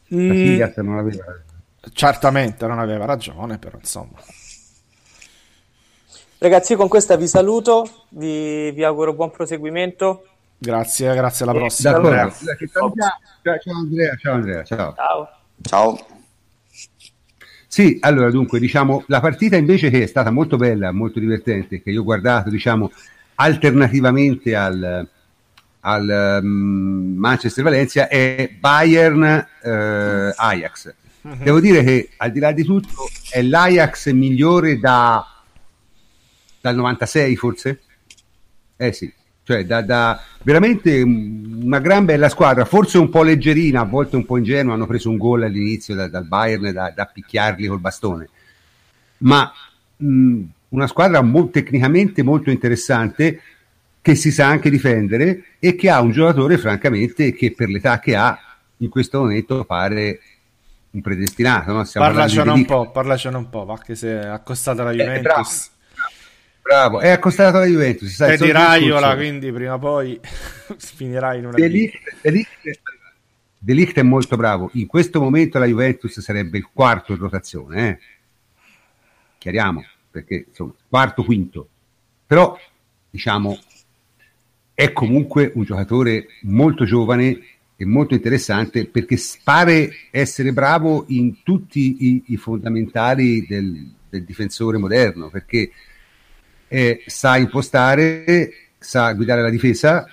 Casillas 0.08 0.74
mm. 0.80 0.84
non 0.84 0.98
aveva 0.98 1.24
ragione. 1.26 1.44
Certamente 1.92 2.66
non 2.66 2.80
aveva 2.80 3.04
ragione, 3.04 3.58
però 3.58 3.78
insomma. 3.78 4.18
Ragazzi, 6.38 6.74
con 6.74 6.88
questa 6.88 7.14
vi 7.14 7.28
saluto, 7.28 8.06
vi, 8.08 8.72
vi 8.72 8.82
auguro 8.82 9.12
buon 9.12 9.30
proseguimento 9.30 10.27
Grazie, 10.59 11.14
grazie 11.14 11.44
alla 11.44 11.55
prossima. 11.55 11.94
Andrea. 11.94 12.31
Ciao, 12.31 12.92
ciao 13.61 13.77
Andrea, 13.77 14.16
ciao 14.16 14.35
Andrea, 14.35 14.62
ciao. 14.64 14.94
Ciao. 14.94 15.29
Ciao. 15.62 16.07
Sì, 17.68 17.99
allora 18.01 18.31
dunque 18.31 18.59
diciamo 18.59 19.05
la 19.07 19.21
partita 19.21 19.57
invece 19.57 19.90
che 19.90 20.03
è 20.03 20.07
stata 20.07 20.31
molto 20.31 20.57
bella, 20.57 20.90
molto 20.90 21.21
divertente, 21.21 21.81
che 21.81 21.90
io 21.90 22.01
ho 22.01 22.05
guardato 22.05 22.51
diciamo 22.51 22.90
alternativamente 23.37 24.57
al, 24.57 25.09
al 25.81 26.40
um, 26.42 27.14
Manchester 27.16 27.62
Valencia 27.62 28.09
è 28.09 28.51
Bayern 28.59 29.47
eh, 29.62 30.33
Ajax. 30.35 30.94
Mhm. 31.21 31.42
Devo 31.44 31.61
dire 31.61 31.85
che 31.85 32.11
al 32.16 32.33
di 32.33 32.40
là 32.40 32.53
di 32.53 32.64
tutto 32.64 33.09
è 33.31 33.42
l'Ajax 33.42 34.11
migliore 34.12 34.79
da, 34.79 35.25
dal 36.61 36.75
96 36.75 37.37
forse? 37.37 37.81
Eh 38.77 38.92
sì, 38.92 39.12
cioè 39.48 39.64
da, 39.64 39.80
da, 39.80 40.20
veramente 40.42 41.00
una 41.00 41.78
gran 41.78 42.04
bella 42.04 42.28
squadra, 42.28 42.66
forse 42.66 42.98
un 42.98 43.08
po' 43.08 43.22
leggerina, 43.22 43.80
a 43.80 43.84
volte 43.84 44.16
un 44.16 44.26
po' 44.26 44.37
ingenua, 44.37 44.74
hanno 44.74 44.87
preso 44.87 45.08
un 45.08 45.16
gol 45.16 45.44
all'inizio 45.44 45.94
da, 45.94 46.06
dal 46.06 46.26
Bayern 46.26 46.70
da, 46.70 46.92
da, 46.94 47.06
picchiarli 47.06 47.66
col 47.66 47.80
bastone, 47.80 48.28
ma 49.18 49.50
mh, 49.96 50.42
una 50.68 50.87
squadra 50.87 51.22
mo- 51.22 51.48
tecnicamente 51.48 52.22
molto 52.22 52.50
interessante 52.50 53.40
che 54.02 54.14
si 54.14 54.30
sa 54.30 54.48
anche 54.48 54.68
difendere 54.68 55.44
e 55.58 55.74
che 55.76 55.88
ha 55.88 56.02
un 56.02 56.11
giocatore 56.11 56.58
francamente 56.58 57.32
che 57.32 57.52
per 57.52 57.70
l'età 57.70 58.00
che 58.00 58.16
ha 58.16 58.38
in 58.76 58.90
questo 58.90 59.20
momento 59.20 59.64
pare 59.64 60.20
un 60.90 61.00
predestinato. 61.00 61.72
No? 61.72 61.88
Parlacene 61.90 62.50
un 62.50 62.66
po', 62.66 62.90
parlacene 62.90 63.38
un 63.38 63.48
po', 63.48 63.64
va 63.64 63.78
che 63.78 63.94
si 63.94 64.08
è 64.08 64.26
accostata 64.26 64.82
la 64.82 64.90
eh, 64.90 64.96
Juventus. 64.96 65.64
Eh, 65.64 65.76
Bravo, 66.68 67.00
è 67.00 67.09
accostato 67.09 67.57
alla 67.57 67.64
Juventus. 67.64 68.12
Sai, 68.12 68.37
di 68.37 68.50
Raiola, 68.52 69.16
quindi 69.16 69.50
prima 69.50 69.72
o 69.72 69.78
poi 69.78 70.20
finirà 70.76 71.33
in 71.33 71.46
una 71.46 71.57
Delict, 73.59 73.96
è 73.96 74.02
molto 74.02 74.37
bravo. 74.37 74.68
In 74.74 74.87
questo 74.87 75.18
momento 75.18 75.59
la 75.59 75.64
Juventus 75.64 76.20
sarebbe 76.20 76.59
il 76.59 76.68
quarto 76.70 77.12
in 77.12 77.18
rotazione, 77.20 77.88
eh? 77.88 77.98
chiariamo, 79.38 79.83
perché 80.11 80.44
insomma, 80.46 80.74
quarto, 80.87 81.24
quinto. 81.24 81.68
Però, 82.26 82.59
diciamo, 83.09 83.59
è 84.74 84.92
comunque 84.92 85.50
un 85.54 85.62
giocatore 85.64 86.26
molto 86.42 86.85
giovane 86.85 87.40
e 87.76 87.87
molto 87.87 88.12
interessante 88.12 88.85
perché 88.85 89.16
pare 89.42 89.90
essere 90.11 90.52
bravo 90.52 91.07
in 91.09 91.42
tutti 91.42 91.96
i, 91.98 92.23
i 92.27 92.37
fondamentali 92.37 93.46
del, 93.46 93.90
del 94.10 94.25
difensore 94.25 94.77
moderno, 94.77 95.31
perché 95.31 95.71
eh, 96.69 97.02
sa 97.06 97.37
impostare, 97.37 98.52
sa 98.79 99.12
guidare 99.12 99.42
la 99.42 99.50
difesa 99.50 100.06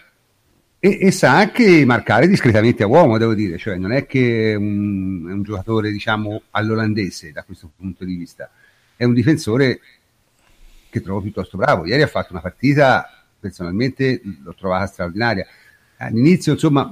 e, 0.79 0.97
e, 1.01 1.11
sa 1.11 1.37
anche 1.37 1.85
marcare 1.85 2.27
discretamente 2.27 2.83
a 2.83 2.87
uomo, 2.87 3.17
devo 3.17 3.33
dire, 3.33 3.57
cioè 3.57 3.75
non 3.75 3.91
è 3.91 4.05
che 4.05 4.51
è 4.51 4.55
un, 4.55 5.25
è 5.27 5.31
un 5.31 5.43
giocatore 5.43 5.91
diciamo 5.91 6.43
all'olandese 6.51 7.31
da 7.31 7.43
questo 7.43 7.69
punto 7.75 8.05
di 8.05 8.15
vista, 8.15 8.49
è 8.95 9.03
un 9.03 9.13
difensore 9.13 9.79
che 10.89 11.01
trovo 11.01 11.21
piuttosto 11.21 11.57
bravo. 11.57 11.85
Ieri 11.85 12.03
ha 12.03 12.07
fatto 12.07 12.31
una 12.31 12.41
partita, 12.41 13.25
personalmente 13.37 14.21
l'ho 14.43 14.55
trovata 14.55 14.85
straordinaria. 14.85 15.45
All'inizio, 15.97 16.53
insomma, 16.53 16.91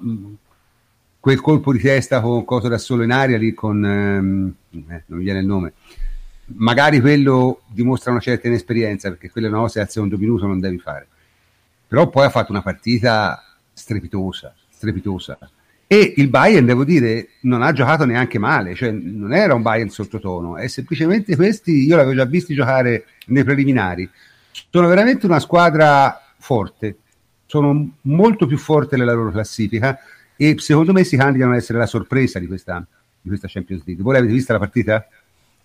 quel 1.19 1.39
colpo 1.39 1.71
di 1.71 1.79
testa 1.79 2.19
con 2.19 2.43
coso 2.43 2.67
da 2.67 2.77
solo 2.77 3.03
in 3.03 3.11
aria 3.11 3.37
lì 3.37 3.53
con... 3.53 3.85
Ehm, 3.85 4.53
eh, 4.89 5.03
non 5.05 5.19
mi 5.19 5.23
viene 5.23 5.39
il 5.39 5.45
nome 5.45 5.73
magari 6.45 6.99
quello 6.99 7.61
dimostra 7.67 8.11
una 8.11 8.19
certa 8.19 8.47
inesperienza, 8.47 9.09
perché 9.09 9.29
quelle 9.29 9.49
no, 9.49 9.67
se 9.67 9.79
al 9.79 9.89
secondo 9.89 10.17
minuto 10.17 10.45
non 10.47 10.59
devi 10.59 10.79
fare. 10.79 11.07
Però 11.87 12.09
poi 12.09 12.25
ha 12.25 12.29
fatto 12.29 12.51
una 12.51 12.61
partita 12.61 13.43
strepitosa, 13.71 14.53
strepitosa. 14.69 15.37
E 15.85 16.13
il 16.17 16.27
Bayern, 16.27 16.65
devo 16.65 16.83
dire, 16.83 17.29
non 17.41 17.61
ha 17.61 17.71
giocato 17.71 18.05
neanche 18.05 18.39
male, 18.39 18.73
cioè 18.73 18.89
non 18.91 19.33
era 19.33 19.53
un 19.53 19.61
Bayern 19.61 19.89
sottotono, 19.89 20.57
è 20.57 20.67
semplicemente 20.67 21.35
questi, 21.35 21.85
io 21.85 21.95
l'avevo 21.95 22.15
già 22.15 22.25
visti 22.25 22.55
giocare 22.55 23.05
nei 23.27 23.43
preliminari, 23.43 24.09
sono 24.71 24.87
veramente 24.87 25.27
una 25.27 25.39
squadra 25.39 26.19
forte, 26.37 26.97
sono 27.45 27.97
molto 28.01 28.47
più 28.47 28.57
forte 28.57 28.97
nella 28.97 29.13
loro 29.13 29.29
classifica 29.29 29.99
e 30.35 30.55
secondo 30.57 30.93
me 30.93 31.03
si 31.03 31.15
candidano 31.15 31.51
ad 31.51 31.57
essere 31.57 31.77
la 31.77 31.85
sorpresa 31.85 32.39
di 32.39 32.47
questa, 32.47 32.83
di 33.21 33.27
questa 33.27 33.47
Champions 33.47 33.83
League. 33.85 34.03
Voi 34.03 34.13
l'avete 34.13 34.33
vista 34.33 34.53
la 34.53 34.59
partita? 34.59 35.07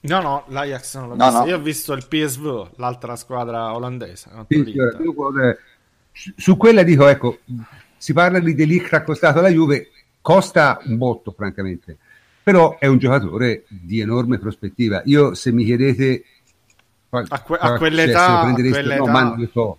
No, 0.01 0.21
no, 0.21 0.45
l'Ajax 0.49 0.97
non 0.97 1.09
l'ho 1.09 1.17
no, 1.17 1.25
vista. 1.25 1.41
No. 1.41 1.47
Io 1.47 1.57
ho 1.57 1.61
visto 1.61 1.93
il 1.93 2.07
PSV, 2.07 2.71
l'altra 2.77 3.17
squadra 3.17 3.75
olandese. 3.75 4.31
Sì, 4.49 4.75
su 6.37 6.57
quella 6.57 6.83
dico, 6.83 7.09
ecco, 7.09 7.39
si 7.97 8.13
parla 8.13 8.39
di 8.39 8.55
Delict 8.55 8.93
accostato 8.93 9.41
alla 9.41 9.49
Juve, 9.49 9.91
costa 10.21 10.81
un 10.85 10.97
botto, 10.97 11.33
francamente, 11.33 11.97
però 12.43 12.79
è 12.79 12.87
un 12.87 12.99
giocatore 12.99 13.65
di 13.69 14.01
enorme 14.01 14.39
prospettiva. 14.39 15.03
Io, 15.05 15.35
se 15.35 15.53
mi 15.53 15.65
chiedete 15.65 16.25
a, 17.11 17.43
que- 17.43 17.59
a 17.59 17.77
quell'età, 17.77 18.41
a 18.41 18.53
quell'età... 18.53 19.05
No, 19.05 19.37
lo 19.37 19.49
so. 19.53 19.79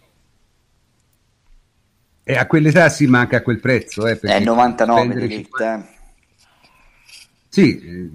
E 2.23 2.35
a 2.35 2.45
quell'età 2.45 2.89
si 2.89 3.07
manca 3.07 3.37
a 3.37 3.41
quel 3.41 3.59
prezzo. 3.59 4.05
Eh, 4.05 4.19
è 4.19 4.39
99 4.39 5.15
di 5.15 5.27
Ligt, 5.27 5.59
eh. 5.61 5.97
Sì, 7.47 7.79
eh, 7.79 8.09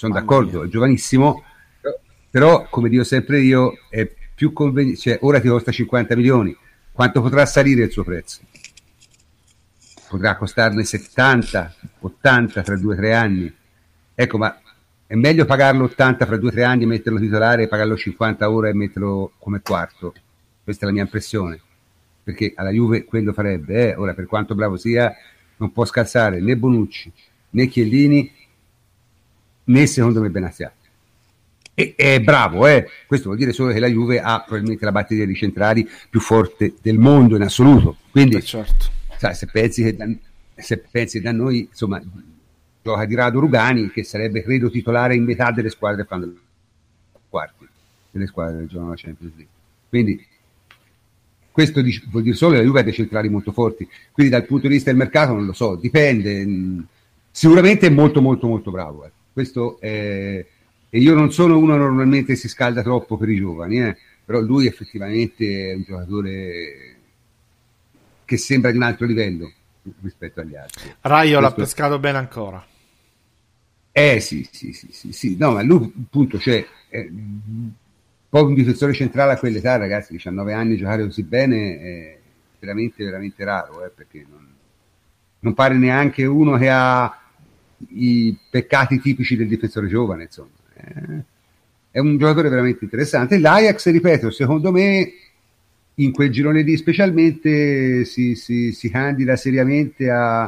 sono 0.00 0.14
Mamma 0.14 0.24
d'accordo, 0.24 0.58
mia. 0.60 0.66
è 0.66 0.70
giovanissimo, 0.70 1.44
però 2.30 2.66
come 2.70 2.88
dico 2.88 3.04
sempre 3.04 3.40
io, 3.40 3.74
è 3.90 4.10
più 4.34 4.54
conveniente, 4.54 4.98
cioè 4.98 5.18
ora 5.20 5.40
ti 5.40 5.48
costa 5.48 5.70
50 5.70 6.16
milioni, 6.16 6.56
quanto 6.90 7.20
potrà 7.20 7.44
salire 7.44 7.84
il 7.84 7.90
suo 7.90 8.02
prezzo? 8.02 8.40
Potrà 10.08 10.36
costarne 10.36 10.84
70, 10.84 11.74
80 12.00 12.62
tra 12.62 12.76
due 12.78 12.94
o 12.94 12.96
tre 12.96 13.12
anni. 13.12 13.54
Ecco, 14.14 14.38
ma 14.38 14.58
è 15.06 15.14
meglio 15.16 15.44
pagarlo 15.44 15.84
80 15.84 16.24
fra 16.24 16.36
2-3 16.36 16.64
anni 16.64 16.82
e 16.84 16.86
metterlo 16.86 17.18
titolare, 17.18 17.68
pagarlo 17.68 17.96
50 17.96 18.50
ora 18.50 18.70
e 18.70 18.74
metterlo 18.74 19.32
come 19.38 19.60
quarto. 19.60 20.14
Questa 20.64 20.84
è 20.84 20.86
la 20.86 20.94
mia 20.94 21.02
impressione. 21.02 21.60
Perché 22.22 22.54
alla 22.56 22.70
Juve 22.70 23.04
quello 23.04 23.32
farebbe. 23.32 23.90
Eh? 23.90 23.94
Ora, 23.96 24.14
per 24.14 24.26
quanto 24.26 24.54
bravo 24.54 24.76
sia, 24.76 25.14
non 25.58 25.72
può 25.72 25.84
scalzare 25.84 26.40
né 26.40 26.56
Bonucci 26.56 27.12
né 27.50 27.66
Chiellini 27.66 28.39
né 29.64 29.86
secondo 29.86 30.20
me 30.20 30.30
Benaziati. 30.30 30.78
E 31.74 31.94
è 31.96 32.20
bravo, 32.20 32.66
eh? 32.66 32.88
questo 33.06 33.26
vuol 33.26 33.38
dire 33.38 33.52
solo 33.52 33.72
che 33.72 33.80
la 33.80 33.86
Juve 33.86 34.20
ha 34.20 34.40
probabilmente 34.40 34.84
la 34.84 34.92
batteria 34.92 35.24
di 35.24 35.34
centrali 35.34 35.88
più 36.10 36.20
forte 36.20 36.74
del 36.82 36.98
mondo 36.98 37.36
in 37.36 37.42
assoluto. 37.42 37.96
Quindi, 38.10 38.36
eh 38.36 38.42
certo. 38.42 38.86
sai, 39.16 39.34
se, 39.34 39.46
pensi 39.46 39.82
che 39.82 39.96
da, 39.96 40.06
se 40.56 40.78
pensi 40.90 41.20
da 41.20 41.32
noi, 41.32 41.68
insomma, 41.70 42.02
gioca 42.82 43.04
di 43.04 43.14
rado 43.14 43.40
Rugani 43.40 43.90
che 43.90 44.02
sarebbe 44.04 44.42
credo 44.42 44.70
titolare 44.70 45.14
in 45.14 45.24
metà 45.24 45.50
delle 45.50 45.68
squadre 45.68 46.02
che 46.02 46.08
fanno 46.08 46.32
quarti 47.28 47.68
delle 48.10 48.26
squadre 48.26 48.60
che 48.60 48.66
giocano 48.66 48.90
la 48.90 48.96
Champions 48.96 49.34
League 49.36 49.54
quindi 49.88 50.26
questo 51.50 51.82
dice, 51.82 52.04
vuol 52.08 52.22
dire 52.22 52.34
solo 52.34 52.52
che 52.52 52.58
la 52.58 52.64
Juve 52.64 52.80
ha 52.80 52.84
dei 52.84 52.92
centrali 52.92 53.28
molto 53.28 53.52
forti 53.52 53.88
quindi 54.12 54.32
dal 54.32 54.46
punto 54.46 54.66
di 54.66 54.74
vista 54.74 54.90
del 54.90 54.98
mercato 54.98 55.34
non 55.34 55.44
lo 55.44 55.52
so 55.52 55.76
dipende 55.76 56.46
sicuramente 57.30 57.86
è 57.86 57.90
molto 57.90 58.22
molto 58.22 58.46
molto 58.46 58.70
bravo 58.70 59.04
eh. 59.04 59.10
Questo 59.32 59.80
è 59.80 60.44
e 60.92 60.98
io 60.98 61.14
non 61.14 61.32
sono 61.32 61.56
uno 61.56 61.76
normalmente 61.76 62.34
si 62.34 62.48
scalda 62.48 62.82
troppo 62.82 63.16
per 63.16 63.28
i 63.28 63.36
giovani 63.36 63.80
eh. 63.80 63.96
però 64.24 64.40
lui 64.40 64.66
effettivamente 64.66 65.70
è 65.70 65.74
un 65.74 65.84
giocatore 65.84 66.96
che 68.24 68.36
sembra 68.36 68.70
di 68.70 68.76
un 68.76 68.84
altro 68.84 69.06
livello 69.06 69.52
rispetto 70.02 70.40
agli 70.40 70.54
altri. 70.54 70.94
Raio 71.00 71.40
l'ha 71.40 71.52
pescato 71.52 71.98
bene 71.98 72.18
ancora. 72.18 72.64
Eh 73.92 74.20
sì, 74.20 74.48
sì, 74.50 74.72
sì, 74.72 74.88
sì, 74.92 75.12
sì. 75.12 75.36
no, 75.36 75.52
ma 75.52 75.62
lui 75.62 75.92
appunto, 76.00 76.38
cioè, 76.38 76.64
eh, 76.88 77.12
poi 78.28 78.42
un 78.42 78.54
difensore 78.54 78.92
centrale 78.92 79.32
a 79.32 79.36
quell'età, 79.36 79.76
ragazzi, 79.76 80.12
19 80.12 80.52
anni, 80.52 80.76
giocare 80.76 81.04
così 81.04 81.24
bene 81.24 81.80
è 81.80 82.18
veramente, 82.60 83.04
veramente 83.04 83.44
raro, 83.44 83.84
eh, 83.84 83.90
perché 83.90 84.24
non, 84.30 84.46
non 85.40 85.54
pare 85.54 85.74
neanche 85.74 86.24
uno 86.24 86.56
che 86.56 86.70
ha 86.70 87.19
i 87.88 88.36
peccati 88.50 89.00
tipici 89.00 89.36
del 89.36 89.48
difensore 89.48 89.88
giovane, 89.88 90.24
insomma. 90.24 90.48
Eh, 90.74 91.24
è 91.90 91.98
un 91.98 92.18
giocatore 92.18 92.48
veramente 92.48 92.84
interessante. 92.84 93.38
L'Ajax, 93.38 93.90
ripeto, 93.90 94.30
secondo 94.30 94.70
me 94.70 95.12
in 95.94 96.12
quel 96.12 96.30
girone 96.30 96.62
lì 96.62 96.76
specialmente 96.76 98.04
si, 98.04 98.34
si, 98.34 98.72
si 98.72 98.88
candida 98.88 99.36
seriamente 99.36 100.10
a, 100.10 100.42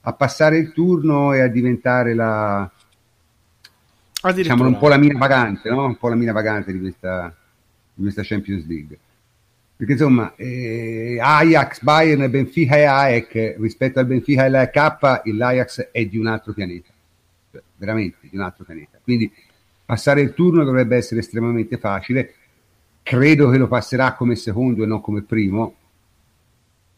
a, 0.00 0.12
passare 0.12 0.58
il 0.58 0.72
turno 0.72 1.32
e 1.34 1.40
a 1.40 1.48
diventare 1.48 2.14
la 2.14 2.70
diciamo, 4.34 4.66
un 4.66 4.78
po' 4.78 4.88
la 4.88 4.96
mina 4.96 5.18
vagante, 5.18 5.68
no? 5.68 5.84
un 5.84 5.96
po' 5.96 6.08
la 6.08 6.14
mina 6.14 6.32
vagante 6.32 6.72
di 6.72 6.80
questa, 6.80 7.34
di 7.92 8.02
questa 8.02 8.22
Champions 8.24 8.66
League. 8.66 8.98
Perché 9.78 9.92
insomma, 9.92 10.34
eh, 10.34 11.18
Ajax, 11.20 11.82
Bayern, 11.82 12.28
Benfica 12.28 12.76
e 12.76 12.82
AEK 12.82 13.54
rispetto 13.60 14.00
al 14.00 14.06
Benfica 14.06 14.44
e 14.44 14.48
l'AEK, 14.48 15.20
l'Ajax 15.26 15.90
è 15.92 16.04
di 16.04 16.18
un 16.18 16.26
altro 16.26 16.52
pianeta, 16.52 16.88
cioè, 17.52 17.62
veramente 17.76 18.16
di 18.22 18.34
un 18.34 18.42
altro 18.42 18.64
pianeta. 18.64 18.98
Quindi 19.00 19.32
passare 19.84 20.20
il 20.20 20.34
turno 20.34 20.64
dovrebbe 20.64 20.96
essere 20.96 21.20
estremamente 21.20 21.78
facile. 21.78 22.34
Credo 23.04 23.50
che 23.50 23.58
lo 23.58 23.68
passerà 23.68 24.14
come 24.14 24.34
secondo 24.34 24.82
e 24.82 24.86
non 24.86 25.00
come 25.00 25.22
primo. 25.22 25.76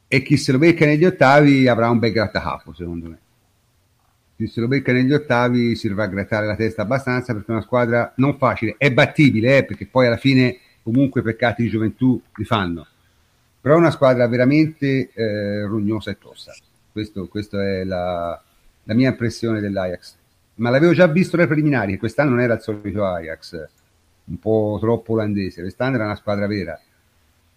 E 0.09 0.23
chi 0.23 0.39
se 0.39 0.51
lo 0.51 0.57
becca 0.57 0.87
negli 0.87 1.05
ottavi 1.05 1.69
avrà 1.69 1.91
un 1.91 1.99
bel 1.99 2.13
grattacapo 2.13 2.73
secondo 2.73 3.11
me. 3.11 3.19
Chi 4.37 4.47
se 4.47 4.59
lo 4.59 4.69
becca 4.69 4.91
negli 4.91 5.13
ottavi 5.13 5.77
si 5.77 5.87
dovrà 5.87 6.07
grattare 6.07 6.47
la 6.47 6.57
testa 6.57 6.81
abbastanza 6.81 7.35
perché 7.35 7.49
è 7.49 7.55
una 7.57 7.63
squadra 7.63 8.11
non 8.17 8.39
facile. 8.39 8.77
È 8.79 8.91
battibile 8.91 9.59
eh, 9.59 9.65
perché 9.67 9.85
poi 9.85 10.07
alla 10.07 10.17
fine 10.17 10.57
comunque 10.83 11.23
peccati 11.23 11.63
di 11.63 11.69
gioventù 11.69 12.21
li 12.37 12.45
fanno 12.45 12.87
però 13.61 13.75
è 13.75 13.79
una 13.79 13.91
squadra 13.91 14.27
veramente 14.27 15.11
eh, 15.13 15.67
rognosa 15.67 16.11
e 16.11 16.19
tosta 16.19 16.53
questa 16.93 17.65
è 17.65 17.85
la, 17.85 18.43
la 18.85 18.95
mia 18.95 19.11
impressione 19.11 19.61
dell'Ajax 19.61 20.17
ma 20.57 20.71
l'avevo 20.71 20.93
già 20.93 21.07
visto 21.07 21.37
nei 21.37 21.47
preliminari 21.47 21.99
quest'anno 21.99 22.31
non 22.31 22.41
era 22.41 22.55
il 22.55 22.61
solito 22.61 23.05
Ajax 23.05 23.69
un 24.31 24.39
po' 24.39 24.79
troppo 24.81 25.13
olandese. 25.13 25.61
Quest'anno 25.61 25.97
era 25.97 26.05
una 26.05 26.17
squadra 26.17 26.47
vera. 26.47 26.81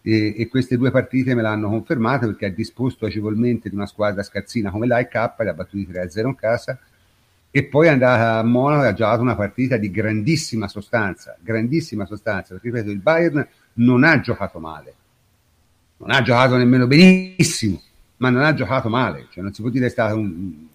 E, 0.05 0.35
e, 0.37 0.47
queste 0.49 0.75
due 0.75 0.91
partite 0.91 1.33
me 1.33 1.41
l'hanno 1.41 1.69
confermato 1.69 2.25
perché 2.25 2.47
ha 2.47 2.49
disposto 2.49 3.05
agevolmente 3.05 3.69
di 3.69 3.75
una 3.75 3.85
squadra 3.85 4.21
scazzina 4.21 4.69
come 4.69 4.85
l'AEK, 4.85 5.13
le 5.13 5.49
ha 5.49 5.53
battuti 5.53 5.87
3-0 5.89 6.27
in 6.27 6.35
casa 6.35 6.77
e 7.55 7.65
poi 7.65 7.85
è 7.85 7.91
andata 7.91 8.39
a 8.39 8.43
Monaco 8.43 8.83
e 8.83 8.87
ha 8.87 8.93
giocato 8.93 9.21
una 9.21 9.35
partita 9.35 9.77
di 9.77 9.91
grandissima 9.91 10.67
sostanza, 10.67 11.37
grandissima 11.39 12.07
sostanza, 12.07 12.55
perché 12.55 12.69
ripeto, 12.69 12.89
il 12.89 12.97
Bayern 12.97 13.47
non 13.73 14.03
ha 14.03 14.19
giocato 14.19 14.57
male, 14.57 14.95
non 15.97 16.09
ha 16.09 16.23
giocato 16.23 16.57
nemmeno 16.57 16.87
benissimo, 16.87 17.79
ma 18.17 18.31
non 18.31 18.41
ha 18.41 18.55
giocato 18.55 18.89
male, 18.89 19.27
cioè 19.29 19.43
non 19.43 19.53
si 19.53 19.61
può 19.61 19.69
dire 19.69 19.83
che 19.83 19.89
è 19.91 19.93
stato 19.93 20.17
un, 20.17 20.65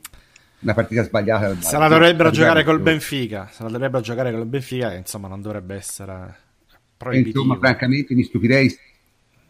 una 0.61 0.74
partita 0.74 1.03
sbagliata. 1.03 1.61
Se 1.61 1.76
la 1.76 1.89
dovrebbero 1.89 2.31
giocare 2.31 2.62
col 2.62 2.79
Benfica, 2.79 3.49
se 3.51 3.64
la 3.64 3.70
dovrebbero 3.70 4.01
giocare 4.01 4.31
col 4.31 4.47
Benfica, 4.47 4.95
insomma, 4.95 5.26
non 5.26 5.43
dovrebbe 5.43 5.74
essere 5.74 6.37
proibitivo. 6.97 7.41
Insomma, 7.41 7.59
francamente 7.59 8.14
mi 8.14 8.22
stupirei 8.22 8.72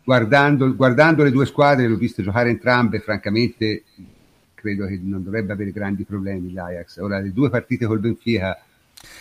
guardando, 0.03 0.75
guardando 0.75 1.25
le 1.25 1.31
due 1.31 1.45
squadre, 1.45 1.87
l'ho 1.87 1.97
viste 1.97 2.23
giocare 2.23 2.49
entrambe, 2.49 3.01
francamente 3.01 3.83
credo 4.61 4.87
che 4.87 4.99
non 5.01 5.23
dovrebbe 5.23 5.53
avere 5.53 5.71
grandi 5.71 6.05
problemi 6.05 6.53
l'Ajax. 6.53 6.99
Ora, 6.99 7.21
le 7.21 7.33
due 7.33 7.49
partite 7.51 7.87
col 7.87 8.01
Benfica, 8.01 8.61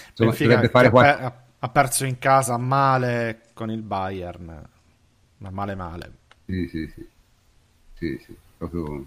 insomma, 0.09 0.29
Benfica 0.29 0.49
dovrebbe 0.49 0.69
fare 0.69 0.89
qualche... 0.89 1.45
Ha 1.59 1.69
perso 1.69 2.05
in 2.05 2.19
casa 2.19 2.57
male 2.57 3.41
con 3.53 3.71
il 3.71 3.81
Bayern, 3.81 4.67
ma 5.37 5.49
male 5.49 5.75
male. 5.75 6.11
Sì, 6.45 6.67
sì, 6.67 6.91
sì. 6.93 7.07
Sì, 7.95 8.21
sì. 8.23 8.35
Proprio 8.57 9.05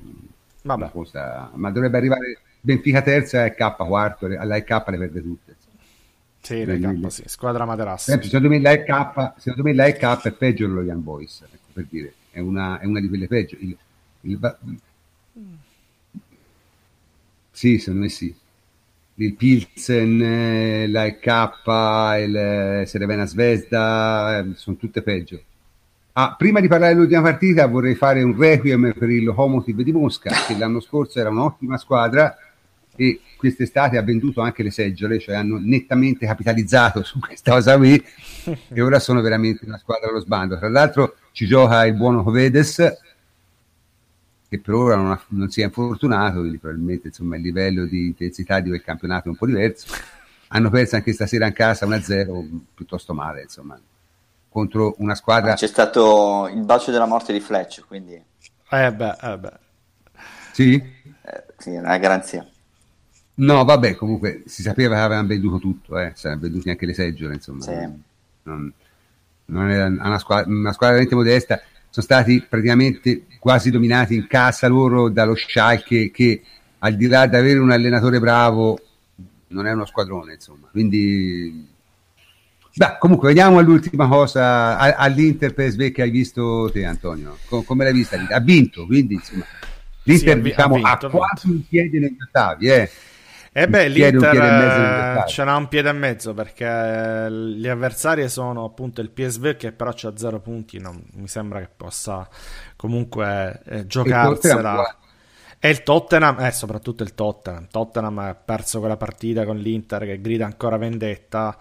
Vabbè. 0.63 0.91
Cosa... 0.91 1.51
ma 1.55 1.71
dovrebbe 1.71 1.97
arrivare 1.97 2.39
Benfica 2.61 3.03
terza 3.03 3.45
e 3.45 3.55
K 3.55 3.77
quarto, 3.77 4.27
alla 4.27 4.63
K 4.63 4.71
le 4.89 4.99
perde 4.99 5.23
tutte. 5.23 5.57
Sì, 6.41 6.65
le 6.65 6.79
K, 6.79 7.11
sì. 7.11 7.23
squadra 7.27 7.65
materassa. 7.65 8.21
Secondo 8.21 8.49
me 8.49 8.61
la 8.61 8.73
EK, 8.73 9.33
secondo 9.37 9.63
me 9.63 9.75
la 9.75 9.87
EK 9.87 10.23
è 10.23 10.33
peggio 10.33 10.67
dello 10.67 10.83
Young 10.83 11.03
Boys, 11.03 11.43
ecco, 11.43 11.69
per 11.73 11.87
dire, 11.89 12.15
è 12.31 12.41
una, 12.41 12.79
è 12.79 12.87
una, 12.87 13.01
di 13.01 13.09
quelle 13.09 13.27
peggio. 13.27 13.57
Il, 13.61 13.77
il, 14.23 14.57
sì, 17.51 17.79
secondo 17.79 18.03
me 18.03 18.09
sì. 18.09 18.35
Il 19.15 19.35
Pilsen, 19.35 20.91
la 20.91 21.05
EK, 21.05 21.27
il 22.21 22.83
Serevena 22.87 23.27
Svezda, 23.27 24.39
eh, 24.39 24.55
sono 24.55 24.77
tutte 24.77 25.03
peggio. 25.03 25.43
Ah, 26.13 26.35
prima 26.37 26.61
di 26.61 26.69
parlare 26.69 26.95
dell'ultima 26.95 27.23
partita 27.23 27.67
vorrei 27.67 27.95
fare 27.95 28.23
un 28.23 28.37
requiem 28.37 28.93
per 28.97 29.11
il 29.11 29.25
Lokomotiv 29.25 29.83
di 29.83 29.93
Mosca, 29.93 30.31
che 30.47 30.57
l'anno 30.57 30.81
scorso 30.81 31.21
era 31.21 31.29
un'ottima 31.29 31.77
squadra 31.77 32.37
e 32.97 33.21
quest'estate 33.37 33.97
ha 33.97 34.03
venduto 34.03 34.41
anche 34.41 34.63
le 34.63 34.71
seggiole, 34.71 35.19
cioè 35.19 35.35
hanno 35.35 35.59
nettamente 35.59 36.27
capitalizzato 36.27 37.03
su 37.03 37.19
questa 37.19 37.53
cosa 37.53 37.77
qui 37.77 37.95
e 38.69 38.81
ora 38.83 38.99
sono 38.99 39.21
veramente 39.21 39.65
una 39.65 39.79
squadra 39.79 40.09
allo 40.09 40.21
sbando. 40.21 40.59
Tra 40.59 40.69
l'altro 40.69 41.15
ci 41.33 41.47
gioca 41.47 41.87
il 41.87 41.95
buono 41.95 42.23
Covedes 42.23 42.83
che 44.51 44.59
per 44.59 44.75
ora 44.75 44.97
non, 44.97 45.13
ha, 45.13 45.23
non 45.29 45.49
si 45.49 45.61
è 45.61 45.65
infortunato, 45.65 46.41
quindi 46.41 46.59
probabilmente 46.59 47.07
insomma, 47.07 47.37
il 47.37 47.43
livello 47.43 47.85
di 47.87 48.07
intensità 48.07 48.59
di 48.59 48.69
quel 48.69 48.83
campionato 48.83 49.29
è 49.29 49.31
un 49.31 49.37
po' 49.37 49.47
diverso. 49.47 49.95
Hanno 50.49 50.71
perso 50.71 50.97
anche 50.97 51.13
stasera 51.13 51.47
in 51.47 51.53
casa 51.53 51.87
1-0, 51.87 52.49
piuttosto 52.75 53.15
male, 53.15 53.43
insomma, 53.43 53.81
contro 54.49 54.97
una 54.99 55.15
squadra... 55.15 55.55
C'è 55.55 55.69
stato 55.69 56.51
il 56.53 56.65
bacio 56.65 56.91
della 56.91 57.07
morte 57.07 57.33
di 57.33 57.39
Fletch, 57.39 57.85
quindi... 57.87 58.21
Eh 58.71 58.93
beh, 58.93 59.17
eh 59.23 59.39
beh. 59.39 59.53
Sì? 60.53 60.75
Eh, 60.75 61.45
sì, 61.57 61.71
è 61.71 61.79
una 61.79 61.99
garanzia. 61.99 62.45
No, 63.35 63.65
vabbè, 63.65 63.95
comunque 63.95 64.43
si 64.47 64.63
sapeva 64.63 64.97
che 64.97 65.01
avevano 65.01 65.29
venduto 65.29 65.59
tutto, 65.59 65.97
eh, 65.97 66.11
si 66.17 66.27
erano 66.27 66.41
venduti 66.41 66.71
anche 66.71 66.87
le 66.87 66.95
seggiole, 66.95 67.35
insomma. 67.35 67.63
Sì. 67.63 67.89
Non, 68.43 68.73
non 69.45 69.71
era 69.71 69.87
una 69.87 70.19
squadra, 70.19 70.51
una 70.51 70.73
squadra 70.73 70.97
veramente 70.97 71.15
modesta 71.15 71.61
sono 71.91 72.07
stati 72.07 72.45
praticamente 72.49 73.27
quasi 73.39 73.71
dominati 73.71 74.15
in 74.15 74.27
casa 74.27 74.69
loro 74.69 75.09
dallo 75.09 75.35
Schalke 75.35 76.11
che 76.11 76.43
al 76.79 76.95
di 76.95 77.09
là 77.09 77.27
di 77.27 77.37
avere 77.37 77.59
un 77.59 77.71
allenatore 77.71 78.21
bravo 78.21 78.79
non 79.49 79.67
è 79.67 79.73
uno 79.73 79.85
squadrone 79.85 80.35
insomma. 80.35 80.69
Quindi 80.71 81.69
Beh, 82.73 82.97
comunque 83.01 83.29
vediamo 83.29 83.59
all'ultima 83.59 84.07
cosa 84.07 84.79
all'Inter 84.79 85.53
PSV 85.53 85.91
che 85.91 86.03
hai 86.03 86.11
visto 86.11 86.71
te 86.73 86.85
Antonio. 86.85 87.39
Come 87.49 87.85
l'hai 87.85 87.93
vista? 87.93 88.17
ha 88.29 88.41
vinto 88.41 88.87
quindi 88.87 89.15
insomma. 89.15 89.45
l'Inter 90.05 90.37
sì, 90.37 90.43
diciamo, 90.43 90.75
ha, 90.77 90.77
vinto, 90.77 91.07
ha 91.07 91.11
quasi 91.11 91.51
un 91.51 91.67
piede 91.67 91.99
negli 91.99 92.17
ottavi 92.23 92.67
eh 92.69 92.91
eh 93.53 93.69
beh, 93.69 93.89
l'Inter 93.89 95.25
ce 95.27 95.43
n'ha 95.43 95.57
un 95.57 95.67
piede 95.67 95.89
e 95.89 95.93
mezzo 95.93 96.35
perché 96.35 97.29
gli 97.31 97.67
avversari 97.67 98.29
sono 98.29 98.65
appunto 98.65 99.01
il 99.01 99.11
PSV 99.11 99.57
che 99.57 99.73
però 99.73 99.91
ha 99.91 100.13
zero 100.17 100.39
punti, 100.41 100.79
non 100.79 101.03
mi 101.15 101.27
sembra 101.27 101.59
che 101.59 101.69
possa 101.77 102.29
comunque 102.77 103.61
eh, 103.65 103.87
giocarsela. 103.87 104.97
E 105.63 105.69
il 105.69 105.83
Tottenham, 105.83 106.41
e 106.41 106.47
eh, 106.47 106.51
soprattutto 106.53 107.03
il 107.03 107.13
Tottenham. 107.13 107.67
Tottenham 107.71 108.19
ha 108.19 108.35
perso 108.35 108.79
quella 108.79 108.97
partita 108.97 109.45
con 109.45 109.59
l'Inter 109.59 110.05
che 110.05 110.21
grida 110.21 110.47
ancora 110.47 110.79
vendetta. 110.79 111.55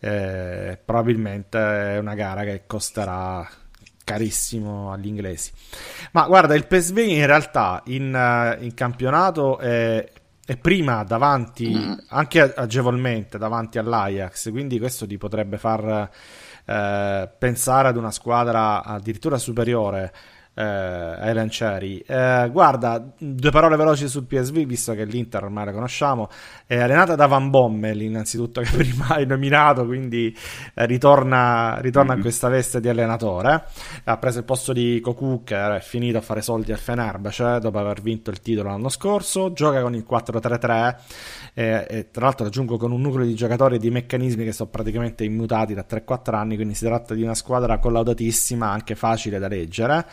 Eh, 0.00 0.78
probabilmente 0.84 1.58
è 1.58 1.98
una 1.98 2.14
gara 2.14 2.42
che 2.42 2.62
costerà 2.66 3.46
carissimo 4.02 4.90
agli 4.90 5.06
inglesi. 5.06 5.52
Ma 6.12 6.26
guarda, 6.26 6.54
il 6.54 6.66
PSV 6.66 6.96
in 6.98 7.26
realtà 7.26 7.82
in, 7.86 8.14
eh, 8.14 8.64
in 8.64 8.74
campionato 8.74 9.58
è 9.58 10.04
e 10.50 10.56
prima 10.56 11.04
davanti, 11.04 11.68
mm. 11.76 11.92
anche 12.08 12.54
agevolmente 12.54 13.36
davanti 13.36 13.76
all'Ajax, 13.76 14.50
quindi 14.50 14.78
questo 14.78 15.06
ti 15.06 15.18
potrebbe 15.18 15.58
far 15.58 16.08
eh, 16.64 17.30
pensare 17.38 17.88
ad 17.88 17.98
una 17.98 18.10
squadra 18.10 18.82
addirittura 18.82 19.36
superiore 19.36 20.10
eh, 20.58 20.64
ai 20.64 21.34
lancieri. 21.34 22.00
Eh, 22.00 22.48
guarda, 22.50 23.12
due 23.16 23.50
parole 23.50 23.76
veloci 23.76 24.08
sul 24.08 24.24
PSV, 24.24 24.64
visto 24.64 24.92
che 24.92 25.04
l'Inter 25.04 25.44
ormai 25.44 25.66
la 25.66 25.72
conosciamo, 25.72 26.28
è 26.66 26.80
allenata 26.80 27.14
da 27.14 27.26
Van 27.26 27.48
Bommel 27.48 28.02
innanzitutto 28.02 28.60
che 28.62 28.76
prima 28.76 29.10
hai 29.10 29.24
nominato, 29.24 29.86
quindi 29.86 30.36
eh, 30.74 30.86
ritorna, 30.86 31.78
ritorna 31.80 32.10
mm-hmm. 32.10 32.18
a 32.18 32.22
questa 32.22 32.48
veste 32.48 32.80
di 32.80 32.88
allenatore. 32.88 33.66
Ha 34.04 34.16
preso 34.16 34.38
il 34.38 34.44
posto 34.44 34.72
di 34.72 34.98
Cocu 35.00 35.44
che 35.44 35.76
è 35.76 35.80
finito 35.80 36.18
a 36.18 36.22
fare 36.22 36.42
soldi 36.42 36.72
al 36.72 36.78
Fenerbahce 36.78 37.60
dopo 37.60 37.78
aver 37.78 38.02
vinto 38.02 38.30
il 38.30 38.40
titolo 38.40 38.70
l'anno 38.70 38.88
scorso, 38.88 39.52
gioca 39.52 39.80
con 39.80 39.94
il 39.94 40.04
4-3-3 40.08 40.96
e, 41.54 41.86
e 41.88 42.10
tra 42.10 42.24
l'altro 42.24 42.46
aggiungo 42.46 42.76
con 42.76 42.90
un 42.90 43.00
nucleo 43.00 43.24
di 43.24 43.34
giocatori 43.34 43.76
e 43.76 43.78
di 43.78 43.90
meccanismi 43.90 44.44
che 44.44 44.52
sono 44.52 44.70
praticamente 44.70 45.22
immutati 45.22 45.72
da 45.72 45.84
3-4 45.88 46.34
anni, 46.34 46.56
quindi 46.56 46.74
si 46.74 46.84
tratta 46.84 47.14
di 47.14 47.22
una 47.22 47.34
squadra 47.34 47.78
collaudatissima, 47.78 48.68
anche 48.68 48.96
facile 48.96 49.38
da 49.38 49.46
leggere. 49.46 50.06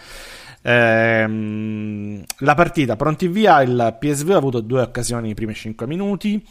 Ehm, 0.68 2.24
la 2.40 2.56
partita 2.56 2.96
pronti 2.96 3.28
via, 3.28 3.62
il 3.62 3.98
PSV 4.00 4.32
ha 4.32 4.38
avuto 4.38 4.62
due 4.62 4.82
occasioni 4.82 5.28
nei 5.28 5.36
primi 5.36 5.54
5 5.54 5.86
minuti, 5.86 6.44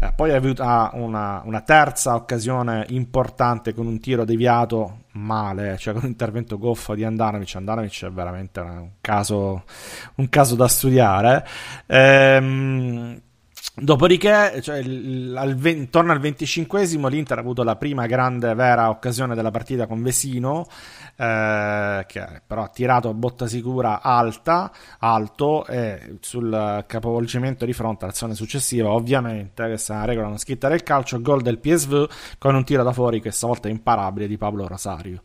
eh, 0.00 0.12
poi 0.16 0.32
ha 0.32 0.36
avuto 0.36 0.62
una, 0.64 1.42
una, 1.44 1.60
terza 1.60 2.16
occasione 2.16 2.86
importante 2.88 3.72
con 3.72 3.86
un 3.86 4.00
tiro 4.00 4.24
deviato 4.24 5.04
male, 5.12 5.76
cioè 5.78 5.94
con 5.94 6.02
un 6.02 6.08
intervento 6.08 6.58
goffo 6.58 6.96
di 6.96 7.04
Andanovic. 7.04 7.54
Andanovic 7.54 8.04
è 8.06 8.10
veramente 8.10 8.58
un 8.58 8.90
caso, 9.00 9.62
un 10.16 10.28
caso 10.28 10.56
da 10.56 10.66
studiare. 10.66 11.46
Ehm, 11.86 13.20
Dopodiché, 13.74 14.60
cioè, 14.60 14.80
al, 14.80 15.58
intorno 15.64 16.12
al 16.12 16.20
25 16.20 16.84
l'Inter 17.08 17.38
ha 17.38 17.40
avuto 17.40 17.62
la 17.62 17.76
prima 17.76 18.04
grande 18.04 18.54
vera 18.54 18.90
occasione 18.90 19.34
della 19.34 19.50
partita 19.50 19.86
con 19.86 20.02
Vesino, 20.02 20.66
eh, 21.16 22.04
che 22.06 22.42
però 22.46 22.64
ha 22.64 22.68
tirato 22.68 23.08
a 23.08 23.14
botta 23.14 23.46
sicura 23.46 24.02
alta, 24.02 24.70
alto 24.98 25.64
e 25.66 26.18
sul 26.20 26.84
capovolgimento 26.86 27.64
di 27.64 27.72
fronte 27.72 28.04
all'azione 28.04 28.34
successiva, 28.34 28.90
ovviamente, 28.90 29.64
questa 29.64 29.94
è 29.94 29.96
una 29.96 30.04
regola 30.04 30.28
non 30.28 30.38
scritta 30.38 30.68
del 30.68 30.82
calcio, 30.82 31.22
gol 31.22 31.40
del 31.40 31.58
PSV 31.58 32.10
con 32.36 32.54
un 32.54 32.64
tiro 32.64 32.82
da 32.82 32.92
fuori 32.92 33.22
che 33.22 33.30
stavolta 33.30 33.68
è 33.68 33.70
imparabile 33.70 34.26
di 34.26 34.36
Pablo 34.36 34.66
Rosario. 34.66 35.22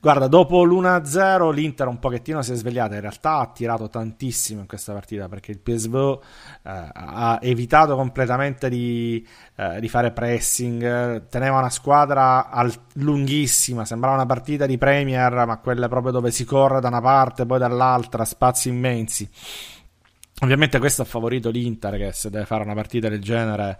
Guarda, 0.00 0.28
dopo 0.28 0.62
l'1-0 0.62 1.52
l'Inter 1.52 1.88
un 1.88 1.98
pochettino 1.98 2.40
si 2.40 2.52
è 2.52 2.54
svegliata, 2.54 2.94
in 2.94 3.00
realtà 3.00 3.38
ha 3.38 3.50
tirato 3.52 3.88
tantissimo 3.88 4.60
in 4.60 4.68
questa 4.68 4.92
partita 4.92 5.28
perché 5.28 5.50
il 5.50 5.58
PSV 5.58 6.20
eh, 6.62 6.70
ha 6.92 7.40
evitato 7.42 7.96
completamente 7.96 8.68
di, 8.68 9.26
eh, 9.56 9.80
di, 9.80 9.88
fare 9.88 10.12
pressing, 10.12 11.26
teneva 11.28 11.58
una 11.58 11.70
squadra 11.70 12.48
al- 12.48 12.72
lunghissima, 12.94 13.84
sembrava 13.84 14.14
una 14.14 14.26
partita 14.26 14.66
di 14.66 14.78
Premier, 14.78 15.44
ma 15.44 15.58
quella 15.58 15.88
proprio 15.88 16.12
dove 16.12 16.30
si 16.30 16.44
corre 16.44 16.80
da 16.80 16.86
una 16.86 17.00
parte 17.00 17.44
poi 17.44 17.58
dall'altra, 17.58 18.24
spazi 18.24 18.68
immensi. 18.68 19.28
Ovviamente 20.42 20.78
questo 20.78 21.02
ha 21.02 21.06
favorito 21.06 21.50
l'Inter 21.50 21.96
che 21.96 22.12
se 22.12 22.30
deve 22.30 22.44
fare 22.44 22.62
una 22.62 22.74
partita 22.74 23.08
del 23.08 23.20
genere 23.20 23.78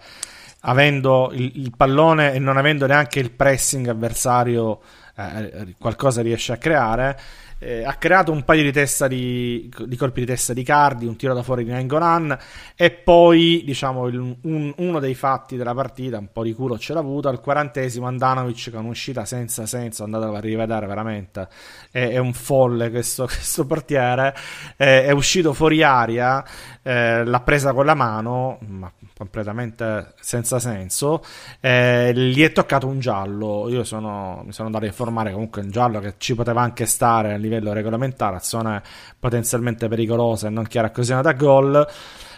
avendo 0.63 1.31
il, 1.33 1.53
il 1.55 1.73
pallone 1.77 2.33
e 2.33 2.41
non 2.41 2.57
avendo 2.57 2.87
neanche 2.87 3.21
il 3.21 3.31
pressing 3.31 3.87
avversario 3.87 4.81
eh, 5.19 5.51
eh, 5.53 5.75
qualcosa 5.79 6.23
riesce 6.23 6.53
a 6.53 6.57
creare. 6.57 7.19
Eh, 7.61 7.85
ha 7.85 7.95
creato 7.95 8.31
un 8.31 8.45
paio 8.45 8.63
di, 8.63 8.71
testa 8.71 9.09
di, 9.09 9.69
di, 9.85 9.97
colpi 9.97 10.21
di 10.21 10.27
testa 10.27 10.53
di 10.53 10.63
Cardi, 10.63 11.07
un 11.07 11.17
tiro 11.17 11.35
da 11.35 11.43
fuori 11.43 11.65
di 11.65 11.71
Nangolan 11.71 12.39
e 12.77 12.91
poi 12.91 13.63
diciamo 13.65 14.07
il, 14.07 14.37
un, 14.43 14.73
uno 14.77 15.01
dei 15.01 15.15
fatti 15.15 15.57
della 15.57 15.75
partita, 15.75 16.19
un 16.19 16.31
po' 16.33 16.45
di 16.45 16.53
culo 16.53 16.79
ce 16.79 16.93
l'ha 16.93 17.01
avuto, 17.01 17.29
al 17.29 17.41
quarantesimo 17.41 18.07
Andanovic 18.07 18.71
con 18.71 18.85
un'uscita 18.85 19.25
senza 19.25 19.67
senso, 19.67 20.05
andatelo 20.05 20.35
a 20.35 20.41
rivedere 20.41 20.87
veramente, 20.87 21.49
è, 21.91 22.11
è 22.11 22.19
un 22.19 22.33
folle 22.33 22.91
questo, 22.91 23.25
questo 23.27 23.67
portiere, 23.67 24.35
è, 24.77 25.05
è 25.07 25.11
uscito 25.11 25.53
fuori 25.53 25.83
aria, 25.83 26.45
eh, 26.83 27.25
l'ha 27.25 27.41
presa 27.41 27.73
con 27.73 27.85
la 27.85 27.95
mano, 27.95 28.59
ma 28.67 28.91
completamente 29.17 30.15
senza 30.21 30.59
senso. 30.59 31.23
Eh, 31.61 32.13
gli 32.15 32.43
è 32.43 32.53
toccato 32.53 32.87
un 32.87 33.01
giallo. 33.01 33.69
Io 33.69 33.85
sono, 33.85 34.43
mi 34.45 34.53
sono 34.53 34.69
andato 34.69 34.85
a 34.85 34.89
informare 34.89 35.33
comunque 35.33 35.61
un 35.61 35.71
giallo 35.71 35.99
che 36.01 36.15
ci 36.19 36.35
poteva 36.35 36.63
anche 36.63 36.87
stare 36.87 37.37
livello 37.49 37.73
regolamentare, 37.73 38.37
azione 38.37 38.83
potenzialmente 39.19 39.89
pericolosa 39.89 40.47
e 40.47 40.51
non 40.51 40.67
chiara 40.67 40.89
occasione 40.89 41.23
da 41.23 41.33
gol. 41.33 41.87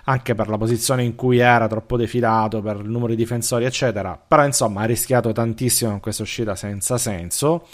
Anche 0.04 0.34
per 0.34 0.48
la 0.48 0.56
posizione 0.56 1.04
in 1.04 1.14
cui 1.14 1.38
era 1.38 1.68
troppo 1.68 1.96
defilato, 1.96 2.62
per 2.62 2.76
il 2.76 2.88
numero 2.88 3.08
di 3.08 3.16
difensori, 3.16 3.64
eccetera. 3.64 4.18
Però 4.26 4.44
insomma 4.44 4.82
ha 4.82 4.84
rischiato 4.86 5.30
tantissimo 5.32 5.92
in 5.92 6.00
questa 6.00 6.22
uscita 6.22 6.54
senza 6.56 6.96
senso. 6.96 7.66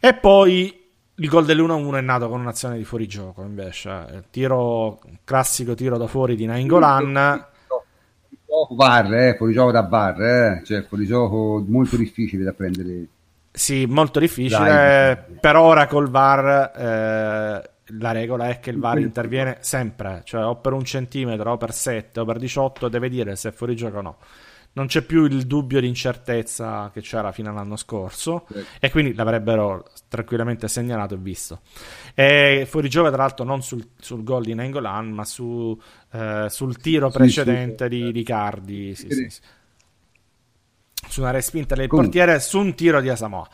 E 0.00 0.14
poi 0.14 0.88
il 1.14 1.28
gol 1.28 1.44
dell'1-1 1.44 1.94
è 1.96 2.00
nato 2.00 2.28
con 2.28 2.40
un'azione 2.40 2.76
di 2.76 2.84
fuorigioco 2.84 3.42
invece. 3.42 4.24
Tiro, 4.30 5.00
classico 5.24 5.74
tiro 5.74 5.96
da 5.96 6.06
fuori 6.06 6.34
di 6.34 6.44
Nainggolan 6.44 7.48
gioco 8.50 8.74
VAR, 8.74 9.14
eh, 9.14 9.34
fuorigioco 9.36 9.70
da 9.70 9.82
VAR, 9.82 10.22
eh, 10.22 10.62
cioè 10.64 10.82
fuorigioco 10.82 11.64
molto 11.66 11.96
difficile 11.96 12.44
da 12.44 12.52
prendere. 12.52 13.06
Sì, 13.50 13.86
molto 13.86 14.20
difficile. 14.20 14.58
Dai. 14.58 15.38
Per 15.40 15.56
ora 15.56 15.86
col 15.86 16.08
VAR 16.08 16.72
eh, 16.76 17.70
la 17.98 18.12
regola 18.12 18.48
è 18.48 18.60
che 18.60 18.70
il 18.70 18.78
VAR 18.78 18.98
interviene 18.98 19.58
sempre, 19.60 20.22
cioè 20.24 20.44
o 20.44 20.56
per 20.56 20.72
un 20.72 20.84
centimetro, 20.84 21.52
o 21.52 21.56
per 21.56 21.72
7, 21.72 22.20
o 22.20 22.24
per 22.24 22.38
18, 22.38 22.88
deve 22.88 23.08
dire 23.08 23.36
se 23.36 23.48
è 23.48 23.52
fuorigioco 23.52 23.98
o 23.98 24.02
no 24.02 24.16
non 24.72 24.86
c'è 24.86 25.02
più 25.02 25.24
il 25.24 25.46
dubbio 25.46 25.80
di 25.80 25.88
incertezza 25.88 26.90
che 26.92 27.00
c'era 27.00 27.32
fino 27.32 27.50
all'anno 27.50 27.76
scorso 27.76 28.46
sì. 28.48 28.64
e 28.78 28.90
quindi 28.90 29.14
l'avrebbero 29.14 29.86
tranquillamente 30.08 30.68
segnalato 30.68 31.14
e 31.14 31.18
visto. 31.18 31.60
E 32.14 32.66
fuori 32.68 32.88
gioco 32.88 33.08
tra 33.08 33.22
l'altro 33.22 33.44
non 33.44 33.62
sul, 33.62 33.88
sul 33.98 34.22
gol 34.22 34.44
di 34.44 34.54
Nengolan 34.54 35.10
ma 35.10 35.24
su, 35.24 35.78
eh, 36.12 36.46
sul 36.48 36.76
tiro 36.76 37.10
precedente 37.10 37.88
sì, 37.88 37.90
di, 37.90 38.12
di 38.12 38.22
Cardi, 38.22 38.94
su 41.08 41.20
una 41.20 41.30
respinta 41.30 41.74
del 41.74 41.88
Comunque. 41.88 42.12
portiere 42.18 42.40
su 42.40 42.58
un 42.58 42.74
tiro 42.74 43.00
di 43.00 43.08
Asamoah. 43.08 43.48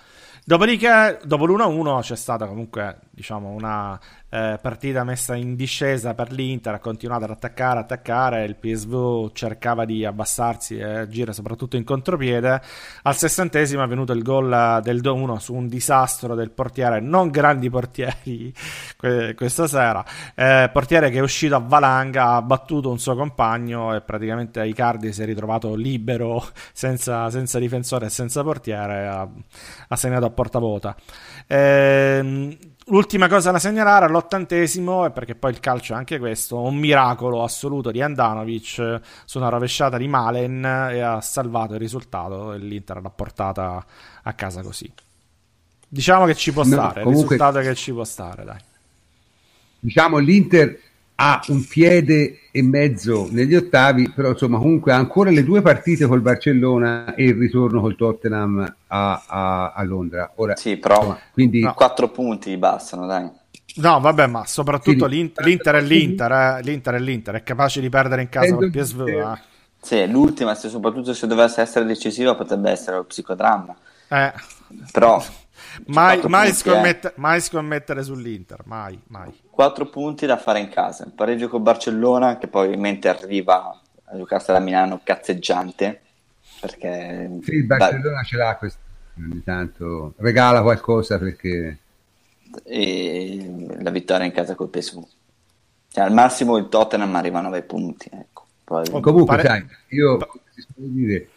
Dopodiché, 0.45 1.19
dopo 1.25 1.45
l'1-1 1.47 2.01
c'è 2.03 2.17
stata 2.17 2.47
comunque, 2.47 2.99
diciamo, 3.17 3.49
una, 3.49 3.99
eh, 4.29 4.59
partita 4.61 5.03
messa 5.05 5.35
in 5.35 5.57
discesa 5.57 6.13
per 6.13 6.31
l'Inter, 6.31 6.75
ha 6.75 6.79
continuato 6.79 7.25
ad 7.25 7.31
attaccare, 7.31 7.81
attaccare, 7.81 8.45
il 8.45 8.57
PSV 8.57 9.33
cercava 9.33 9.87
di 9.87 10.05
abbassarsi 10.05 10.77
e 10.77 10.85
agire 10.85 11.33
soprattutto 11.33 11.77
in 11.77 11.85
contropiede, 11.85 12.61
al 13.03 13.17
sessantesimo 13.17 13.83
è 13.83 13.87
venuto 13.87 14.13
il 14.13 14.23
gol 14.23 14.81
del 14.83 15.01
2-1 15.01 15.37
su 15.37 15.55
un 15.55 15.67
disastro 15.67 16.35
del 16.35 16.51
portiere, 16.51 17.01
non 17.01 17.31
grandi 17.31 17.71
portieri 17.71 18.53
questa 19.35 19.67
sera, 19.67 20.05
eh, 20.35 20.69
portiere 20.71 21.09
che 21.09 21.17
è 21.17 21.23
uscito 21.23 21.55
a 21.55 21.61
valanga, 21.61 22.35
ha 22.35 22.43
battuto 22.43 22.91
un 22.91 22.99
suo 22.99 23.17
compagno 23.17 23.95
e 23.95 24.03
praticamente 24.03 24.67
Icardi 24.67 25.11
si 25.15 25.23
è 25.23 25.25
ritrovato 25.25 25.75
libero, 25.75 26.45
senza, 26.75 27.31
senza 27.31 27.59
difensore 27.59 28.07
e 28.07 28.11
senza 28.11 28.43
portiere, 28.43 29.07
ha, 29.07 29.27
ha 29.89 29.97
segnato 29.97 30.27
a 30.27 30.31
porta 30.31 30.59
vuota. 30.59 30.95
Eh, 31.47 32.75
L'ultima 32.89 33.27
cosa 33.27 33.51
da 33.51 33.59
segnalare 33.59 34.05
all'ottantesimo, 34.05 35.07
è 35.07 35.11
perché 35.11 35.35
poi 35.35 35.51
il 35.51 35.59
calcio 35.59 35.93
è 35.93 35.97
anche 35.97 36.21
questo, 36.21 36.61
un 36.61 36.77
miracolo 36.77 37.43
assoluto 37.43 37.91
di 37.91 38.01
Andanovic 38.01 39.01
su 39.25 39.39
una 39.39 39.49
rovesciata 39.49 39.97
di 39.97 40.07
Malen 40.07 40.65
e 40.65 41.01
ha 41.01 41.21
salvato 41.21 41.75
il 41.75 41.81
risultato 41.81 42.53
e 42.53 42.59
l'Inter 42.59 43.03
l'ha 43.03 43.11
portata 43.11 43.85
a 44.23 44.33
casa 44.35 44.63
così. 44.63 44.89
Diciamo 45.89 46.27
che 46.27 46.37
ci 46.37 46.53
può 46.53 46.63
stare, 46.63 47.01
no, 47.01 47.07
comunque, 47.07 47.11
il 47.11 47.17
risultato 47.17 47.59
è 47.59 47.63
che 47.65 47.75
ci 47.75 47.93
può 47.93 48.05
stare, 48.05 48.45
dai. 48.45 48.59
Diciamo 49.81 50.19
l'Inter 50.19 50.79
ha 51.17 51.43
un 51.49 51.65
piede 51.67 52.41
e 52.51 52.63
mezzo 52.63 53.29
negli 53.31 53.55
ottavi, 53.55 54.11
però 54.11 54.31
insomma 54.31 54.59
comunque 54.59 54.93
ha 54.93 54.97
ancora 54.97 55.31
le 55.31 55.45
due 55.45 55.63
partite 55.63 56.07
col 56.07 56.21
Barcellona 56.21 57.15
e 57.15 57.25
il 57.25 57.35
ritorno 57.35 57.81
col 57.81 57.97
Tottenham 57.97 58.77
a, 58.87 59.25
a, 59.27 59.73
a 59.73 59.83
Londra. 59.85 60.33
Ora, 60.37 60.57
sì, 60.57 60.77
però 60.77 60.97
insomma, 60.97 61.19
quindi... 61.33 61.61
no. 61.61 61.75
quattro 61.75 62.09
punti 62.11 62.57
bastano, 62.57 63.07
dai. 63.07 63.29
No, 63.77 64.01
vabbè, 64.01 64.27
ma 64.27 64.47
soprattutto 64.47 65.07
quindi, 65.07 65.17
l'Inter, 65.17 65.45
l'Inter, 65.45 65.75
è 65.75 65.83
l'Inter, 65.83 66.33
eh, 66.33 66.61
l'Inter 66.63 66.95
è 66.95 66.99
l'Inter, 66.99 67.35
è 67.35 67.43
capace 67.43 67.81
di 67.81 67.89
perdere 67.89 68.23
in 68.23 68.29
casa 68.29 68.55
col 68.55 68.71
PSV. 68.71 69.07
Eh. 69.07 69.39
Sì, 69.81 70.11
l'ultima, 70.11 70.55
se, 70.55 70.69
soprattutto 70.69 71.13
se 71.13 71.27
dovesse 71.27 71.61
essere 71.61 71.85
decisiva, 71.85 72.35
potrebbe 72.35 72.71
essere 72.71 72.97
lo 72.97 73.05
psicodramma. 73.05 73.77
Eh. 74.09 74.33
Però 74.93 75.23
mai, 75.87 76.21
mai, 76.27 76.53
scommette, 76.53 77.09
eh. 77.09 77.13
mai, 77.17 77.41
scommettere 77.41 78.03
sull'Inter, 78.03 78.63
mai, 78.65 79.01
mai. 79.09 79.33
Quattro 79.51 79.87
punti 79.87 80.27
da 80.27 80.37
fare 80.37 80.61
in 80.61 80.69
casa, 80.69 81.05
il 81.05 81.13
pareggio 81.13 81.49
con 81.49 81.63
Barcellona 81.63 82.39
che 82.39 82.49
poi 82.49 82.77
mentre 82.77 83.11
arriva 83.11 83.81
a 84.05 84.17
giocarsela 84.17 84.59
a 84.59 84.61
Milano 84.61 85.01
cazzeggiante 85.03 86.01
perché... 86.61 87.39
Sì, 87.43 87.55
il 87.55 87.67
Barcellona 87.67 88.17
da... 88.17 88.23
ce 88.23 88.37
l'ha 88.37 88.57
questo, 88.57 88.81
ogni 89.19 89.43
tanto 89.43 90.15
regala 90.19 90.63
qualcosa 90.63 91.19
perché... 91.19 91.79
E 92.65 93.77
la 93.81 93.91
vittoria 93.91 94.25
in 94.25 94.33
casa 94.33 94.55
col 94.55 94.69
PSV. 94.69 95.05
Cioè, 95.89 96.05
al 96.05 96.13
massimo 96.13 96.57
il 96.57 96.69
Tottenham 96.69 97.15
arriva 97.15 97.41
a 97.41 97.43
9 97.43 97.63
punti. 97.63 98.09
Ecco. 98.11 98.47
Poi... 98.65 98.89
Comunque, 98.89 99.37
pare... 99.37 99.43
sai, 99.43 99.67
io 99.89 100.19
dire, 100.75 101.29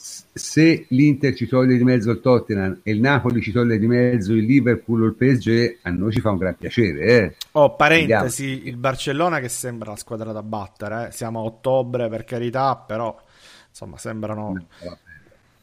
se 0.00 0.86
l'Inter 0.90 1.34
ci 1.34 1.48
toglie 1.48 1.76
di 1.76 1.82
mezzo 1.82 2.12
il 2.12 2.20
Tottenham 2.20 2.80
e 2.84 2.92
il 2.92 3.00
Napoli 3.00 3.42
ci 3.42 3.50
toglie 3.50 3.78
di 3.78 3.88
mezzo 3.88 4.32
il 4.32 4.44
Liverpool 4.44 5.02
o 5.02 5.06
il 5.06 5.14
PSG, 5.14 5.78
a 5.82 5.90
noi 5.90 6.12
ci 6.12 6.20
fa 6.20 6.30
un 6.30 6.36
gran 6.36 6.56
piacere. 6.56 7.00
Eh. 7.00 7.36
Oh, 7.52 7.74
parentesi, 7.74 8.44
Andiamo. 8.44 8.68
il 8.68 8.76
Barcellona 8.76 9.40
che 9.40 9.48
sembra 9.48 9.90
la 9.90 9.96
squadra 9.96 10.30
da 10.30 10.42
battere, 10.42 11.08
eh. 11.08 11.12
siamo 11.12 11.40
a 11.40 11.42
ottobre 11.42 12.08
per 12.08 12.24
carità, 12.24 12.76
però 12.76 13.20
insomma 13.68 13.98
sembrano... 13.98 14.66
No, 14.82 14.98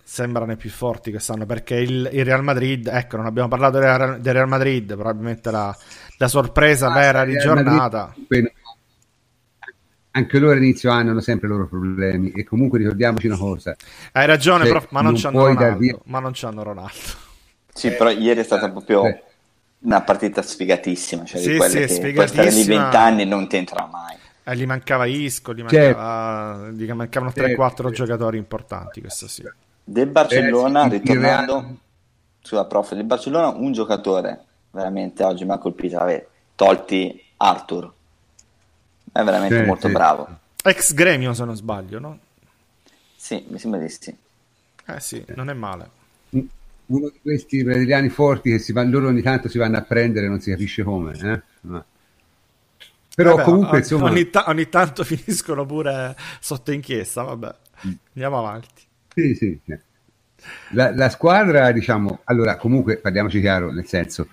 sembrano 0.08 0.52
i 0.52 0.56
più 0.56 0.70
forti 0.70 1.10
quest'anno 1.10 1.48
perché 1.48 1.78
il, 1.78 2.08
il, 2.14 2.24
Real 2.24 2.44
Madrid, 2.44 2.88
ecco, 2.94 3.18
non 3.18 3.26
abbiamo 3.26 3.48
parlato 3.48 3.80
del, 3.80 4.20
del 4.22 4.34
Real 4.34 4.48
Madrid, 4.48 4.94
probabilmente 4.94 5.50
la, 5.50 5.76
la 6.18 6.28
sorpresa 6.28 6.92
ah, 6.92 6.94
vera 6.94 7.26
di 7.26 7.36
giornata. 7.38 8.14
Madrid, 8.16 8.52
anche 10.16 10.40
loro 10.40 10.54
all'inizio 10.54 10.92
anno 10.92 11.12
hanno 11.12 11.20
sempre 11.20 11.48
i 11.48 11.52
loro 11.52 11.68
problemi 11.68 12.32
e 12.32 12.44
comunque 12.46 12.80
ricordiamoci 12.80 13.28
una 13.28 13.38
cosa. 13.38 13.76
Hai 14.14 14.26
ragione, 14.26 14.64
cioè, 14.64 14.72
prof, 14.72 14.88
ma, 14.90 15.02
non 15.02 15.14
non 15.14 15.32
Ronaldo, 15.34 16.02
ma 16.06 16.20
non 16.20 16.32
c'hanno 16.34 16.64
Ronaldo. 16.64 16.94
Sì, 17.74 17.92
però 17.92 18.10
ieri 18.10 18.40
è 18.40 18.44
stata 18.44 18.72
proprio 18.72 19.06
eh. 19.06 19.24
una 19.80 20.02
partita 20.02 20.42
sfigatissima, 20.42 21.26
cioè 21.26 21.42
sì, 21.42 21.52
di 21.52 21.58
quelle 21.58 21.88
sì, 21.90 22.00
che 22.00 22.14
puoi 22.14 22.28
stare 22.30 22.50
lì 22.50 22.64
vent'anni 22.64 23.22
e 23.24 23.26
non 23.26 23.48
ti 23.50 23.58
entra 23.58 23.86
mai. 23.92 24.16
Eh, 24.46 24.56
gli 24.56 24.66
mancava 24.66 25.06
Isco, 25.06 25.54
gli, 25.54 25.62
mancava, 25.62 26.60
certo. 26.62 26.72
gli 26.72 26.92
mancavano 26.92 27.32
3-4 27.36 27.58
certo. 27.58 27.90
giocatori 27.92 28.38
importanti, 28.38 29.02
questo 29.02 29.28
sì. 29.28 29.44
Del 29.84 30.08
Barcellona, 30.08 30.86
eh, 30.86 30.90
sì, 30.90 30.98
ritornando 30.98 31.78
sulla 32.42 32.66
prof, 32.66 32.94
del 32.94 33.04
Barcellona 33.04 33.50
un 33.50 33.74
giocatore 33.74 34.44
veramente 34.72 35.24
oggi 35.24 35.44
mi 35.44 35.52
ha 35.52 35.58
colpito, 35.58 35.98
vabbè, 35.98 36.28
tolti 36.56 37.22
Arthur, 37.38 37.92
è 39.16 39.24
veramente 39.24 39.62
sì, 39.62 39.66
molto 39.66 39.88
sì. 39.88 39.94
bravo. 39.94 40.28
Ex 40.62 40.94
gremio, 40.94 41.34
se 41.34 41.46
non 41.46 41.56
sbaglio, 41.56 42.00
no? 42.00 42.20
Sì, 43.16 43.46
mi 43.48 43.58
sembra 43.58 43.80
di 43.80 43.88
sì. 43.88 44.14
Eh 44.88 45.00
sì, 45.00 45.24
non 45.36 45.50
è 45.50 45.54
male. 45.54 45.90
Uno 46.88 47.10
di 47.10 47.20
questi 47.22 47.64
brasiliani 47.64 48.10
forti 48.10 48.52
che 48.52 48.60
si 48.60 48.74
va, 48.74 48.84
loro 48.84 49.08
ogni 49.08 49.22
tanto 49.22 49.48
si 49.48 49.58
vanno 49.58 49.78
a 49.78 49.84
prendere, 49.84 50.28
non 50.28 50.42
si 50.42 50.52
capisce 50.52 50.84
come. 50.84 51.14
Eh? 51.18 51.42
No. 51.62 51.86
Però 53.16 53.36
vabbè, 53.36 53.44
comunque, 53.44 53.70
ogni, 53.70 53.80
insomma... 53.80 54.10
Ogni, 54.10 54.30
ta- 54.30 54.44
ogni, 54.48 54.68
tanto 54.68 55.04
finiscono 55.06 55.66
pure 55.66 56.14
sotto 56.42 56.74
inchiesta, 56.74 57.24
vabbè. 57.24 57.56
Andiamo 58.14 58.38
avanti. 58.38 58.84
Sì, 59.16 59.34
sì. 59.34 59.60
La, 60.72 60.94
la 60.94 61.10
squadra, 61.10 61.72
diciamo, 61.72 62.20
allora, 62.26 62.58
comunque, 62.58 62.98
parliamoci 62.98 63.40
chiaro, 63.40 63.72
nel 63.72 63.88
senso, 63.88 64.28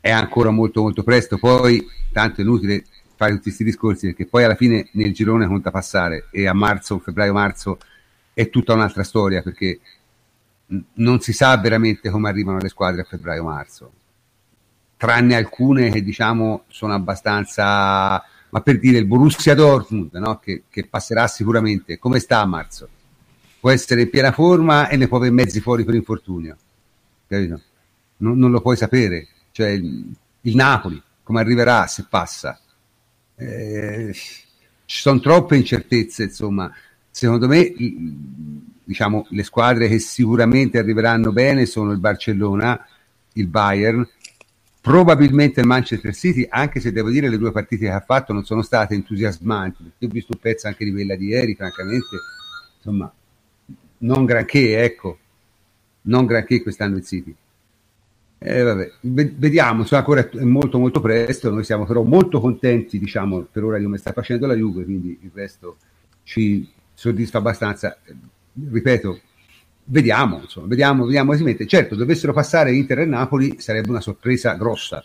è 0.00 0.10
ancora 0.10 0.50
molto 0.50 0.82
molto 0.82 1.04
presto, 1.04 1.38
poi 1.38 1.86
tanto 2.10 2.40
è 2.40 2.44
inutile 2.44 2.82
fare 3.22 3.34
tutti 3.34 3.44
questi 3.44 3.64
discorsi 3.64 4.06
perché 4.06 4.26
poi 4.26 4.42
alla 4.42 4.56
fine 4.56 4.88
nel 4.92 5.12
girone 5.12 5.46
conta 5.46 5.70
passare 5.70 6.26
e 6.32 6.46
a 6.46 6.52
marzo, 6.52 6.98
febbraio-marzo 6.98 7.78
è 8.34 8.50
tutta 8.50 8.74
un'altra 8.74 9.04
storia 9.04 9.42
perché 9.42 9.78
non 10.94 11.20
si 11.20 11.32
sa 11.32 11.56
veramente 11.58 12.10
come 12.10 12.28
arrivano 12.28 12.58
le 12.58 12.68
squadre 12.68 13.02
a 13.02 13.04
febbraio-marzo 13.04 13.92
tranne 14.96 15.36
alcune 15.36 15.90
che 15.90 16.02
diciamo 16.02 16.64
sono 16.68 16.94
abbastanza 16.94 18.24
ma 18.50 18.60
per 18.60 18.78
dire 18.78 18.98
il 18.98 19.06
Borussia 19.06 19.54
Dortmund 19.54 20.12
no? 20.14 20.38
che, 20.38 20.64
che, 20.68 20.86
passerà 20.86 21.26
sicuramente. 21.26 21.98
Come 21.98 22.18
sta 22.18 22.40
a 22.40 22.46
marzo? 22.46 22.86
Può 23.58 23.70
essere 23.70 24.02
in 24.02 24.10
piena 24.10 24.30
forma 24.30 24.88
e 24.88 24.96
ne 24.98 25.08
può 25.08 25.16
avere 25.16 25.32
mezzi 25.32 25.60
fuori 25.60 25.84
per 25.84 25.94
infortunio? 25.94 26.56
Non, 27.28 28.38
non 28.38 28.50
lo 28.50 28.60
puoi 28.60 28.76
sapere. 28.76 29.26
Cioè 29.52 29.68
il, 29.68 30.14
il 30.42 30.54
Napoli 30.54 31.02
come 31.22 31.40
arriverà 31.40 31.86
se 31.86 32.04
passa 32.10 32.60
eh, 33.36 34.12
ci 34.12 35.00
sono 35.00 35.20
troppe 35.20 35.56
incertezze, 35.56 36.24
insomma, 36.24 36.72
secondo 37.10 37.48
me 37.48 37.72
diciamo, 38.84 39.26
le 39.30 39.42
squadre 39.42 39.88
che 39.88 39.98
sicuramente 39.98 40.78
arriveranno 40.78 41.32
bene 41.32 41.66
sono 41.66 41.92
il 41.92 41.98
Barcellona, 41.98 42.86
il 43.34 43.46
Bayern, 43.46 44.06
probabilmente 44.80 45.60
il 45.60 45.66
Manchester 45.66 46.14
City, 46.14 46.46
anche 46.48 46.80
se 46.80 46.92
devo 46.92 47.08
dire 47.08 47.28
le 47.28 47.38
due 47.38 47.52
partite 47.52 47.86
che 47.86 47.92
ha 47.92 48.00
fatto 48.00 48.32
non 48.32 48.44
sono 48.44 48.62
state 48.62 48.94
entusiasmanti, 48.94 49.82
perché 49.82 50.06
ho 50.06 50.08
visto 50.08 50.32
un 50.34 50.40
pezzo 50.40 50.66
anche 50.66 50.84
di 50.84 50.92
quella 50.92 51.14
di 51.14 51.26
ieri, 51.26 51.54
francamente, 51.54 52.16
insomma, 52.76 53.12
non 53.98 54.24
granché, 54.24 54.82
ecco, 54.82 55.18
non 56.02 56.26
granché 56.26 56.62
quest'anno 56.62 56.96
il 56.96 57.04
City. 57.04 57.34
Eh, 58.44 58.62
vabbè, 58.62 58.92
vediamo, 59.00 59.82
insomma, 59.82 60.00
ancora 60.00 60.28
è 60.28 60.42
molto 60.42 60.78
molto 60.78 61.00
presto, 61.00 61.50
noi 61.50 61.62
siamo 61.62 61.86
però 61.86 62.02
molto 62.02 62.40
contenti, 62.40 62.98
diciamo, 62.98 63.46
per 63.50 63.62
ora 63.62 63.78
di 63.78 63.84
come 63.84 63.98
sta 63.98 64.12
facendo 64.12 64.46
la 64.46 64.54
Juve, 64.54 64.84
quindi 64.84 65.16
il 65.22 65.30
resto 65.32 65.76
ci 66.24 66.68
soddisfa 66.92 67.38
abbastanza. 67.38 67.96
Ripeto, 68.52 69.20
vediamo, 69.84 70.40
insomma, 70.40 70.66
vediamo, 70.66 71.04
vediamo 71.04 71.26
come 71.26 71.38
si 71.38 71.44
mette. 71.44 71.66
Certo, 71.66 71.94
dovessero 71.94 72.32
passare 72.32 72.74
Inter 72.74 73.00
e 73.00 73.04
Napoli 73.04 73.60
sarebbe 73.60 73.90
una 73.90 74.00
sorpresa 74.00 74.54
grossa, 74.54 75.04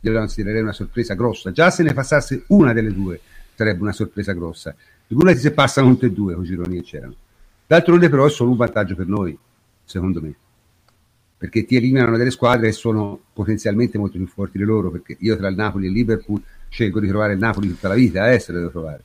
io 0.00 0.12
la 0.12 0.20
considererei 0.20 0.62
una 0.62 0.72
sorpresa 0.72 1.14
grossa. 1.14 1.50
Già 1.50 1.70
se 1.70 1.82
ne 1.82 1.92
passasse 1.92 2.44
una 2.48 2.72
delle 2.72 2.92
due 2.92 3.20
sarebbe 3.54 3.82
una 3.82 3.92
sorpresa 3.92 4.32
grossa. 4.32 4.74
Figurati 5.06 5.38
se 5.38 5.50
passano 5.50 5.88
tutte 5.88 6.06
e 6.06 6.12
due 6.12 6.34
con 6.34 6.44
gironi 6.44 6.76
che 6.76 6.82
c'erano. 6.82 7.14
D'altronde 7.66 8.08
però 8.08 8.26
è 8.26 8.30
solo 8.30 8.50
un 8.50 8.56
vantaggio 8.56 8.94
per 8.94 9.06
noi, 9.08 9.36
secondo 9.84 10.20
me 10.20 10.34
perché 11.42 11.64
ti 11.64 11.74
eliminano 11.74 12.16
delle 12.16 12.30
squadre 12.30 12.68
che 12.68 12.72
sono 12.72 13.18
potenzialmente 13.32 13.98
molto 13.98 14.16
più 14.16 14.28
forti 14.28 14.58
di 14.58 14.62
loro, 14.62 14.92
perché 14.92 15.16
io 15.18 15.36
tra 15.36 15.48
il 15.48 15.56
Napoli 15.56 15.86
e 15.86 15.88
il 15.88 15.94
Liverpool 15.94 16.40
scelgo 16.68 17.00
di 17.00 17.08
trovare 17.08 17.32
il 17.32 17.40
Napoli 17.40 17.66
tutta 17.66 17.88
la 17.88 17.94
vita, 17.94 18.30
eh, 18.30 18.38
se 18.38 18.52
lo 18.52 18.58
devo 18.58 18.70
trovare. 18.70 19.02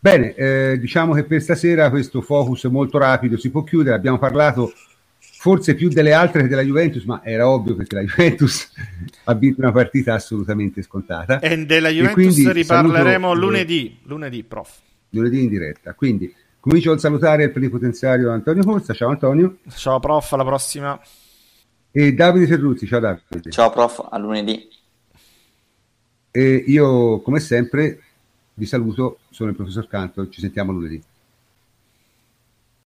Bene, 0.00 0.34
eh, 0.34 0.76
diciamo 0.80 1.14
che 1.14 1.22
per 1.22 1.40
stasera 1.40 1.88
questo 1.88 2.20
focus 2.20 2.64
molto 2.64 2.98
rapido 2.98 3.36
si 3.36 3.48
può 3.48 3.62
chiudere, 3.62 3.94
abbiamo 3.94 4.18
parlato 4.18 4.72
forse 5.20 5.76
più 5.76 5.88
delle 5.88 6.12
altre 6.12 6.42
che 6.42 6.48
della 6.48 6.62
Juventus, 6.62 7.04
ma 7.04 7.20
era 7.22 7.48
ovvio 7.48 7.76
perché 7.76 7.94
la 7.94 8.02
Juventus 8.02 8.72
ha 9.22 9.34
vinto 9.34 9.60
una 9.60 9.70
partita 9.70 10.14
assolutamente 10.14 10.82
scontata. 10.82 11.38
E 11.38 11.64
della 11.64 11.90
Juventus 11.90 12.38
e 12.38 12.52
riparleremo 12.52 13.28
saluto, 13.28 13.46
lunedì, 13.46 13.98
lunedì, 14.02 14.42
prof. 14.42 14.80
Lunedì 15.10 15.44
in 15.44 15.48
diretta, 15.48 15.94
quindi 15.94 16.34
comincio 16.58 16.90
a 16.90 16.98
salutare 16.98 17.44
il 17.44 17.52
plenipotenziario 17.52 18.32
Antonio 18.32 18.64
Corsa, 18.64 18.94
ciao 18.94 19.10
Antonio. 19.10 19.58
Ciao 19.68 20.00
prof, 20.00 20.32
alla 20.32 20.44
prossima. 20.44 21.00
E 21.92 22.14
Davide 22.14 22.46
Ferruzzi, 22.46 22.86
ciao 22.86 23.00
Davide. 23.00 23.50
Ciao 23.50 23.70
prof, 23.70 24.06
a 24.08 24.16
lunedì. 24.16 24.68
E 26.30 26.64
io, 26.68 27.20
come 27.20 27.40
sempre, 27.40 28.00
vi 28.54 28.64
saluto, 28.64 29.18
sono 29.30 29.50
il 29.50 29.56
professor 29.56 29.88
Canto, 29.88 30.28
ci 30.28 30.40
sentiamo 30.40 30.70
lunedì. 30.70 31.02